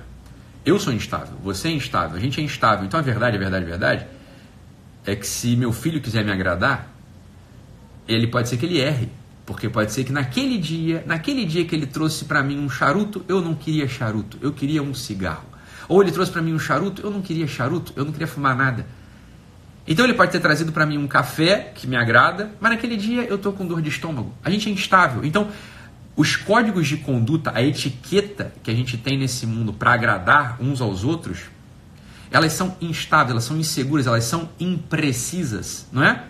Eu 0.64 0.80
sou 0.80 0.94
instável, 0.94 1.36
você 1.44 1.68
é 1.68 1.72
instável, 1.72 2.16
a 2.16 2.20
gente 2.20 2.40
é 2.40 2.44
instável. 2.44 2.86
Então 2.86 3.00
a 3.00 3.04
verdade, 3.04 3.36
a 3.36 3.40
verdade, 3.40 3.66
a 3.66 3.68
verdade 3.68 4.06
é 5.06 5.16
que 5.16 5.28
se 5.28 5.56
meu 5.56 5.72
filho 5.72 6.02
quiser 6.02 6.24
me 6.24 6.32
agradar, 6.32 6.92
ele 8.08 8.28
pode 8.28 8.50
ser 8.50 8.58
que 8.58 8.66
ele 8.66 8.80
erre. 8.80 9.10
Porque 9.46 9.68
pode 9.68 9.92
ser 9.92 10.04
que 10.04 10.12
naquele 10.12 10.58
dia, 10.58 11.04
naquele 11.06 11.46
dia 11.46 11.66
que 11.66 11.76
ele 11.76 11.86
trouxe 11.86 12.26
para 12.26 12.44
mim 12.44 12.60
um 12.60 12.70
charuto, 12.70 13.26
eu 13.28 13.42
não 13.42 13.56
queria 13.56 13.88
charuto, 13.88 14.38
eu 14.42 14.54
queria 14.54 14.82
um 14.82 14.94
cigarro. 14.94 15.46
Ou 15.90 16.02
ele 16.02 16.12
trouxe 16.12 16.32
para 16.32 16.42
mim 16.42 16.54
um 16.54 16.60
charuto, 16.60 17.02
eu 17.02 17.12
não 17.12 17.22
queria 17.22 17.48
charuto, 17.48 17.92
eu 17.96 18.06
não 18.06 18.12
queria 18.12 18.28
fumar 18.28 18.56
nada. 18.56 18.86
Então 19.88 20.06
ele 20.06 20.14
pode 20.14 20.32
ter 20.32 20.40
trazido 20.40 20.72
para 20.72 20.86
mim 20.86 20.98
um 20.98 21.08
café 21.08 21.72
que 21.76 21.88
me 21.88 21.96
agrada, 21.96 22.52
mas 22.62 22.72
naquele 22.72 22.96
dia 22.96 23.24
eu 23.24 23.38
tô 23.38 23.52
com 23.52 23.66
dor 23.66 23.82
de 23.82 23.90
estômago. 23.90 24.32
A 24.44 24.50
gente 24.50 24.70
é 24.70 24.72
instável. 24.72 25.26
Então, 25.26 25.50
os 26.16 26.36
códigos 26.36 26.88
de 26.88 26.98
conduta, 26.98 27.52
a 27.54 27.64
etiqueta 27.64 28.54
que 28.62 28.70
a 28.70 28.74
gente 28.76 28.98
tem 28.98 29.18
nesse 29.18 29.46
mundo 29.46 29.74
para 29.74 29.92
agradar 29.92 30.58
uns 30.62 30.82
aos 30.82 31.04
outros, 31.04 31.46
elas 32.32 32.54
são 32.54 32.76
instáveis, 32.80 33.32
elas 33.32 33.44
são 33.44 33.58
inseguras, 33.58 34.08
elas 34.08 34.24
são 34.24 34.50
imprecisas, 34.58 35.86
não 35.92 36.02
é? 36.02 36.26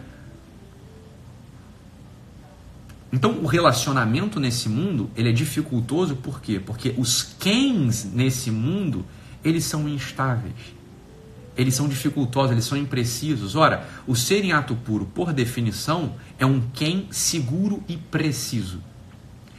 Então, 3.14 3.40
o 3.44 3.46
relacionamento 3.46 4.40
nesse 4.40 4.68
mundo, 4.68 5.12
ele 5.16 5.30
é 5.30 5.32
dificultoso 5.32 6.16
por 6.16 6.42
quê? 6.42 6.60
Porque 6.60 6.96
os 6.98 7.22
quens 7.22 8.06
nesse 8.06 8.50
mundo, 8.50 9.06
eles 9.44 9.66
são 9.66 9.88
instáveis. 9.88 10.56
Eles 11.56 11.76
são 11.76 11.88
dificultosos, 11.88 12.52
eles 12.52 12.66
são 12.66 12.78
imprecisos. 12.78 13.56
Ora, 13.56 13.88
o 14.08 14.16
ser 14.16 14.44
em 14.44 14.54
ato 14.54 14.74
puro, 14.76 15.06
por 15.06 15.34
definição, 15.34 16.16
é 16.40 16.46
um 16.46 16.62
quem 16.74 17.08
seguro 17.12 17.84
e 17.88 17.98
preciso. 17.98 18.82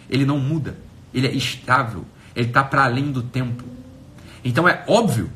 Ele 0.09 0.25
não 0.25 0.41
muda, 0.41 0.77
ele 1.13 1.27
é 1.27 1.33
estável, 1.33 2.05
ele 2.35 2.49
está 2.49 2.65
para 2.65 2.85
além 2.85 3.13
do 3.13 3.23
tempo. 3.23 3.65
Então 4.43 4.67
é 4.67 4.83
óbvio 4.89 5.31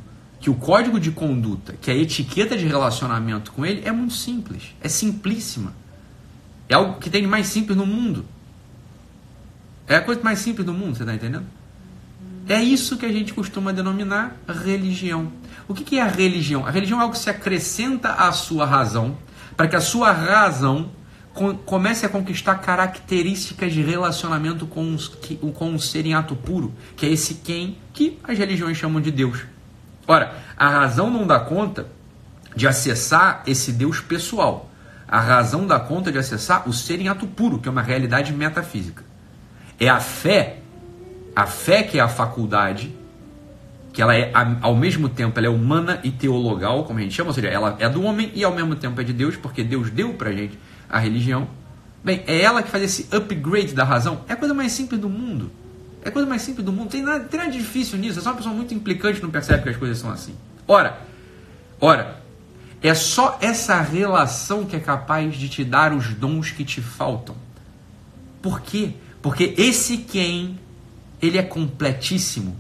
que 0.47 0.51
o 0.51 0.55
código 0.55 1.01
de 1.01 1.11
conduta, 1.11 1.75
que 1.81 1.91
a 1.91 1.95
etiqueta 1.97 2.57
de 2.57 2.65
relacionamento 2.67 3.51
com 3.51 3.67
ele 3.67 3.83
é 3.85 3.91
muito 3.91 4.15
simples, 4.15 4.77
é 4.81 4.89
simplíssima. 4.89 5.75
É 6.69 6.75
algo 6.77 7.01
que 7.01 7.11
tem 7.11 7.21
de 7.21 7.27
mais 7.27 7.49
simples 7.49 7.77
no 7.77 7.85
mundo. 7.85 8.25
É 9.89 9.97
a 9.97 10.01
coisa 10.01 10.23
mais 10.23 10.39
simples 10.39 10.65
do 10.65 10.73
mundo, 10.73 10.97
você 10.97 11.03
está 11.03 11.13
entendendo? 11.13 11.47
É 12.49 12.63
isso 12.63 12.97
que 12.97 13.05
a 13.05 13.11
gente 13.11 13.35
costuma 13.35 13.73
denominar 13.73 14.37
religião. 14.47 15.33
O 15.67 15.75
que, 15.75 15.83
que 15.83 15.99
é 15.99 16.03
a 16.03 16.07
religião? 16.07 16.65
A 16.65 16.71
religião 16.71 17.01
é 17.01 17.03
algo 17.03 17.15
que 17.15 17.21
se 17.21 17.29
acrescenta 17.29 18.13
à 18.13 18.31
sua 18.31 18.65
razão, 18.65 19.19
para 19.57 19.67
que 19.67 19.75
a 19.75 19.81
sua 19.81 20.13
razão 20.13 20.91
comece 21.65 22.07
a 22.07 22.09
conquistar 22.09 22.55
características 22.55 23.73
de 23.73 23.83
relacionamento 23.83 24.65
com, 24.65 24.95
os, 24.95 25.09
com 25.09 25.71
um 25.71 25.79
ser 25.81 26.07
em 26.07 26.15
ato 26.15 26.37
puro, 26.37 26.73
que 26.95 27.05
é 27.05 27.09
esse 27.09 27.35
quem 27.35 27.79
que 27.93 28.17
as 28.23 28.39
religiões 28.39 28.77
chamam 28.77 29.01
de 29.01 29.11
Deus. 29.11 29.56
Ora, 30.07 30.35
a 30.57 30.69
razão 30.69 31.11
não 31.11 31.27
dá 31.27 31.41
conta 31.41 31.87
de 32.55 32.67
acessar 32.67 33.43
esse 33.47 33.73
Deus 33.73 34.01
pessoal. 34.01 34.71
A 35.09 35.21
razão 35.21 35.67
dá 35.67 35.79
conta 35.79 36.11
de 36.11 36.19
acessar 36.19 36.69
o 36.69 36.73
ser 36.73 37.01
em 37.01 37.09
ato 37.09 37.27
puro, 37.27 37.59
que 37.59 37.69
é 37.69 37.71
uma 37.71 37.83
realidade 37.83 38.33
metafísica. 38.33 39.05
É 39.79 39.89
a 39.89 40.01
fé, 40.01 40.59
a 41.35 41.47
fé 41.47 41.83
que 41.83 41.99
é 41.99 42.03
a 42.03 42.09
faculdade, 42.09 42.95
que 43.93 44.03
ela 44.03 44.17
é 44.17 44.31
ao 44.61 44.75
mesmo 44.75 45.09
tempo 45.09 45.39
ela 45.39 45.47
é 45.47 45.51
humana 45.51 46.01
e 46.03 46.11
teologal, 46.11 46.85
como 46.85 46.99
a 46.99 47.03
gente 47.03 47.15
chama, 47.15 47.31
ou 47.31 47.35
seja, 47.35 47.49
ela 47.49 47.77
é 47.79 47.89
do 47.89 48.03
homem 48.03 48.31
e 48.35 48.43
ao 48.43 48.55
mesmo 48.55 48.75
tempo 48.75 49.01
é 49.01 49.05
de 49.05 49.13
Deus, 49.13 49.37
porque 49.37 49.63
Deus 49.63 49.91
deu 49.91 50.15
pra 50.15 50.33
gente 50.33 50.59
a 50.89 50.99
religião. 50.99 51.49
Bem, 52.03 52.23
é 52.27 52.41
ela 52.41 52.63
que 52.63 52.71
faz 52.71 52.83
esse 52.83 53.15
upgrade 53.15 53.75
da 53.75 53.85
razão. 53.85 54.21
É 54.29 54.33
a 54.33 54.37
coisa 54.37 54.55
mais 54.55 54.73
simples 54.73 55.01
do 55.01 55.09
mundo. 55.09 55.51
É 56.07 56.09
a 56.09 56.13
coisa 56.13 56.29
mais 56.29 56.43
simples 56.43 56.65
do 56.65 56.73
mundo. 56.73 56.89
Tem 56.89 57.03
nada, 57.03 57.25
tem 57.25 57.37
nada 57.37 57.51
de 57.51 57.59
difícil 57.59 57.99
nisso. 57.99 58.21
É 58.21 58.23
só 58.23 58.31
uma 58.31 58.37
pessoa 58.37 58.55
muito 58.55 58.73
implicante 58.73 59.21
não 59.21 59.29
percebe 59.29 59.65
que 59.65 59.71
as 59.71 59.77
coisas 59.77 59.99
são 59.99 60.09
assim. 60.09 60.37
Ora, 60.69 61.01
ora, 61.81 62.23
é 62.81 62.95
só 62.95 63.37
essa 63.41 63.81
relação 63.81 64.65
que 64.65 64.77
é 64.77 64.79
capaz 64.79 65.35
de 65.35 65.49
te 65.49 65.65
dar 65.65 65.93
os 65.93 66.15
dons 66.15 66.53
que 66.53 66.65
te 66.65 66.81
faltam. 66.81 67.35
Por 68.41 68.61
quê? 68.61 68.93
Porque 69.21 69.53
esse 69.59 69.97
quem, 69.97 70.61
ele 71.21 71.39
é 71.39 71.43
completíssimo. 71.43 72.57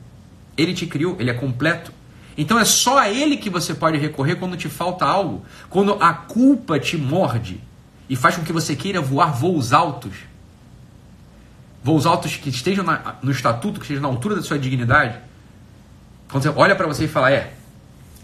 Ele 0.56 0.74
te 0.74 0.84
criou, 0.84 1.14
ele 1.20 1.30
é 1.30 1.34
completo. 1.34 1.92
Então 2.36 2.58
é 2.58 2.64
só 2.64 2.98
a 2.98 3.08
ele 3.08 3.36
que 3.36 3.48
você 3.48 3.72
pode 3.72 3.96
recorrer 3.96 4.34
quando 4.34 4.56
te 4.56 4.68
falta 4.68 5.04
algo. 5.04 5.44
Quando 5.70 5.96
a 6.00 6.12
culpa 6.12 6.80
te 6.80 6.96
morde 6.96 7.60
e 8.10 8.16
faz 8.16 8.34
com 8.34 8.42
que 8.42 8.52
você 8.52 8.74
queira 8.74 9.00
voar 9.00 9.32
voos 9.32 9.72
altos. 9.72 10.16
Voos 11.86 12.04
altos 12.04 12.34
que 12.34 12.48
estejam 12.48 12.84
na, 12.84 13.14
no 13.22 13.30
estatuto, 13.30 13.78
que 13.78 13.86
estejam 13.86 14.02
na 14.02 14.08
altura 14.08 14.34
da 14.34 14.42
sua 14.42 14.58
dignidade. 14.58 15.20
Quando 16.28 16.42
você 16.42 16.48
olha 16.48 16.74
para 16.74 16.84
você 16.84 17.04
e 17.04 17.08
fala, 17.08 17.30
é, 17.30 17.54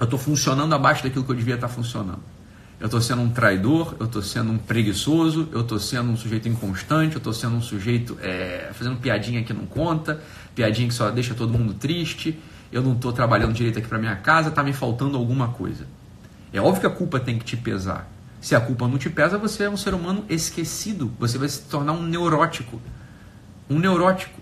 eu 0.00 0.04
estou 0.04 0.18
funcionando 0.18 0.74
abaixo 0.74 1.04
daquilo 1.04 1.24
que 1.24 1.30
eu 1.30 1.36
devia 1.36 1.54
estar 1.54 1.68
tá 1.68 1.72
funcionando. 1.72 2.18
Eu 2.80 2.86
estou 2.86 3.00
sendo 3.00 3.22
um 3.22 3.30
traidor, 3.30 3.94
eu 4.00 4.06
estou 4.06 4.20
sendo 4.20 4.50
um 4.50 4.58
preguiçoso, 4.58 5.48
eu 5.52 5.60
estou 5.60 5.78
sendo 5.78 6.10
um 6.10 6.16
sujeito 6.16 6.48
inconstante, 6.48 7.14
eu 7.14 7.18
estou 7.18 7.32
sendo 7.32 7.54
um 7.54 7.62
sujeito 7.62 8.18
é, 8.20 8.72
fazendo 8.72 8.96
piadinha 8.96 9.44
que 9.44 9.52
não 9.52 9.64
conta, 9.64 10.20
piadinha 10.56 10.88
que 10.88 10.94
só 10.94 11.08
deixa 11.12 11.32
todo 11.32 11.56
mundo 11.56 11.72
triste, 11.74 12.36
eu 12.72 12.82
não 12.82 12.94
estou 12.94 13.12
trabalhando 13.12 13.52
direito 13.52 13.78
aqui 13.78 13.86
para 13.86 13.98
minha 13.98 14.16
casa, 14.16 14.48
está 14.48 14.64
me 14.64 14.72
faltando 14.72 15.16
alguma 15.16 15.46
coisa. 15.46 15.86
É 16.52 16.60
óbvio 16.60 16.80
que 16.80 16.86
a 16.88 16.90
culpa 16.90 17.20
tem 17.20 17.38
que 17.38 17.44
te 17.44 17.56
pesar. 17.56 18.10
Se 18.40 18.56
a 18.56 18.60
culpa 18.60 18.88
não 18.88 18.98
te 18.98 19.08
pesa, 19.08 19.38
você 19.38 19.62
é 19.62 19.70
um 19.70 19.76
ser 19.76 19.94
humano 19.94 20.24
esquecido, 20.28 21.12
você 21.16 21.38
vai 21.38 21.48
se 21.48 21.60
tornar 21.60 21.92
um 21.92 22.02
neurótico. 22.02 22.80
Um 23.68 23.78
neurótico. 23.78 24.40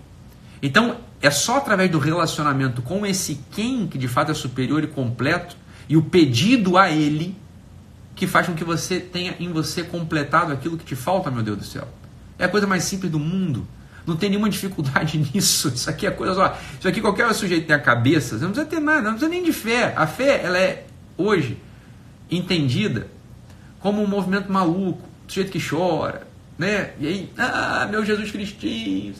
Então, 0.61 0.97
é 1.21 1.29
só 1.29 1.57
através 1.57 1.89
do 1.89 1.99
relacionamento 1.99 2.81
com 2.81 3.05
esse 3.05 3.39
quem, 3.51 3.87
que 3.87 3.97
de 3.97 4.07
fato 4.07 4.31
é 4.31 4.33
superior 4.33 4.83
e 4.83 4.87
completo, 4.87 5.55
e 5.87 5.95
o 5.95 6.01
pedido 6.01 6.77
a 6.77 6.89
ele, 6.89 7.35
que 8.15 8.27
faz 8.27 8.47
com 8.47 8.53
que 8.53 8.63
você 8.63 8.99
tenha 8.99 9.35
em 9.39 9.51
você 9.51 9.83
completado 9.83 10.51
aquilo 10.51 10.77
que 10.77 10.85
te 10.85 10.95
falta, 10.95 11.29
meu 11.31 11.43
Deus 11.43 11.57
do 11.57 11.63
céu. 11.63 11.87
É 12.37 12.45
a 12.45 12.49
coisa 12.49 12.65
mais 12.65 12.83
simples 12.83 13.11
do 13.11 13.19
mundo. 13.19 13.67
Não 14.05 14.15
tem 14.15 14.29
nenhuma 14.29 14.49
dificuldade 14.49 15.17
nisso. 15.17 15.69
Isso 15.69 15.89
aqui 15.89 16.07
é 16.07 16.11
coisa 16.11 16.33
só. 16.33 16.57
Isso 16.77 16.87
aqui 16.87 17.01
qualquer 17.01 17.31
sujeito 17.33 17.67
tem 17.67 17.75
a 17.75 17.79
cabeça, 17.79 18.37
você 18.37 18.43
não 18.43 18.51
precisa 18.51 18.69
ter 18.69 18.79
nada, 18.79 19.03
não 19.03 19.11
precisa 19.11 19.29
nem 19.29 19.43
de 19.43 19.53
fé. 19.53 19.93
A 19.95 20.07
fé, 20.07 20.41
ela 20.43 20.57
é 20.57 20.85
hoje 21.17 21.57
entendida 22.29 23.07
como 23.79 24.01
um 24.01 24.07
movimento 24.07 24.51
maluco, 24.51 25.07
do 25.27 25.33
jeito 25.33 25.51
que 25.51 25.59
chora, 25.59 26.27
né? 26.61 26.93
E 26.99 27.07
aí, 27.07 27.29
ah, 27.39 27.87
meu 27.89 28.05
Jesus 28.05 28.29
Cristinho. 28.29 29.15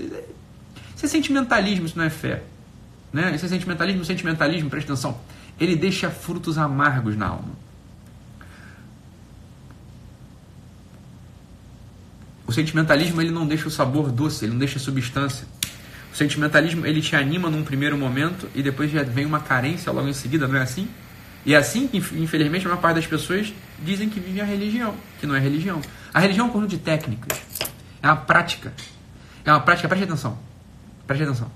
Isso 0.95 1.05
é 1.05 1.07
sentimentalismo, 1.07 1.87
isso 1.87 1.97
não 1.97 2.05
é 2.05 2.09
fé. 2.11 2.43
Né? 3.11 3.33
Isso 3.33 3.43
é 3.47 3.49
sentimentalismo, 3.49 4.05
sentimentalismo, 4.05 4.69
presta 4.69 4.93
atenção, 4.93 5.19
ele 5.59 5.75
deixa 5.75 6.11
frutos 6.11 6.59
amargos 6.59 7.17
na 7.17 7.29
alma. 7.29 7.55
O 12.45 12.53
sentimentalismo 12.53 13.19
ele 13.19 13.31
não 13.31 13.47
deixa 13.47 13.67
o 13.67 13.71
sabor 13.71 14.11
doce, 14.11 14.45
ele 14.45 14.51
não 14.51 14.59
deixa 14.59 14.77
a 14.77 14.81
substância. 14.81 15.47
O 16.13 16.15
sentimentalismo 16.15 16.85
ele 16.85 17.01
te 17.01 17.15
anima 17.15 17.49
num 17.49 17.63
primeiro 17.63 17.97
momento 17.97 18.47
e 18.53 18.61
depois 18.61 18.91
já 18.91 19.01
vem 19.01 19.25
uma 19.25 19.39
carência 19.39 19.91
logo 19.91 20.07
em 20.07 20.13
seguida, 20.13 20.47
não 20.47 20.57
é 20.57 20.61
assim? 20.61 20.87
E 21.43 21.55
é 21.55 21.57
assim 21.57 21.87
que, 21.87 21.97
infelizmente, 21.97 22.67
a 22.67 22.69
maior 22.69 22.81
parte 22.81 22.97
das 22.97 23.07
pessoas 23.07 23.51
dizem 23.83 24.09
que 24.09 24.19
vive 24.19 24.41
a 24.41 24.45
religião, 24.45 24.93
que 25.19 25.25
não 25.25 25.35
é 25.35 25.39
religião. 25.39 25.81
A 26.13 26.19
religião 26.19 26.47
é 26.47 26.49
um 26.49 26.51
conjunto 26.51 26.71
de 26.71 26.77
técnicas, 26.77 27.41
é 28.01 28.07
uma 28.07 28.17
prática. 28.17 28.73
É 29.43 29.51
uma 29.51 29.61
prática, 29.61 29.87
preste 29.87 30.03
atenção, 30.03 30.37
Preste 31.07 31.23
atenção. 31.23 31.51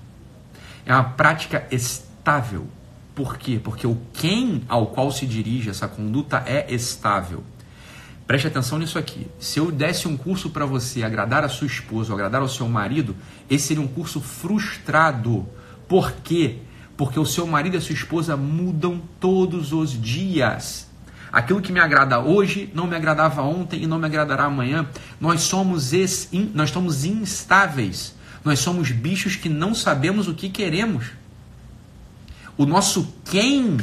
É 0.84 0.92
uma 0.92 1.04
prática 1.04 1.66
estável. 1.70 2.66
Por 3.14 3.38
quê? 3.38 3.58
Porque 3.62 3.86
o 3.86 3.96
quem 4.12 4.62
ao 4.68 4.88
qual 4.88 5.10
se 5.10 5.26
dirige 5.26 5.70
essa 5.70 5.88
conduta 5.88 6.42
é 6.46 6.72
estável. 6.74 7.42
Preste 8.26 8.48
atenção 8.48 8.78
nisso 8.78 8.98
aqui. 8.98 9.26
Se 9.38 9.58
eu 9.58 9.70
desse 9.70 10.08
um 10.08 10.16
curso 10.16 10.50
para 10.50 10.66
você 10.66 11.02
agradar 11.02 11.44
a 11.44 11.48
sua 11.48 11.66
esposa 11.66 12.12
ou 12.12 12.16
agradar 12.16 12.42
ao 12.42 12.48
seu 12.48 12.68
marido, 12.68 13.16
esse 13.48 13.68
seria 13.68 13.82
um 13.82 13.88
curso 13.88 14.20
frustrado. 14.20 15.48
Por 15.88 16.12
quê? 16.12 16.58
Porque 16.96 17.18
o 17.18 17.24
seu 17.24 17.46
marido 17.46 17.74
e 17.74 17.78
a 17.78 17.80
sua 17.80 17.94
esposa 17.94 18.36
mudam 18.36 19.00
todos 19.20 19.72
os 19.72 19.98
dias. 19.98 20.85
Aquilo 21.36 21.60
que 21.60 21.70
me 21.70 21.78
agrada 21.78 22.18
hoje 22.18 22.72
não 22.72 22.86
me 22.86 22.96
agradava 22.96 23.42
ontem 23.42 23.82
e 23.82 23.86
não 23.86 23.98
me 23.98 24.06
agradará 24.06 24.44
amanhã. 24.44 24.88
Nós 25.20 25.42
somos 25.42 25.92
es, 25.92 26.30
nós 26.32 26.70
somos 26.70 27.04
instáveis. 27.04 28.16
Nós 28.42 28.58
somos 28.58 28.90
bichos 28.90 29.36
que 29.36 29.46
não 29.46 29.74
sabemos 29.74 30.28
o 30.28 30.34
que 30.34 30.48
queremos. 30.48 31.08
O 32.56 32.64
nosso 32.64 33.12
quem 33.26 33.76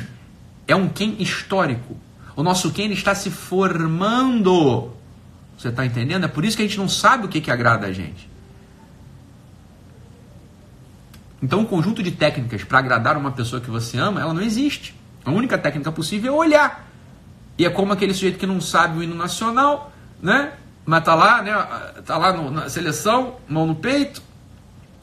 é 0.68 0.76
um 0.76 0.90
quem 0.90 1.22
histórico. 1.22 1.96
O 2.36 2.42
nosso 2.42 2.72
quem 2.72 2.86
ele 2.86 2.96
está 2.96 3.14
se 3.14 3.30
formando. 3.30 4.92
Você 5.56 5.68
está 5.68 5.86
entendendo? 5.86 6.24
É 6.24 6.28
por 6.28 6.44
isso 6.44 6.58
que 6.58 6.64
a 6.64 6.66
gente 6.66 6.80
não 6.80 6.90
sabe 6.90 7.28
o 7.28 7.30
que, 7.30 7.40
que 7.40 7.52
agrada 7.52 7.86
a 7.86 7.94
gente. 7.94 8.28
Então, 11.40 11.60
um 11.60 11.66
conjunto 11.66 12.02
de 12.02 12.10
técnicas 12.10 12.64
para 12.64 12.80
agradar 12.80 13.16
uma 13.16 13.32
pessoa 13.32 13.62
que 13.62 13.70
você 13.70 14.00
ama, 14.00 14.20
ela 14.22 14.34
não 14.34 14.42
existe. 14.42 14.96
A 15.24 15.30
única 15.30 15.56
técnica 15.56 15.92
possível 15.92 16.34
é 16.34 16.36
olhar. 16.36 16.93
E 17.58 17.66
é 17.66 17.70
como 17.70 17.94
aquele 17.94 18.14
sujeito 18.14 18.40
que 18.40 18.48
não 18.48 18.60
sabe 18.60 19.00
o 19.00 19.04
hino 19.04 19.16
nacional, 19.16 19.92
né? 20.22 20.54
Mas 20.86 21.04
tá 21.04 21.16
lá, 21.16 21.42
né? 21.42 21.54
Tá 22.06 22.18
lá 22.18 22.34
no, 22.34 22.52
na 22.52 22.70
seleção, 22.70 23.38
mão 23.48 23.66
no 23.66 23.76
peito, 23.76 24.22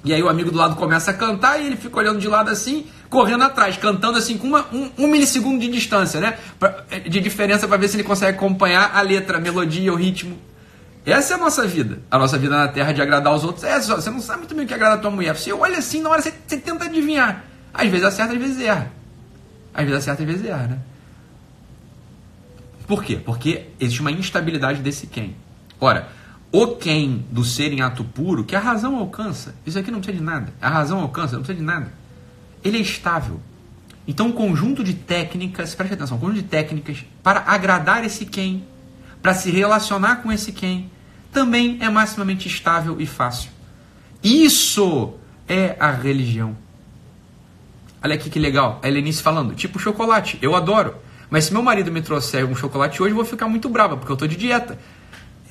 E 0.05 0.13
aí 0.13 0.23
o 0.23 0.29
amigo 0.29 0.51
do 0.51 0.57
lado 0.57 0.77
começa 0.77 1.11
a 1.11 1.15
cantar 1.15 1.61
e 1.61 1.67
ele 1.67 1.77
fica 1.77 1.99
olhando 1.99 2.19
de 2.19 2.27
lado 2.27 2.51
assim, 2.51 2.87
correndo 3.09 3.45
atrás, 3.45 3.77
cantando 3.77 4.19
assim 4.19 4.39
com 4.39 4.47
uma, 4.47 4.67
um, 4.73 4.91
um 4.99 5.07
milissegundo 5.07 5.59
de 5.59 5.69
distância, 5.69 6.21
né? 6.21 6.39
Pra, 6.59 6.85
de 7.07 7.21
diferença 7.21 7.69
para 7.69 7.77
ver 7.77 7.89
se 7.89 7.97
ele 7.97 8.05
consegue 8.05 8.37
acompanhar 8.37 8.93
a 8.95 9.01
letra, 9.03 9.37
a 9.37 9.41
melodia, 9.41 9.93
o 9.93 9.97
ritmo. 9.97 10.39
Essa 11.05 11.35
é 11.35 11.37
a 11.37 11.39
nossa 11.39 11.67
vida. 11.67 12.01
A 12.11 12.19
nossa 12.19 12.39
vida 12.39 12.57
na 12.57 12.69
Terra 12.69 12.93
de 12.93 13.01
agradar 13.01 13.35
os 13.35 13.45
outros. 13.45 13.65
É 13.65 13.81
só, 13.81 13.97
você 13.97 14.11
não 14.11 14.21
sabe 14.21 14.41
muito 14.41 14.55
bem 14.55 14.65
o 14.65 14.69
que 14.69 14.75
agrada 14.75 14.97
a 14.97 14.99
tua 14.99 15.11
mulher. 15.11 15.37
Você 15.37 15.53
olha 15.53 15.79
assim, 15.79 16.03
na 16.03 16.11
hora 16.11 16.21
você, 16.21 16.33
você 16.47 16.57
tenta 16.59 16.85
adivinhar. 16.85 17.45
Às 17.73 17.89
vezes 17.89 18.05
acerta, 18.05 18.33
às 18.33 18.39
vezes 18.39 18.61
erra. 18.61 18.93
Às 19.73 19.85
vezes 19.85 19.99
acerta, 19.99 20.23
às 20.23 20.29
vezes 20.29 20.47
erra, 20.47 20.67
né? 20.67 20.79
Por 22.91 23.05
quê? 23.05 23.15
Porque 23.25 23.69
existe 23.79 24.01
uma 24.01 24.11
instabilidade 24.11 24.83
desse 24.83 25.07
quem. 25.07 25.37
Ora, 25.81 26.09
o 26.51 26.75
quem 26.75 27.25
do 27.31 27.45
ser 27.45 27.73
em 27.73 27.83
ato 27.83 28.03
puro, 28.03 28.43
que 28.43 28.57
a 28.57 28.59
razão 28.59 28.97
alcança, 28.97 29.55
isso 29.65 29.79
aqui 29.79 29.93
não 29.93 30.01
precisa 30.01 30.19
de 30.19 30.25
nada. 30.25 30.53
A 30.61 30.69
razão 30.69 30.99
alcança, 30.99 31.37
não 31.37 31.45
precisa 31.45 31.61
de 31.61 31.65
nada. 31.65 31.93
Ele 32.65 32.79
é 32.79 32.81
estável. 32.81 33.41
Então, 34.09 34.27
um 34.27 34.33
conjunto 34.33 34.83
de 34.83 34.95
técnicas, 34.95 35.73
preste 35.73 35.95
atenção, 35.95 36.17
um 36.17 36.21
conjunto 36.21 36.43
de 36.43 36.49
técnicas 36.49 37.05
para 37.23 37.45
agradar 37.47 38.05
esse 38.05 38.27
quem, 38.27 38.65
para 39.23 39.35
se 39.35 39.53
relacionar 39.53 40.17
com 40.17 40.33
esse 40.33 40.51
quem, 40.51 40.91
também 41.33 41.79
é 41.81 41.89
maximamente 41.89 42.49
estável 42.49 43.01
e 43.01 43.07
fácil. 43.07 43.53
Isso 44.21 45.15
é 45.49 45.77
a 45.79 45.93
religião. 45.93 46.57
Olha 48.03 48.17
aqui 48.17 48.29
que 48.29 48.41
legal, 48.41 48.81
a 48.83 48.89
Helenice 48.89 49.23
falando, 49.23 49.55
tipo 49.55 49.79
chocolate, 49.79 50.41
eu 50.43 50.57
adoro. 50.57 50.97
Mas 51.31 51.45
se 51.45 51.53
meu 51.53 51.63
marido 51.63 51.93
me 51.93 52.03
trouxer 52.03 52.45
um 52.45 52.57
chocolate 52.57 53.01
hoje, 53.01 53.13
eu 53.13 53.17
vou 53.17 53.25
ficar 53.25 53.49
muito 53.49 53.69
brava, 53.69 53.97
porque 53.97 54.11
eu 54.11 54.15
estou 54.15 54.29
de 54.29 54.37
dieta. 54.37 54.77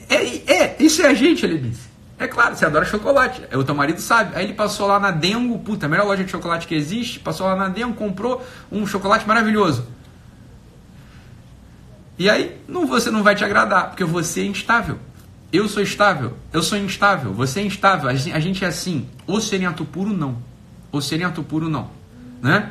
É, 0.10 0.54
é, 0.54 0.76
isso 0.80 1.02
é 1.02 1.08
a 1.08 1.14
gente, 1.14 1.46
ele 1.46 1.58
disse. 1.58 1.88
É 2.20 2.28
claro, 2.28 2.54
você 2.54 2.66
adora 2.66 2.84
chocolate. 2.84 3.42
O 3.56 3.64
teu 3.64 3.74
marido 3.74 4.02
sabe. 4.02 4.36
Aí 4.36 4.44
ele 4.44 4.54
passou 4.54 4.86
lá 4.86 5.00
na 5.00 5.10
Dengo, 5.10 5.58
puta, 5.60 5.86
a 5.86 5.90
melhor 5.90 6.06
loja 6.06 6.24
de 6.24 6.30
chocolate 6.30 6.68
que 6.68 6.76
existe. 6.76 7.18
Passou 7.20 7.48
lá 7.48 7.56
na 7.56 7.70
Dengo, 7.70 7.94
comprou 7.94 8.46
um 8.70 8.86
chocolate 8.86 9.26
maravilhoso. 9.26 9.88
E 12.18 12.30
aí 12.30 12.60
não, 12.68 12.86
você 12.86 13.10
não 13.10 13.24
vai 13.24 13.36
te 13.36 13.46
agradar, 13.46 13.88
porque 13.88 14.04
você 14.04 14.42
é 14.42 14.46
instável. 14.46 15.00
Eu 15.52 15.70
sou 15.70 15.82
estável, 15.82 16.34
eu 16.52 16.62
sou 16.62 16.78
instável, 16.78 17.34
você 17.34 17.62
é 17.62 17.64
instável. 17.64 18.10
A 18.10 18.14
gente 18.14 18.66
é 18.66 18.68
assim. 18.68 19.08
O 19.26 19.40
seriato 19.40 19.86
puro, 19.86 20.12
não. 20.12 20.38
O 20.92 21.00
seriato 21.00 21.42
puro, 21.42 21.70
não. 21.70 21.90
Né? 22.42 22.70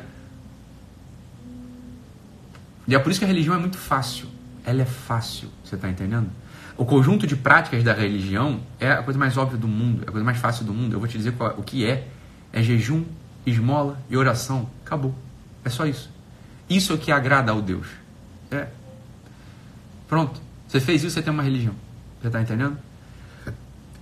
E 2.88 2.94
é 2.94 2.98
por 2.98 3.10
isso 3.10 3.20
que 3.20 3.24
a 3.26 3.28
religião 3.28 3.54
é 3.54 3.58
muito 3.58 3.76
fácil. 3.76 4.26
Ela 4.64 4.82
é 4.82 4.86
fácil, 4.86 5.50
você 5.62 5.74
está 5.74 5.88
entendendo? 5.88 6.30
O 6.76 6.86
conjunto 6.86 7.26
de 7.26 7.36
práticas 7.36 7.84
da 7.84 7.92
religião 7.92 8.60
é 8.80 8.90
a 8.90 9.02
coisa 9.02 9.18
mais 9.18 9.36
óbvia 9.36 9.58
do 9.58 9.68
mundo, 9.68 10.04
é 10.06 10.08
a 10.08 10.10
coisa 10.10 10.24
mais 10.24 10.38
fácil 10.38 10.64
do 10.64 10.72
mundo. 10.72 10.94
Eu 10.94 10.98
vou 10.98 11.06
te 11.06 11.18
dizer 11.18 11.32
qual, 11.32 11.54
o 11.58 11.62
que 11.62 11.84
é. 11.84 12.08
É 12.50 12.62
jejum, 12.62 13.04
esmola 13.44 14.00
e 14.08 14.16
oração. 14.16 14.70
Acabou. 14.86 15.14
É 15.64 15.68
só 15.68 15.86
isso. 15.86 16.10
Isso 16.68 16.92
é 16.92 16.94
o 16.94 16.98
que 16.98 17.12
agrada 17.12 17.52
ao 17.52 17.60
Deus. 17.60 17.86
É. 18.50 18.68
Pronto. 20.08 20.40
Você 20.66 20.80
fez 20.80 21.02
isso, 21.02 21.14
você 21.14 21.22
tem 21.22 21.32
uma 21.32 21.42
religião. 21.42 21.74
Você 22.20 22.28
está 22.28 22.40
entendendo? 22.40 22.78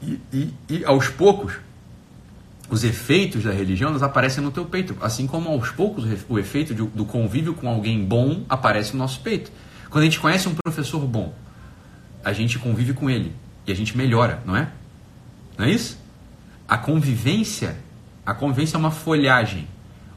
E, 0.01 0.21
e, 0.33 0.55
e, 0.69 0.85
aos 0.85 1.09
poucos, 1.09 1.55
os 2.69 2.85
efeitos 2.85 3.45
da 3.45 3.53
religião 3.53 3.91
eles 3.91 4.03
aparecem 4.03 4.43
no 4.43 4.51
teu 4.51 4.65
peito. 4.65 4.97
Assim 5.01 5.27
como 5.27 5.49
aos 5.49 5.71
poucos 5.71 6.05
o 6.29 6.39
efeito 6.39 6.75
do 6.75 7.05
convívio 7.05 7.55
com 7.55 7.69
alguém 7.69 8.05
bom 8.05 8.45
aparece 8.49 8.93
no 8.93 8.99
nosso 8.99 9.21
peito. 9.21 9.51
Quando 9.91 10.03
a 10.03 10.05
gente 10.07 10.19
conhece 10.19 10.49
um 10.49 10.55
professor 10.55 11.01
bom, 11.07 11.35
a 12.25 12.33
gente 12.33 12.59
convive 12.59 12.93
com 12.93 13.09
ele 13.09 13.33
e 13.67 13.73
a 13.73 13.75
gente 13.75 13.97
melhora, 13.97 14.43
não 14.45 14.57
é? 14.57 14.69
Não 15.57 15.65
é 15.65 15.71
isso? 15.71 15.99
A 16.69 16.77
convivência, 16.77 17.77
a 18.25 18.35
convivência 18.35 18.77
é 18.77 18.79
uma 18.79 18.91
folhagem. 18.91 19.69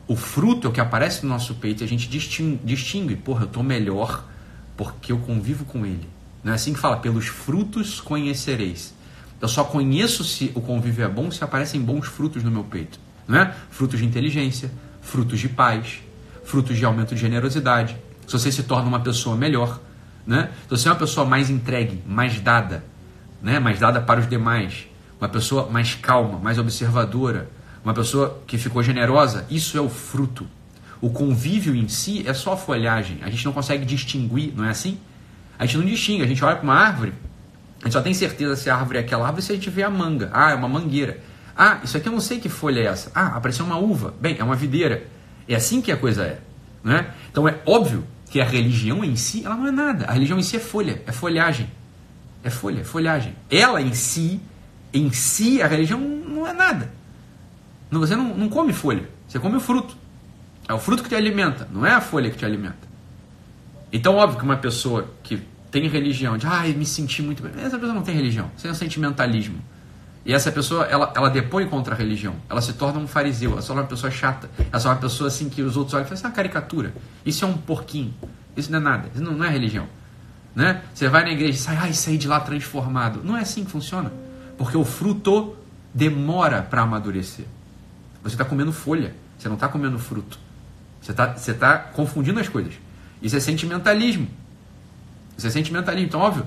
O 0.07 0.15
fruto 0.15 0.67
é 0.67 0.69
o 0.69 0.73
que 0.73 0.81
aparece 0.81 1.23
no 1.23 1.29
nosso 1.29 1.53
peito 1.55 1.83
e 1.83 1.85
a 1.85 1.87
gente 1.87 2.09
distingue, 2.09 2.59
distingue, 2.63 3.15
porra, 3.15 3.43
eu 3.43 3.47
tô 3.47 3.61
melhor 3.61 4.27
porque 4.75 5.11
eu 5.11 5.19
convivo 5.19 5.65
com 5.65 5.85
ele. 5.85 6.09
Não 6.43 6.51
é 6.51 6.55
assim 6.55 6.73
que 6.73 6.79
fala, 6.79 6.97
pelos 6.97 7.27
frutos 7.27 8.01
conhecereis. 8.01 8.95
Eu 9.41 9.47
só 9.47 9.63
conheço 9.63 10.23
se 10.23 10.51
o 10.53 10.61
convívio 10.61 11.05
é 11.05 11.07
bom 11.07 11.31
se 11.31 11.43
aparecem 11.43 11.81
bons 11.81 12.07
frutos 12.07 12.43
no 12.43 12.51
meu 12.51 12.63
peito, 12.63 12.99
não 13.27 13.39
é? 13.39 13.53
Frutos 13.69 13.99
de 13.99 14.05
inteligência, 14.05 14.71
frutos 15.01 15.39
de 15.39 15.47
paz, 15.47 15.99
frutos 16.43 16.77
de 16.77 16.85
aumento 16.85 17.15
de 17.15 17.21
generosidade. 17.21 17.95
Se 18.27 18.33
você 18.33 18.51
se 18.51 18.63
torna 18.63 18.87
uma 18.87 18.99
pessoa 18.99 19.35
melhor, 19.35 19.79
né? 20.25 20.51
Então, 20.65 20.77
você 20.77 20.87
é 20.87 20.91
uma 20.91 20.97
pessoa 20.97 21.25
mais 21.25 21.49
entregue, 21.49 22.03
mais 22.05 22.39
dada, 22.39 22.83
né? 23.41 23.59
mais 23.59 23.79
dada 23.79 24.01
para 24.01 24.19
os 24.19 24.29
demais, 24.29 24.87
uma 25.19 25.29
pessoa 25.29 25.69
mais 25.69 25.95
calma, 25.95 26.37
mais 26.37 26.57
observadora, 26.57 27.49
uma 27.83 27.93
pessoa 27.93 28.41
que 28.45 28.57
ficou 28.57 28.83
generosa, 28.83 29.45
isso 29.49 29.77
é 29.77 29.81
o 29.81 29.89
fruto. 29.89 30.45
O 31.01 31.09
convívio 31.09 31.75
em 31.75 31.87
si 31.87 32.23
é 32.27 32.33
só 32.33 32.57
folhagem. 32.57 33.19
A 33.21 33.29
gente 33.29 33.45
não 33.45 33.53
consegue 33.53 33.85
distinguir, 33.85 34.53
não 34.55 34.65
é 34.65 34.69
assim? 34.69 34.99
A 35.57 35.65
gente 35.65 35.77
não 35.77 35.85
distingue. 35.85 36.23
A 36.23 36.27
gente 36.27 36.43
olha 36.43 36.57
para 36.57 36.63
uma 36.63 36.75
árvore, 36.75 37.13
a 37.81 37.85
gente 37.85 37.93
só 37.93 38.01
tem 38.01 38.13
certeza 38.13 38.55
se 38.55 38.69
a 38.69 38.75
árvore 38.75 38.97
é 38.97 39.01
aquela 39.01 39.25
árvore 39.25 39.41
se 39.41 39.51
a 39.51 39.55
gente 39.55 39.69
vê 39.69 39.83
a 39.83 39.89
manga. 39.89 40.29
Ah, 40.33 40.51
é 40.51 40.55
uma 40.55 40.67
mangueira. 40.67 41.19
Ah, 41.55 41.79
isso 41.83 41.97
aqui 41.97 42.07
eu 42.07 42.13
não 42.13 42.19
sei 42.19 42.39
que 42.39 42.49
folha 42.49 42.79
é 42.79 42.85
essa. 42.85 43.11
Ah, 43.15 43.37
apareceu 43.37 43.65
uma 43.65 43.77
uva. 43.77 44.13
Bem, 44.19 44.37
é 44.37 44.43
uma 44.43 44.55
videira. 44.55 45.07
É 45.47 45.55
assim 45.55 45.81
que 45.81 45.91
a 45.91 45.97
coisa 45.97 46.23
é. 46.23 46.39
Né? 46.83 47.13
Então 47.31 47.47
é 47.47 47.59
óbvio 47.65 48.05
que 48.29 48.39
a 48.39 48.45
religião 48.45 49.03
em 49.03 49.15
si, 49.15 49.45
ela 49.45 49.55
não 49.55 49.67
é 49.67 49.71
nada. 49.71 50.05
A 50.05 50.13
religião 50.13 50.37
em 50.37 50.43
si 50.43 50.57
é 50.57 50.59
folha, 50.59 51.01
é 51.05 51.11
folhagem. 51.11 51.69
É 52.43 52.49
folha, 52.49 52.81
é 52.81 52.83
folhagem. 52.83 53.35
Ela 53.49 53.81
em 53.81 53.93
si, 53.93 54.39
em 54.93 55.11
si, 55.11 55.61
a 55.61 55.67
religião 55.67 55.99
não 55.99 56.47
é 56.47 56.53
nada. 56.53 56.91
Você 57.91 58.15
não, 58.15 58.35
não 58.35 58.49
come 58.49 58.71
folha, 58.71 59.09
você 59.27 59.39
come 59.39 59.57
o 59.57 59.59
fruto. 59.59 59.97
É 60.67 60.73
o 60.73 60.77
fruto 60.77 61.01
que 61.01 61.09
te 61.09 61.15
alimenta, 61.15 61.67
não 61.71 61.85
é 61.85 61.91
a 61.91 62.01
folha 62.01 62.29
que 62.29 62.37
te 62.37 62.45
alimenta. 62.45 62.87
Então, 63.91 64.15
óbvio 64.15 64.37
que 64.37 64.45
uma 64.45 64.57
pessoa 64.57 65.09
que 65.23 65.41
tem 65.71 65.87
religião, 65.87 66.37
de 66.37 66.47
ai, 66.47 66.73
me 66.73 66.85
senti 66.85 67.21
muito 67.21 67.43
bem, 67.43 67.51
essa 67.63 67.77
pessoa 67.77 67.93
não 67.93 68.01
tem 68.01 68.15
religião, 68.15 68.49
isso 68.57 68.67
é 68.67 68.71
um 68.71 68.75
sentimentalismo. 68.75 69.59
E 70.25 70.33
essa 70.33 70.51
pessoa, 70.51 70.85
ela, 70.85 71.11
ela 71.15 71.29
depõe 71.29 71.65
contra 71.65 71.95
a 71.95 71.97
religião. 71.97 72.35
Ela 72.49 72.61
se 72.61 72.73
torna 72.73 72.99
um 72.99 73.07
fariseu, 73.07 73.53
ela 73.53 73.61
se 73.61 73.67
torna 73.67 73.81
uma 73.81 73.87
pessoa 73.87 74.11
chata. 74.11 74.49
Ela 74.57 74.79
se 74.79 74.83
torna 74.83 74.95
uma 74.95 75.01
pessoa 75.01 75.27
assim 75.27 75.49
que 75.49 75.61
os 75.61 75.77
outros 75.77 75.93
olham 75.93 76.03
e 76.03 76.07
falam, 76.07 76.17
isso 76.17 76.25
é 76.25 76.29
uma 76.29 76.35
caricatura. 76.35 76.93
Isso 77.25 77.45
é 77.45 77.47
um 77.47 77.57
porquinho. 77.57 78.13
Isso 78.55 78.71
não 78.71 78.79
é 78.79 78.81
nada. 78.81 79.09
Isso 79.13 79.23
não, 79.23 79.31
não 79.31 79.45
é 79.45 79.49
religião. 79.49 79.87
Né? 80.53 80.83
Você 80.93 81.07
vai 81.07 81.23
na 81.23 81.31
igreja 81.31 81.53
e 81.53 81.57
sai, 81.57 81.77
ai, 81.77 81.93
saí 81.93 82.17
de 82.17 82.27
lá 82.27 82.39
transformado. 82.41 83.21
Não 83.23 83.37
é 83.37 83.41
assim 83.41 83.63
que 83.63 83.71
funciona. 83.71 84.11
Porque 84.57 84.75
o 84.75 84.83
fruto 84.83 85.55
demora 85.93 86.61
para 86.61 86.81
amadurecer. 86.81 87.45
Você 88.21 88.35
está 88.35 88.43
comendo 88.43 88.73
folha, 88.73 89.15
você 89.37 89.47
não 89.47 89.55
está 89.55 89.67
comendo 89.67 89.97
fruto. 89.97 90.37
Você 91.01 91.11
está 91.11 91.33
você 91.33 91.53
tá 91.53 91.77
confundindo 91.77 92.39
as 92.39 92.49
coisas. 92.49 92.73
Isso 93.21 93.35
é 93.35 93.39
sentimentalismo. 93.39 94.27
Isso 95.39 95.47
é 95.47 95.49
sentimentalismo. 95.49 96.07
Então, 96.07 96.19
óbvio, 96.19 96.45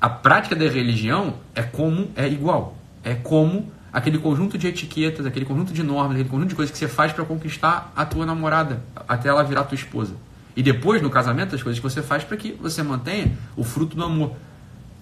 a 0.00 0.08
prática 0.08 0.56
da 0.56 0.66
religião 0.68 1.34
é 1.54 1.62
como 1.62 2.10
é 2.16 2.26
igual 2.26 2.80
é 3.02 3.14
como 3.14 3.70
aquele 3.92 4.18
conjunto 4.18 4.56
de 4.56 4.66
etiquetas, 4.66 5.26
aquele 5.26 5.44
conjunto 5.44 5.72
de 5.72 5.82
normas, 5.82 6.12
aquele 6.12 6.28
conjunto 6.28 6.50
de 6.50 6.54
coisas 6.54 6.72
que 6.72 6.78
você 6.78 6.88
faz 6.88 7.12
para 7.12 7.24
conquistar 7.24 7.92
a 7.96 8.04
tua 8.04 8.24
namorada, 8.24 8.82
até 9.08 9.28
ela 9.28 9.42
virar 9.42 9.64
tua 9.64 9.74
esposa. 9.74 10.14
E 10.54 10.62
depois, 10.62 11.00
no 11.02 11.10
casamento, 11.10 11.54
as 11.54 11.62
coisas 11.62 11.78
que 11.78 11.82
você 11.82 12.02
faz 12.02 12.24
para 12.24 12.36
que 12.36 12.52
você 12.52 12.82
mantenha 12.82 13.32
o 13.56 13.64
fruto 13.64 13.96
do 13.96 14.04
amor. 14.04 14.34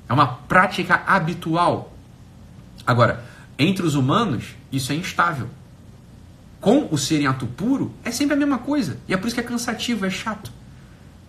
É 0.08 0.12
uma 0.12 0.26
prática 0.26 1.02
habitual. 1.06 1.92
Agora, 2.86 3.24
entre 3.58 3.84
os 3.84 3.94
humanos, 3.94 4.54
isso 4.70 4.92
é 4.92 4.94
instável. 4.94 5.48
Com 6.60 6.88
o 6.90 6.98
ser 6.98 7.20
em 7.20 7.26
ato 7.26 7.46
puro, 7.46 7.92
é 8.04 8.10
sempre 8.10 8.34
a 8.34 8.38
mesma 8.38 8.58
coisa. 8.58 8.98
E 9.06 9.14
é 9.14 9.16
por 9.16 9.26
isso 9.26 9.34
que 9.34 9.40
é 9.40 9.44
cansativo, 9.44 10.06
é 10.06 10.10
chato. 10.10 10.50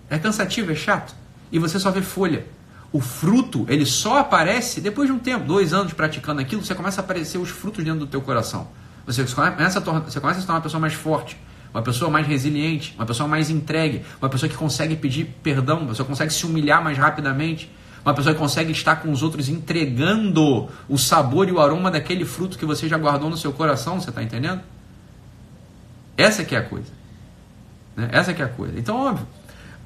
É 0.10 0.18
cansativo, 0.18 0.72
é 0.72 0.76
chato. 0.76 1.14
E 1.52 1.60
você 1.60 1.80
só 1.80 1.92
vê 1.92 2.02
folha 2.02 2.46
o 2.92 3.00
fruto 3.00 3.66
ele 3.70 3.86
só 3.86 4.20
aparece 4.20 4.82
depois 4.82 5.08
de 5.08 5.14
um 5.14 5.20
tempo, 5.20 5.46
dois 5.46 5.74
anos 5.74 5.94
praticando 5.94 6.42
aquilo, 6.42 6.66
você 6.66 6.74
começa 6.74 7.02
a 7.02 7.04
aparecer 7.04 7.38
os 7.38 7.50
frutos 7.50 7.84
dentro 7.84 8.00
do 8.00 8.08
teu 8.08 8.22
coração. 8.22 8.68
Você 9.06 9.24
começa 9.24 9.80
a, 9.80 9.82
tornar, 9.82 10.02
você 10.02 10.20
começa 10.20 10.40
a 10.40 10.42
se 10.42 10.48
tornar 10.48 10.60
uma 10.60 10.64
pessoa 10.64 10.82
mais 10.82 10.94
forte, 10.94 11.38
uma 11.74 11.82
pessoa 11.82 12.10
mais 12.10 12.28
resiliente, 12.28 12.94
uma 12.96 13.06
pessoa 13.06 13.28
mais 13.28 13.50
entregue, 13.50 14.04
uma 14.22 14.30
pessoa 14.30 14.50
que 14.50 14.56
consegue 14.56 14.96
pedir 14.96 15.26
perdão, 15.44 15.80
uma 15.80 15.90
pessoa 15.90 16.06
que 16.06 16.12
consegue 16.12 16.34
se 16.34 16.46
humilhar 16.46 16.84
mais 16.84 16.98
rapidamente, 16.98 17.72
uma 18.04 18.14
pessoa 18.14 18.34
que 18.34 18.40
consegue 18.40 18.72
estar 18.72 18.98
com 18.98 19.12
os 19.12 19.22
outros 19.22 19.50
entregando 19.50 20.68
o 20.88 20.98
sabor 20.98 21.48
e 21.48 21.52
o 21.52 21.60
aroma 21.60 21.92
daquele 21.92 22.26
fruto 22.26 22.58
que 22.58 22.66
você 22.66 22.88
já 22.88 22.98
guardou 22.98 23.30
no 23.30 23.38
seu 23.38 23.52
coração, 23.54 24.00
você 24.00 24.10
está 24.10 24.24
entendendo? 24.24 24.62
Essa 26.18 26.44
que 26.44 26.56
é 26.56 26.60
a 26.60 26.64
coisa. 26.64 26.92
Né? 27.96 28.10
Essa 28.12 28.34
que 28.34 28.42
é 28.42 28.46
a 28.46 28.50
coisa. 28.50 28.80
Então, 28.80 28.96
óbvio, 28.96 29.28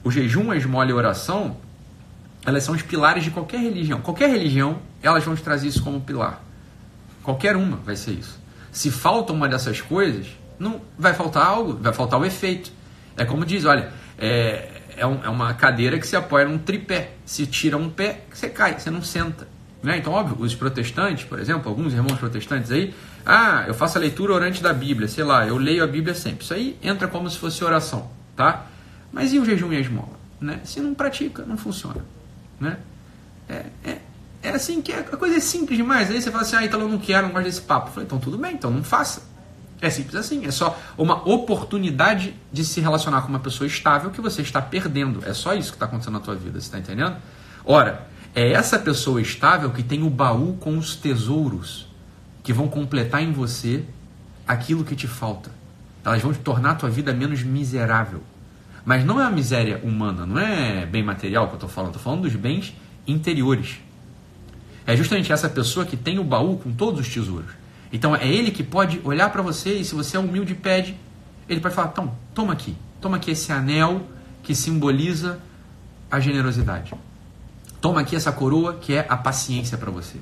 o 0.04 0.12
jejum, 0.12 0.52
a 0.52 0.58
esmola 0.58 0.90
e 0.90 0.92
a 0.92 0.96
oração 0.96 1.58
elas 2.46 2.64
são 2.64 2.76
os 2.76 2.82
pilares 2.82 3.24
de 3.24 3.32
qualquer 3.32 3.60
religião. 3.60 4.02
Qualquer 4.02 4.30
religião, 4.30 4.80
elas 5.02 5.24
vão 5.24 5.36
te 5.36 5.42
trazer 5.42 5.68
isso 5.68 5.82
como 5.82 6.02
pilar. 6.02 6.44
Qualquer 7.22 7.56
uma 7.56 7.78
vai 7.78 7.96
ser 7.96 8.12
isso. 8.12 8.38
Se 8.72 8.92
falta 8.92 9.32
uma 9.32 9.48
dessas 9.48 9.80
coisas, 9.80 10.28
não 10.60 10.82
vai 10.98 11.14
faltar 11.14 11.46
algo, 11.46 11.78
vai 11.82 11.94
faltar 11.94 12.20
o 12.20 12.26
efeito. 12.26 12.72
É 13.16 13.24
como 13.24 13.46
diz, 13.46 13.64
olha, 13.64 13.92
é, 14.18 14.82
é, 14.98 15.08
um, 15.08 15.24
é 15.24 15.30
uma 15.30 15.54
cadeira 15.54 15.98
que 15.98 16.06
se 16.06 16.16
apoia 16.16 16.46
num 16.46 16.58
tripé. 16.58 17.12
Se 17.26 17.46
tira 17.46 17.78
um 17.78 17.90
pé, 17.90 18.26
você 18.32 18.50
cai, 18.50 18.78
você 18.78 18.90
não 18.90 19.02
senta. 19.02 19.48
Né? 19.82 19.98
Então, 19.98 20.12
óbvio, 20.14 20.38
os 20.40 20.56
protestantes, 20.56 21.24
por 21.26 21.40
exemplo, 21.40 21.70
alguns 21.70 21.94
irmãos 21.94 22.18
protestantes 22.18 22.72
aí, 22.72 22.94
ah, 23.26 23.64
eu 23.68 23.74
faço 23.74 23.98
a 23.98 24.02
leitura 24.02 24.34
orante 24.34 24.62
da 24.62 24.74
Bíblia, 24.74 25.08
sei 25.08 25.24
lá, 25.24 25.48
eu 25.48 25.58
leio 25.58 25.84
a 25.84 25.88
Bíblia 25.88 26.14
sempre. 26.14 26.44
Isso 26.44 26.54
aí 26.54 26.78
entra 26.82 27.08
como 27.08 27.30
se 27.30 27.38
fosse 27.38 27.64
oração, 27.64 28.10
tá? 28.36 28.68
Mas 29.14 29.32
e 29.32 29.40
o 29.40 29.46
jejum 29.46 29.72
e 29.72 29.78
a 29.78 29.80
esmola? 29.80 30.20
Né? 30.42 30.60
Se 30.66 30.82
não 30.82 30.96
pratica, 30.96 31.46
não 31.46 31.56
funciona. 31.56 32.04
Né? 32.60 32.78
É, 33.48 33.66
é, 33.86 33.98
é 34.42 34.50
assim 34.50 34.82
que 34.82 34.92
é, 34.92 35.00
a 35.00 35.04
coisa 35.04 35.38
é 35.38 35.40
simples 35.40 35.78
demais. 35.78 36.10
Aí 36.10 36.20
você 36.20 36.32
fala 36.32 36.42
assim, 36.42 36.56
ah, 36.56 36.66
então 36.66 36.82
eu 36.82 36.90
não 36.90 36.98
quero, 36.98 37.28
não 37.28 37.34
gosto 37.34 37.46
desse 37.46 37.62
papo. 37.62 37.90
Eu 37.90 37.94
falei, 37.94 38.06
então 38.08 38.20
tudo 38.20 38.38
bem, 38.38 38.56
então 38.56 38.72
não 38.72 38.84
faça. 38.84 39.32
É 39.80 39.90
simples 39.90 40.16
assim, 40.16 40.46
é 40.46 40.52
só 40.52 40.80
uma 40.98 41.28
oportunidade 41.28 42.34
de 42.52 42.66
se 42.66 42.82
relacionar 42.82 43.22
com 43.22 43.28
uma 43.28 43.40
pessoa 43.40 43.68
estável 43.68 44.10
que 44.10 44.22
você 44.22 44.42
está 44.42 44.62
perdendo. 44.62 45.24
É 45.26 45.34
só 45.34 45.54
isso 45.54 45.70
que 45.70 45.76
está 45.76 45.86
acontecendo 45.86 46.14
na 46.14 46.20
tua 46.20 46.36
vida, 46.36 46.60
você 46.60 46.68
está 46.68 46.80
entendendo? 46.80 47.18
Ora, 47.66 48.08
é 48.34 48.52
essa 48.54 48.80
pessoa 48.80 49.22
estável 49.22 49.70
que 49.72 49.84
tem 49.84 50.02
o 50.02 50.10
baú 50.10 50.58
com 50.60 50.78
os 50.78 50.96
tesouros 50.96 51.88
que 52.42 52.52
vão 52.52 52.68
completar 52.68 53.22
em 53.22 53.32
você 53.32 53.84
aquilo 54.48 54.84
que 54.84 54.96
te 54.96 55.08
falta. 55.08 55.52
Elas 56.04 56.22
vão 56.22 56.34
te 56.34 56.40
tornar 56.40 56.72
a 56.72 56.76
tua 56.76 56.90
vida 56.90 57.14
menos 57.14 57.44
miserável. 57.44 58.24
Mas 58.86 59.06
não 59.06 59.22
é 59.22 59.26
a 59.26 59.30
miséria 59.30 59.80
humana, 59.84 60.26
não 60.26 60.40
é 60.40 60.86
bem 60.86 61.04
material 61.04 61.48
que 61.48 61.54
eu 61.54 61.58
estou 61.58 61.70
falando, 61.70 61.92
estou 61.92 62.04
falando 62.04 62.22
dos 62.24 62.36
bens 62.36 62.74
interiores. 63.08 63.78
É 64.86 64.96
justamente 64.96 65.32
essa 65.32 65.50
pessoa 65.50 65.86
que 65.86 65.96
tem 65.96 66.20
o 66.20 66.24
baú 66.24 66.58
com 66.58 66.74
todos 66.74 67.00
os 67.00 67.14
tesouros. 67.14 67.52
Então 67.92 68.16
é 68.16 68.28
ele 68.28 68.52
que 68.52 68.64
pode 68.64 69.00
olhar 69.04 69.30
para 69.30 69.42
você 69.42 69.76
e 69.76 69.86
se 69.86 69.96
você 69.96 70.18
é 70.18 70.20
humilde 70.20 70.54
pede, 70.54 70.98
ele 71.48 71.62
pode 71.62 71.76
falar: 71.76 71.90
então, 71.92 72.14
toma 72.34 72.52
aqui, 72.54 72.76
toma 73.00 73.18
aqui 73.18 73.32
esse 73.32 73.52
anel 73.52 74.02
que 74.42 74.54
simboliza 74.54 75.40
a 76.12 76.20
generosidade. 76.20 76.94
Toma 77.80 78.02
aqui 78.02 78.16
essa 78.16 78.32
coroa 78.32 78.76
que 78.76 78.94
é 78.94 79.06
a 79.08 79.16
paciência 79.16 79.78
para 79.78 79.92
você. 79.92 80.18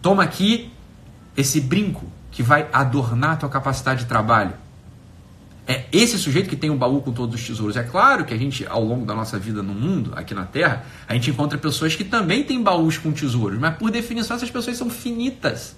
Toma 0.00 0.22
aqui 0.22 0.72
esse 1.36 1.60
brinco 1.60 2.06
que 2.30 2.42
vai 2.42 2.68
adornar 2.72 3.32
a 3.32 3.36
tua 3.36 3.48
capacidade 3.48 4.00
de 4.00 4.06
trabalho. 4.06 4.54
É 5.66 5.86
esse 5.90 6.16
sujeito 6.16 6.48
que 6.48 6.54
tem 6.54 6.70
um 6.70 6.76
baú 6.76 7.02
com 7.02 7.12
todos 7.12 7.34
os 7.34 7.44
tesouros. 7.44 7.76
É 7.76 7.82
claro 7.82 8.24
que 8.24 8.32
a 8.32 8.36
gente, 8.36 8.64
ao 8.66 8.84
longo 8.84 9.04
da 9.04 9.14
nossa 9.14 9.36
vida 9.36 9.62
no 9.64 9.74
mundo, 9.74 10.12
aqui 10.14 10.32
na 10.32 10.44
Terra, 10.44 10.86
a 11.08 11.14
gente 11.14 11.30
encontra 11.30 11.58
pessoas 11.58 11.96
que 11.96 12.04
também 12.04 12.44
têm 12.44 12.62
baús 12.62 12.96
com 12.98 13.10
tesouros, 13.10 13.58
mas 13.58 13.76
por 13.76 13.90
definição 13.90 14.36
essas 14.36 14.50
pessoas 14.50 14.76
são 14.76 14.88
finitas. 14.88 15.74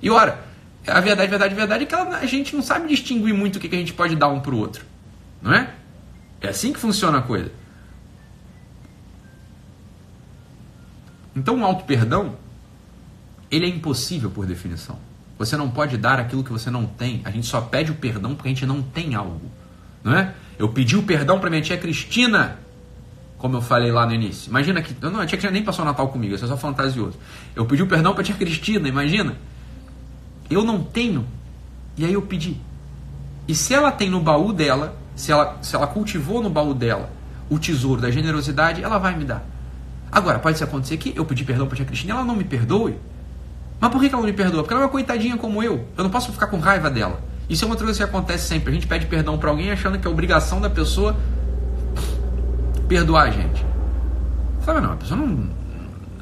E 0.00 0.08
ora, 0.08 0.42
a 0.86 1.00
verdade, 1.00 1.28
verdade, 1.28 1.54
verdade 1.54 1.84
é 1.84 1.86
que 1.86 1.94
a 1.94 2.26
gente 2.26 2.56
não 2.56 2.62
sabe 2.62 2.88
distinguir 2.88 3.34
muito 3.34 3.56
o 3.56 3.60
que 3.60 3.66
a 3.74 3.78
gente 3.78 3.92
pode 3.92 4.16
dar 4.16 4.28
um 4.28 4.40
para 4.40 4.54
o 4.54 4.58
outro. 4.58 4.86
Não 5.42 5.52
é? 5.52 5.74
É 6.40 6.48
assim 6.48 6.72
que 6.72 6.80
funciona 6.80 7.18
a 7.18 7.22
coisa. 7.22 7.52
Então 11.36 11.60
o 11.60 11.64
auto-perdão, 11.64 12.36
ele 13.50 13.66
é 13.66 13.68
impossível 13.68 14.30
por 14.30 14.46
definição. 14.46 14.98
Você 15.40 15.56
não 15.56 15.70
pode 15.70 15.96
dar 15.96 16.20
aquilo 16.20 16.44
que 16.44 16.52
você 16.52 16.70
não 16.70 16.84
tem. 16.84 17.22
A 17.24 17.30
gente 17.30 17.46
só 17.46 17.62
pede 17.62 17.90
o 17.90 17.94
perdão 17.94 18.34
porque 18.34 18.46
a 18.46 18.52
gente 18.52 18.66
não 18.66 18.82
tem 18.82 19.14
algo. 19.14 19.50
Não 20.04 20.14
é? 20.14 20.34
Eu 20.58 20.68
pedi 20.68 20.98
o 20.98 21.02
perdão 21.02 21.40
para 21.40 21.48
minha 21.48 21.62
tia 21.62 21.78
Cristina, 21.78 22.58
como 23.38 23.56
eu 23.56 23.62
falei 23.62 23.90
lá 23.90 24.04
no 24.04 24.12
início. 24.12 24.50
Imagina 24.50 24.82
que. 24.82 24.94
Não, 25.00 25.18
a 25.18 25.24
tia 25.24 25.38
Cristina 25.38 25.50
nem 25.50 25.64
passou 25.64 25.82
o 25.82 25.88
Natal 25.88 26.08
comigo, 26.08 26.34
isso 26.34 26.44
é 26.44 26.48
só 26.48 26.58
fantasioso. 26.58 27.18
Eu 27.56 27.64
pedi 27.64 27.82
o 27.82 27.86
perdão 27.86 28.12
para 28.12 28.22
tia 28.22 28.34
Cristina, 28.34 28.86
imagina. 28.86 29.34
Eu 30.50 30.62
não 30.62 30.84
tenho, 30.84 31.26
e 31.96 32.04
aí 32.04 32.12
eu 32.12 32.20
pedi. 32.20 32.60
E 33.48 33.54
se 33.54 33.72
ela 33.72 33.90
tem 33.90 34.10
no 34.10 34.20
baú 34.20 34.52
dela, 34.52 34.94
se 35.16 35.32
ela, 35.32 35.56
se 35.62 35.74
ela 35.74 35.86
cultivou 35.86 36.42
no 36.42 36.50
baú 36.50 36.74
dela 36.74 37.08
o 37.48 37.58
tesouro 37.58 38.02
da 38.02 38.10
generosidade, 38.10 38.82
ela 38.84 38.98
vai 38.98 39.16
me 39.16 39.24
dar. 39.24 39.42
Agora, 40.12 40.38
pode 40.38 40.62
acontecer 40.62 40.98
que 40.98 41.14
eu 41.16 41.24
pedi 41.24 41.44
perdão 41.44 41.66
para 41.66 41.76
a 41.76 41.76
tia 41.78 41.86
Cristina 41.86 42.12
ela 42.12 42.24
não 42.24 42.36
me 42.36 42.44
perdoe. 42.44 42.98
Mas 43.80 43.90
por 43.90 44.00
que 44.00 44.08
ela 44.08 44.18
não 44.18 44.24
me 44.24 44.32
perdoa? 44.32 44.62
Porque 44.62 44.74
ela 44.74 44.82
é 44.82 44.86
uma 44.86 44.90
coitadinha 44.90 45.36
como 45.36 45.62
eu. 45.62 45.86
Eu 45.96 46.04
não 46.04 46.10
posso 46.10 46.30
ficar 46.32 46.48
com 46.48 46.58
raiva 46.58 46.90
dela. 46.90 47.20
Isso 47.48 47.64
é 47.64 47.66
uma 47.66 47.76
coisa 47.76 47.96
que 47.96 48.02
acontece 48.02 48.46
sempre. 48.46 48.70
A 48.70 48.74
gente 48.74 48.86
pede 48.86 49.06
perdão 49.06 49.38
para 49.38 49.50
alguém 49.50 49.70
achando 49.72 49.98
que 49.98 50.06
é 50.06 50.10
obrigação 50.10 50.60
da 50.60 50.68
pessoa 50.68 51.16
perdoar 52.86 53.28
a 53.28 53.30
gente. 53.30 53.64
Sabe, 54.64 54.80
não, 54.80 54.92
a 54.92 54.96
pessoa 54.96 55.18
não. 55.18 55.48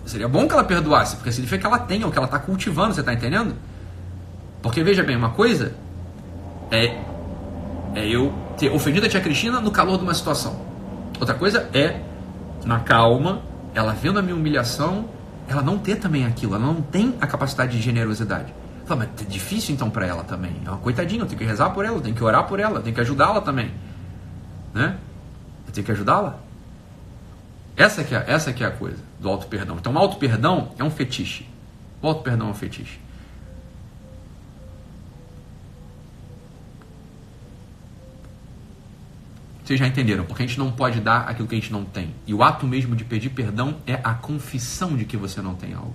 Seria 0.06 0.28
bom 0.28 0.46
que 0.46 0.54
ela 0.54 0.64
perdoasse, 0.64 1.16
porque 1.16 1.30
significa 1.30 1.60
que 1.60 1.66
ela 1.66 1.78
tem, 1.78 2.02
ou 2.02 2.10
que 2.10 2.16
ela 2.16 2.24
está 2.24 2.38
cultivando, 2.38 2.94
você 2.94 3.00
está 3.00 3.12
entendendo? 3.12 3.54
Porque 4.62 4.82
veja 4.82 5.02
bem, 5.02 5.16
uma 5.16 5.30
coisa 5.30 5.74
é, 6.70 6.98
é 7.94 8.06
eu 8.06 8.32
ter 8.56 8.70
ofendido 8.70 9.04
a 9.04 9.08
tia 9.08 9.20
Cristina 9.20 9.60
no 9.60 9.70
calor 9.70 9.98
de 9.98 10.04
uma 10.04 10.14
situação. 10.14 10.58
Outra 11.20 11.34
coisa 11.34 11.68
é, 11.74 12.00
na 12.64 12.80
calma, 12.80 13.42
ela 13.74 13.92
vendo 13.92 14.18
a 14.18 14.22
minha 14.22 14.34
humilhação, 14.34 15.10
ela 15.48 15.62
não 15.62 15.78
ter 15.78 15.96
também 15.96 16.26
aquilo, 16.26 16.54
ela 16.54 16.64
não 16.64 16.82
tem 16.82 17.16
a 17.20 17.26
capacidade 17.26 17.72
de 17.72 17.80
generosidade. 17.80 18.52
Fala, 18.86 19.08
mas 19.14 19.26
é 19.26 19.28
difícil 19.28 19.74
então 19.74 19.90
para 19.90 20.06
ela 20.06 20.22
também. 20.22 20.52
É 20.64 20.68
uma 20.68 20.78
coitadinha, 20.78 21.22
eu 21.22 21.26
tenho 21.26 21.38
que 21.38 21.44
rezar 21.44 21.70
por 21.70 21.84
ela, 21.84 21.96
eu 21.96 22.00
tenho 22.00 22.14
que 22.14 22.22
orar 22.22 22.46
por 22.46 22.60
ela, 22.60 22.78
eu 22.78 22.82
tenho 22.82 22.94
que 22.94 23.00
ajudá-la 23.00 23.40
também. 23.40 23.72
Né? 24.72 24.96
Eu 25.66 25.72
tenho 25.72 25.84
que 25.84 25.92
ajudá-la. 25.92 26.38
Essa 27.76 28.04
que 28.04 28.14
é, 28.14 28.24
essa 28.26 28.52
que 28.52 28.62
é 28.62 28.66
a 28.66 28.70
coisa 28.70 28.98
do 29.18 29.28
auto 29.28 29.46
perdão. 29.46 29.76
Então, 29.78 29.92
o 29.92 29.98
auto 29.98 30.16
perdão 30.16 30.72
é 30.78 30.84
um 30.84 30.90
fetiche. 30.90 31.48
O 32.02 32.08
auto 32.08 32.22
perdão 32.22 32.48
é 32.48 32.50
um 32.50 32.54
fetiche. 32.54 32.98
Vocês 39.68 39.78
já 39.78 39.86
entenderam, 39.86 40.24
porque 40.24 40.42
a 40.42 40.46
gente 40.46 40.58
não 40.58 40.72
pode 40.72 40.98
dar 40.98 41.28
aquilo 41.28 41.46
que 41.46 41.54
a 41.54 41.58
gente 41.58 41.70
não 41.70 41.84
tem. 41.84 42.14
E 42.26 42.32
o 42.32 42.42
ato 42.42 42.66
mesmo 42.66 42.96
de 42.96 43.04
pedir 43.04 43.28
perdão 43.28 43.76
é 43.86 44.00
a 44.02 44.14
confissão 44.14 44.96
de 44.96 45.04
que 45.04 45.14
você 45.14 45.42
não 45.42 45.54
tem 45.54 45.74
algo. 45.74 45.94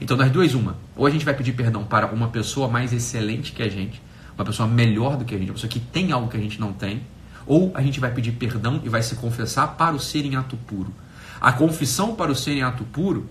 Então, 0.00 0.16
das 0.16 0.30
duas, 0.30 0.54
uma. 0.54 0.76
Ou 0.94 1.04
a 1.04 1.10
gente 1.10 1.24
vai 1.24 1.34
pedir 1.34 1.52
perdão 1.52 1.82
para 1.82 2.06
uma 2.06 2.28
pessoa 2.28 2.68
mais 2.68 2.92
excelente 2.92 3.50
que 3.50 3.60
a 3.60 3.68
gente, 3.68 4.00
uma 4.36 4.44
pessoa 4.44 4.68
melhor 4.68 5.16
do 5.16 5.24
que 5.24 5.34
a 5.34 5.36
gente, 5.36 5.48
uma 5.48 5.54
pessoa 5.54 5.68
que 5.68 5.80
tem 5.80 6.12
algo 6.12 6.28
que 6.28 6.36
a 6.36 6.40
gente 6.40 6.60
não 6.60 6.72
tem, 6.72 7.02
ou 7.44 7.72
a 7.74 7.82
gente 7.82 7.98
vai 7.98 8.12
pedir 8.12 8.30
perdão 8.30 8.80
e 8.84 8.88
vai 8.88 9.02
se 9.02 9.16
confessar 9.16 9.74
para 9.76 9.96
o 9.96 9.98
ser 9.98 10.24
em 10.24 10.36
ato 10.36 10.56
puro. 10.56 10.94
A 11.40 11.50
confissão 11.50 12.14
para 12.14 12.30
o 12.30 12.36
ser 12.36 12.52
em 12.52 12.62
ato 12.62 12.84
puro, 12.84 13.28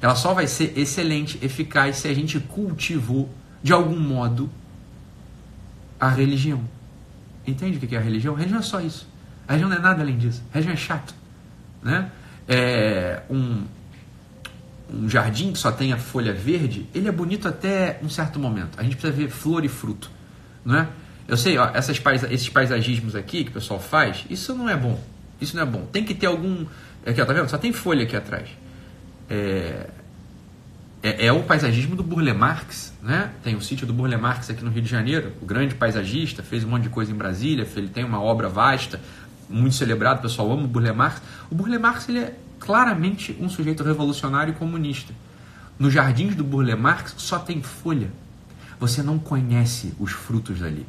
ela 0.00 0.14
só 0.14 0.32
vai 0.32 0.46
ser 0.46 0.72
excelente, 0.78 1.38
eficaz, 1.42 1.96
se 1.96 2.08
a 2.08 2.14
gente 2.14 2.40
cultivou, 2.40 3.28
de 3.62 3.74
algum 3.74 4.00
modo, 4.00 4.48
a 6.00 6.08
religião. 6.08 6.62
Entende 7.46 7.76
o 7.76 7.80
que 7.86 7.94
é 7.94 7.98
a 7.98 8.02
religião? 8.02 8.34
A 8.34 8.38
religião 8.38 8.60
é 8.60 8.62
só 8.62 8.80
isso. 8.80 9.14
A 9.46 9.52
região 9.52 9.68
não 9.68 9.76
é 9.76 9.80
nada 9.80 10.02
além 10.02 10.16
disso. 10.16 10.42
Região 10.52 10.72
é 10.72 10.76
chato. 10.76 11.14
Né? 11.82 12.10
É 12.48 13.22
um, 13.30 13.64
um 14.92 15.08
jardim 15.08 15.52
que 15.52 15.58
só 15.58 15.70
tem 15.70 15.92
a 15.92 15.96
folha 15.96 16.32
verde, 16.32 16.86
ele 16.94 17.08
é 17.08 17.12
bonito 17.12 17.48
até 17.48 17.98
um 18.02 18.08
certo 18.08 18.38
momento. 18.38 18.78
A 18.78 18.82
gente 18.82 18.96
precisa 18.96 19.12
ver 19.12 19.28
flor 19.28 19.64
e 19.64 19.68
fruto. 19.68 20.10
Não 20.64 20.78
é? 20.78 20.88
Eu 21.28 21.36
sei, 21.36 21.58
ó, 21.58 21.70
essas 21.74 22.00
esses 22.30 22.48
paisagismos 22.48 23.16
aqui 23.16 23.44
que 23.44 23.50
o 23.50 23.54
pessoal 23.54 23.80
faz, 23.80 24.24
isso 24.30 24.54
não 24.54 24.68
é 24.68 24.76
bom. 24.76 25.00
Isso 25.40 25.56
não 25.56 25.62
é 25.62 25.66
bom. 25.66 25.86
Tem 25.86 26.04
que 26.04 26.14
ter 26.14 26.26
algum. 26.26 26.64
Aqui, 27.04 27.20
ó, 27.20 27.24
tá 27.24 27.32
vendo? 27.32 27.48
Só 27.48 27.58
tem 27.58 27.72
folha 27.72 28.04
aqui 28.04 28.16
atrás. 28.16 28.48
É, 29.28 29.88
é, 31.02 31.26
é, 31.26 31.32
o 31.32 31.42
paisagismo 31.42 31.94
do 31.94 32.02
Burle 32.02 32.32
Marx, 32.32 32.92
né? 33.02 33.32
Tem 33.42 33.54
o 33.54 33.60
sítio 33.60 33.86
do 33.86 33.92
Burle 33.92 34.16
Marx 34.16 34.50
aqui 34.50 34.64
no 34.64 34.70
Rio 34.70 34.82
de 34.82 34.88
Janeiro, 34.88 35.32
o 35.42 35.46
grande 35.46 35.74
paisagista, 35.74 36.42
fez 36.42 36.64
um 36.64 36.68
monte 36.68 36.84
de 36.84 36.88
coisa 36.88 37.12
em 37.12 37.14
Brasília, 37.14 37.66
ele 37.76 37.88
tem 37.88 38.04
uma 38.04 38.20
obra 38.20 38.48
vasta, 38.48 39.00
muito 39.48 39.76
celebrado, 39.76 40.18
o 40.18 40.22
pessoal 40.22 40.52
ama 40.52 40.64
o 40.64 40.68
Burle 40.68 40.92
Marx. 40.92 41.22
O 41.50 41.54
Burle 41.54 41.78
Marx 41.78 42.08
ele 42.08 42.18
é 42.18 42.36
claramente 42.58 43.36
um 43.40 43.48
sujeito 43.48 43.82
revolucionário 43.82 44.52
e 44.52 44.56
comunista. 44.56 45.12
Nos 45.78 45.92
jardins 45.92 46.34
do 46.34 46.42
Burle 46.42 46.74
Marx 46.74 47.14
só 47.18 47.38
tem 47.38 47.62
folha. 47.62 48.10
Você 48.80 49.02
não 49.02 49.18
conhece 49.18 49.94
os 49.98 50.12
frutos 50.12 50.60
dali. 50.60 50.86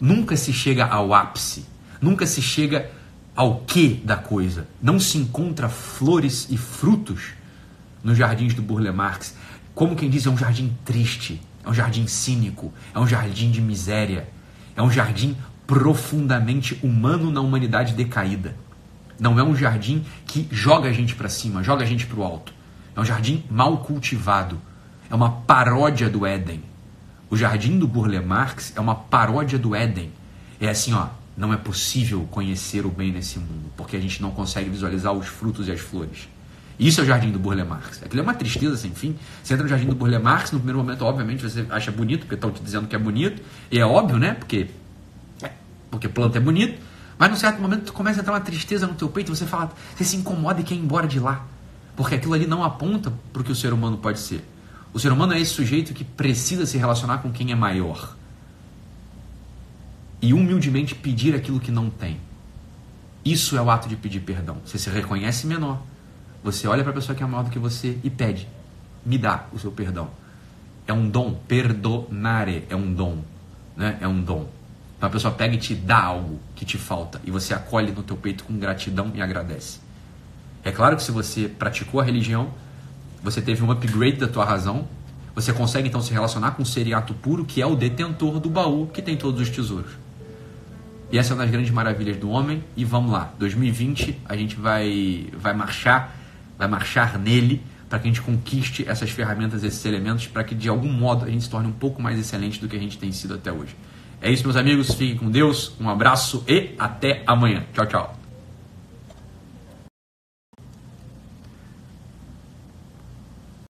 Nunca 0.00 0.36
se 0.36 0.52
chega 0.52 0.84
ao 0.86 1.14
ápice. 1.14 1.66
Nunca 2.00 2.26
se 2.26 2.42
chega 2.42 2.90
ao 3.34 3.60
que 3.60 3.88
da 3.88 4.16
coisa. 4.16 4.66
Não 4.82 4.98
se 5.00 5.18
encontra 5.18 5.68
flores 5.68 6.48
e 6.50 6.56
frutos 6.56 7.34
nos 8.02 8.16
jardins 8.16 8.54
do 8.54 8.62
Burle 8.62 8.90
Marx. 8.92 9.34
Como 9.74 9.96
quem 9.96 10.08
diz, 10.08 10.26
é 10.26 10.30
um 10.30 10.38
jardim 10.38 10.74
triste, 10.84 11.40
é 11.64 11.68
um 11.68 11.74
jardim 11.74 12.06
cínico, 12.06 12.72
é 12.94 12.98
um 12.98 13.06
jardim 13.06 13.50
de 13.50 13.60
miséria, 13.60 14.28
é 14.74 14.82
um 14.82 14.90
jardim 14.90 15.36
profundamente 15.66 16.78
humano 16.82 17.30
na 17.30 17.40
humanidade 17.40 17.94
decaída. 17.94 18.54
Não 19.18 19.38
é 19.38 19.42
um 19.42 19.56
jardim 19.56 20.04
que 20.26 20.46
joga 20.50 20.88
a 20.88 20.92
gente 20.92 21.14
para 21.14 21.28
cima, 21.28 21.62
joga 21.62 21.82
a 21.82 21.86
gente 21.86 22.06
para 22.06 22.18
o 22.18 22.22
alto. 22.22 22.52
É 22.94 23.00
um 23.00 23.04
jardim 23.04 23.44
mal 23.50 23.78
cultivado. 23.78 24.60
É 25.10 25.14
uma 25.14 25.30
paródia 25.30 26.08
do 26.08 26.26
Éden. 26.26 26.62
O 27.28 27.36
jardim 27.36 27.78
do 27.78 27.88
Burle 27.88 28.20
Marx 28.20 28.72
é 28.76 28.80
uma 28.80 28.94
paródia 28.94 29.58
do 29.58 29.74
Éden. 29.74 30.12
É 30.60 30.68
assim, 30.68 30.92
ó, 30.92 31.08
não 31.36 31.52
é 31.52 31.56
possível 31.56 32.26
conhecer 32.30 32.86
o 32.86 32.90
bem 32.90 33.12
nesse 33.12 33.38
mundo, 33.38 33.70
porque 33.76 33.96
a 33.96 34.00
gente 34.00 34.22
não 34.22 34.30
consegue 34.30 34.70
visualizar 34.70 35.12
os 35.12 35.26
frutos 35.26 35.68
e 35.68 35.72
as 35.72 35.80
flores. 35.80 36.28
Isso 36.78 37.00
é 37.00 37.04
o 37.04 37.06
jardim 37.06 37.30
do 37.30 37.38
Burle 37.38 37.64
Marx. 37.64 38.02
Aquilo 38.02 38.20
é 38.20 38.22
uma 38.22 38.34
tristeza 38.34 38.76
sem 38.76 38.90
fim. 38.90 39.16
Você 39.42 39.54
entra 39.54 39.64
no 39.64 39.70
jardim 39.70 39.86
do 39.86 39.94
Burle 39.94 40.18
Marx, 40.18 40.52
no 40.52 40.58
primeiro 40.58 40.78
momento, 40.78 41.02
obviamente, 41.04 41.42
você 41.42 41.66
acha 41.70 41.90
bonito, 41.90 42.20
porque 42.20 42.34
estão 42.34 42.50
te 42.50 42.62
dizendo 42.62 42.86
que 42.86 42.94
é 42.94 42.98
bonito. 42.98 43.42
E 43.70 43.78
é 43.78 43.86
óbvio, 43.86 44.18
né? 44.18 44.34
Porque 44.34 44.68
porque 45.90 46.08
planta 46.08 46.38
é 46.38 46.40
bonito, 46.40 46.80
mas 47.18 47.30
num 47.30 47.36
certo 47.36 47.60
momento 47.60 47.84
tu 47.84 47.92
começa 47.92 48.20
a 48.20 48.22
entrar 48.22 48.34
uma 48.34 48.40
tristeza 48.40 48.86
no 48.86 48.94
teu 48.94 49.08
peito, 49.08 49.34
você 49.34 49.46
fala, 49.46 49.72
você 49.96 50.04
se 50.04 50.16
incomoda 50.16 50.60
e 50.60 50.64
quer 50.64 50.74
ir 50.74 50.78
embora 50.78 51.06
de 51.06 51.18
lá. 51.18 51.46
Porque 51.96 52.14
aquilo 52.14 52.34
ali 52.34 52.46
não 52.46 52.62
aponta 52.62 53.12
para 53.32 53.40
o 53.40 53.44
que 53.44 53.52
o 53.52 53.54
ser 53.54 53.72
humano 53.72 53.96
pode 53.96 54.18
ser. 54.18 54.44
O 54.92 54.98
ser 54.98 55.10
humano 55.12 55.32
é 55.32 55.40
esse 55.40 55.52
sujeito 55.52 55.94
que 55.94 56.04
precisa 56.04 56.66
se 56.66 56.76
relacionar 56.76 57.18
com 57.18 57.32
quem 57.32 57.52
é 57.52 57.54
maior. 57.54 58.14
E 60.20 60.32
humildemente 60.32 60.94
pedir 60.94 61.34
aquilo 61.34 61.60
que 61.60 61.70
não 61.70 61.88
tem. 61.88 62.18
Isso 63.24 63.56
é 63.56 63.62
o 63.62 63.70
ato 63.70 63.88
de 63.88 63.96
pedir 63.96 64.20
perdão. 64.20 64.58
Você 64.64 64.78
se 64.78 64.88
reconhece 64.88 65.46
menor. 65.46 65.82
Você 66.44 66.68
olha 66.68 66.82
para 66.82 66.92
a 66.92 66.94
pessoa 66.94 67.16
que 67.16 67.22
é 67.22 67.26
maior 67.26 67.42
do 67.42 67.50
que 67.50 67.58
você 67.58 67.98
e 68.04 68.08
pede: 68.08 68.48
me 69.04 69.18
dá 69.18 69.46
o 69.52 69.58
seu 69.58 69.72
perdão. 69.72 70.10
É 70.86 70.92
um 70.92 71.08
dom. 71.10 71.34
Perdonare 71.48 72.64
é 72.70 72.76
um 72.76 72.94
dom. 72.94 73.22
Né? 73.76 73.98
É 74.00 74.06
um 74.06 74.22
dom. 74.22 74.48
Então 75.06 75.10
a 75.10 75.12
pessoa 75.12 75.32
pega 75.32 75.54
e 75.54 75.58
te 75.58 75.72
dá 75.72 76.02
algo 76.02 76.40
que 76.56 76.64
te 76.64 76.76
falta 76.76 77.20
e 77.24 77.30
você 77.30 77.54
acolhe 77.54 77.92
no 77.92 78.02
teu 78.02 78.16
peito 78.16 78.42
com 78.42 78.58
gratidão 78.58 79.12
e 79.14 79.22
agradece. 79.22 79.78
É 80.64 80.72
claro 80.72 80.96
que 80.96 81.02
se 81.04 81.12
você 81.12 81.46
praticou 81.48 82.00
a 82.00 82.04
religião, 82.04 82.50
você 83.22 83.40
teve 83.40 83.62
um 83.62 83.70
upgrade 83.70 84.16
da 84.16 84.26
tua 84.26 84.44
razão, 84.44 84.88
você 85.32 85.52
consegue 85.52 85.86
então 85.86 86.02
se 86.02 86.12
relacionar 86.12 86.52
com 86.52 86.64
o 86.64 86.66
seriato 86.66 87.14
puro, 87.14 87.44
que 87.44 87.62
é 87.62 87.66
o 87.66 87.76
detentor 87.76 88.40
do 88.40 88.50
baú 88.50 88.88
que 88.88 89.00
tem 89.00 89.16
todos 89.16 89.40
os 89.40 89.48
tesouros. 89.48 89.92
E 91.12 91.18
essa 91.18 91.32
é 91.32 91.34
uma 91.34 91.44
das 91.44 91.52
grandes 91.52 91.70
maravilhas 91.70 92.16
do 92.16 92.28
homem. 92.28 92.64
E 92.76 92.84
vamos 92.84 93.12
lá, 93.12 93.32
2020 93.38 94.22
a 94.24 94.36
gente 94.36 94.56
vai, 94.56 95.28
vai 95.38 95.54
marchar, 95.54 96.16
vai 96.58 96.66
marchar 96.66 97.16
nele 97.16 97.62
para 97.88 98.00
que 98.00 98.08
a 98.08 98.10
gente 98.10 98.22
conquiste 98.22 98.84
essas 98.88 99.10
ferramentas, 99.10 99.62
esses 99.62 99.84
elementos, 99.84 100.26
para 100.26 100.42
que 100.42 100.52
de 100.52 100.68
algum 100.68 100.90
modo 100.90 101.24
a 101.24 101.28
gente 101.28 101.44
se 101.44 101.50
torne 101.50 101.68
um 101.68 101.72
pouco 101.72 102.02
mais 102.02 102.18
excelente 102.18 102.60
do 102.60 102.66
que 102.66 102.74
a 102.74 102.80
gente 102.80 102.98
tem 102.98 103.12
sido 103.12 103.34
até 103.34 103.52
hoje. 103.52 103.76
É 104.20 104.30
isso, 104.30 104.44
meus 104.44 104.56
amigos. 104.56 104.94
Fiquem 104.94 105.16
com 105.16 105.30
Deus. 105.30 105.74
Um 105.80 105.88
abraço 105.88 106.44
e 106.48 106.74
até 106.78 107.22
amanhã. 107.26 107.64
Tchau, 107.72 107.86
tchau. 107.86 108.15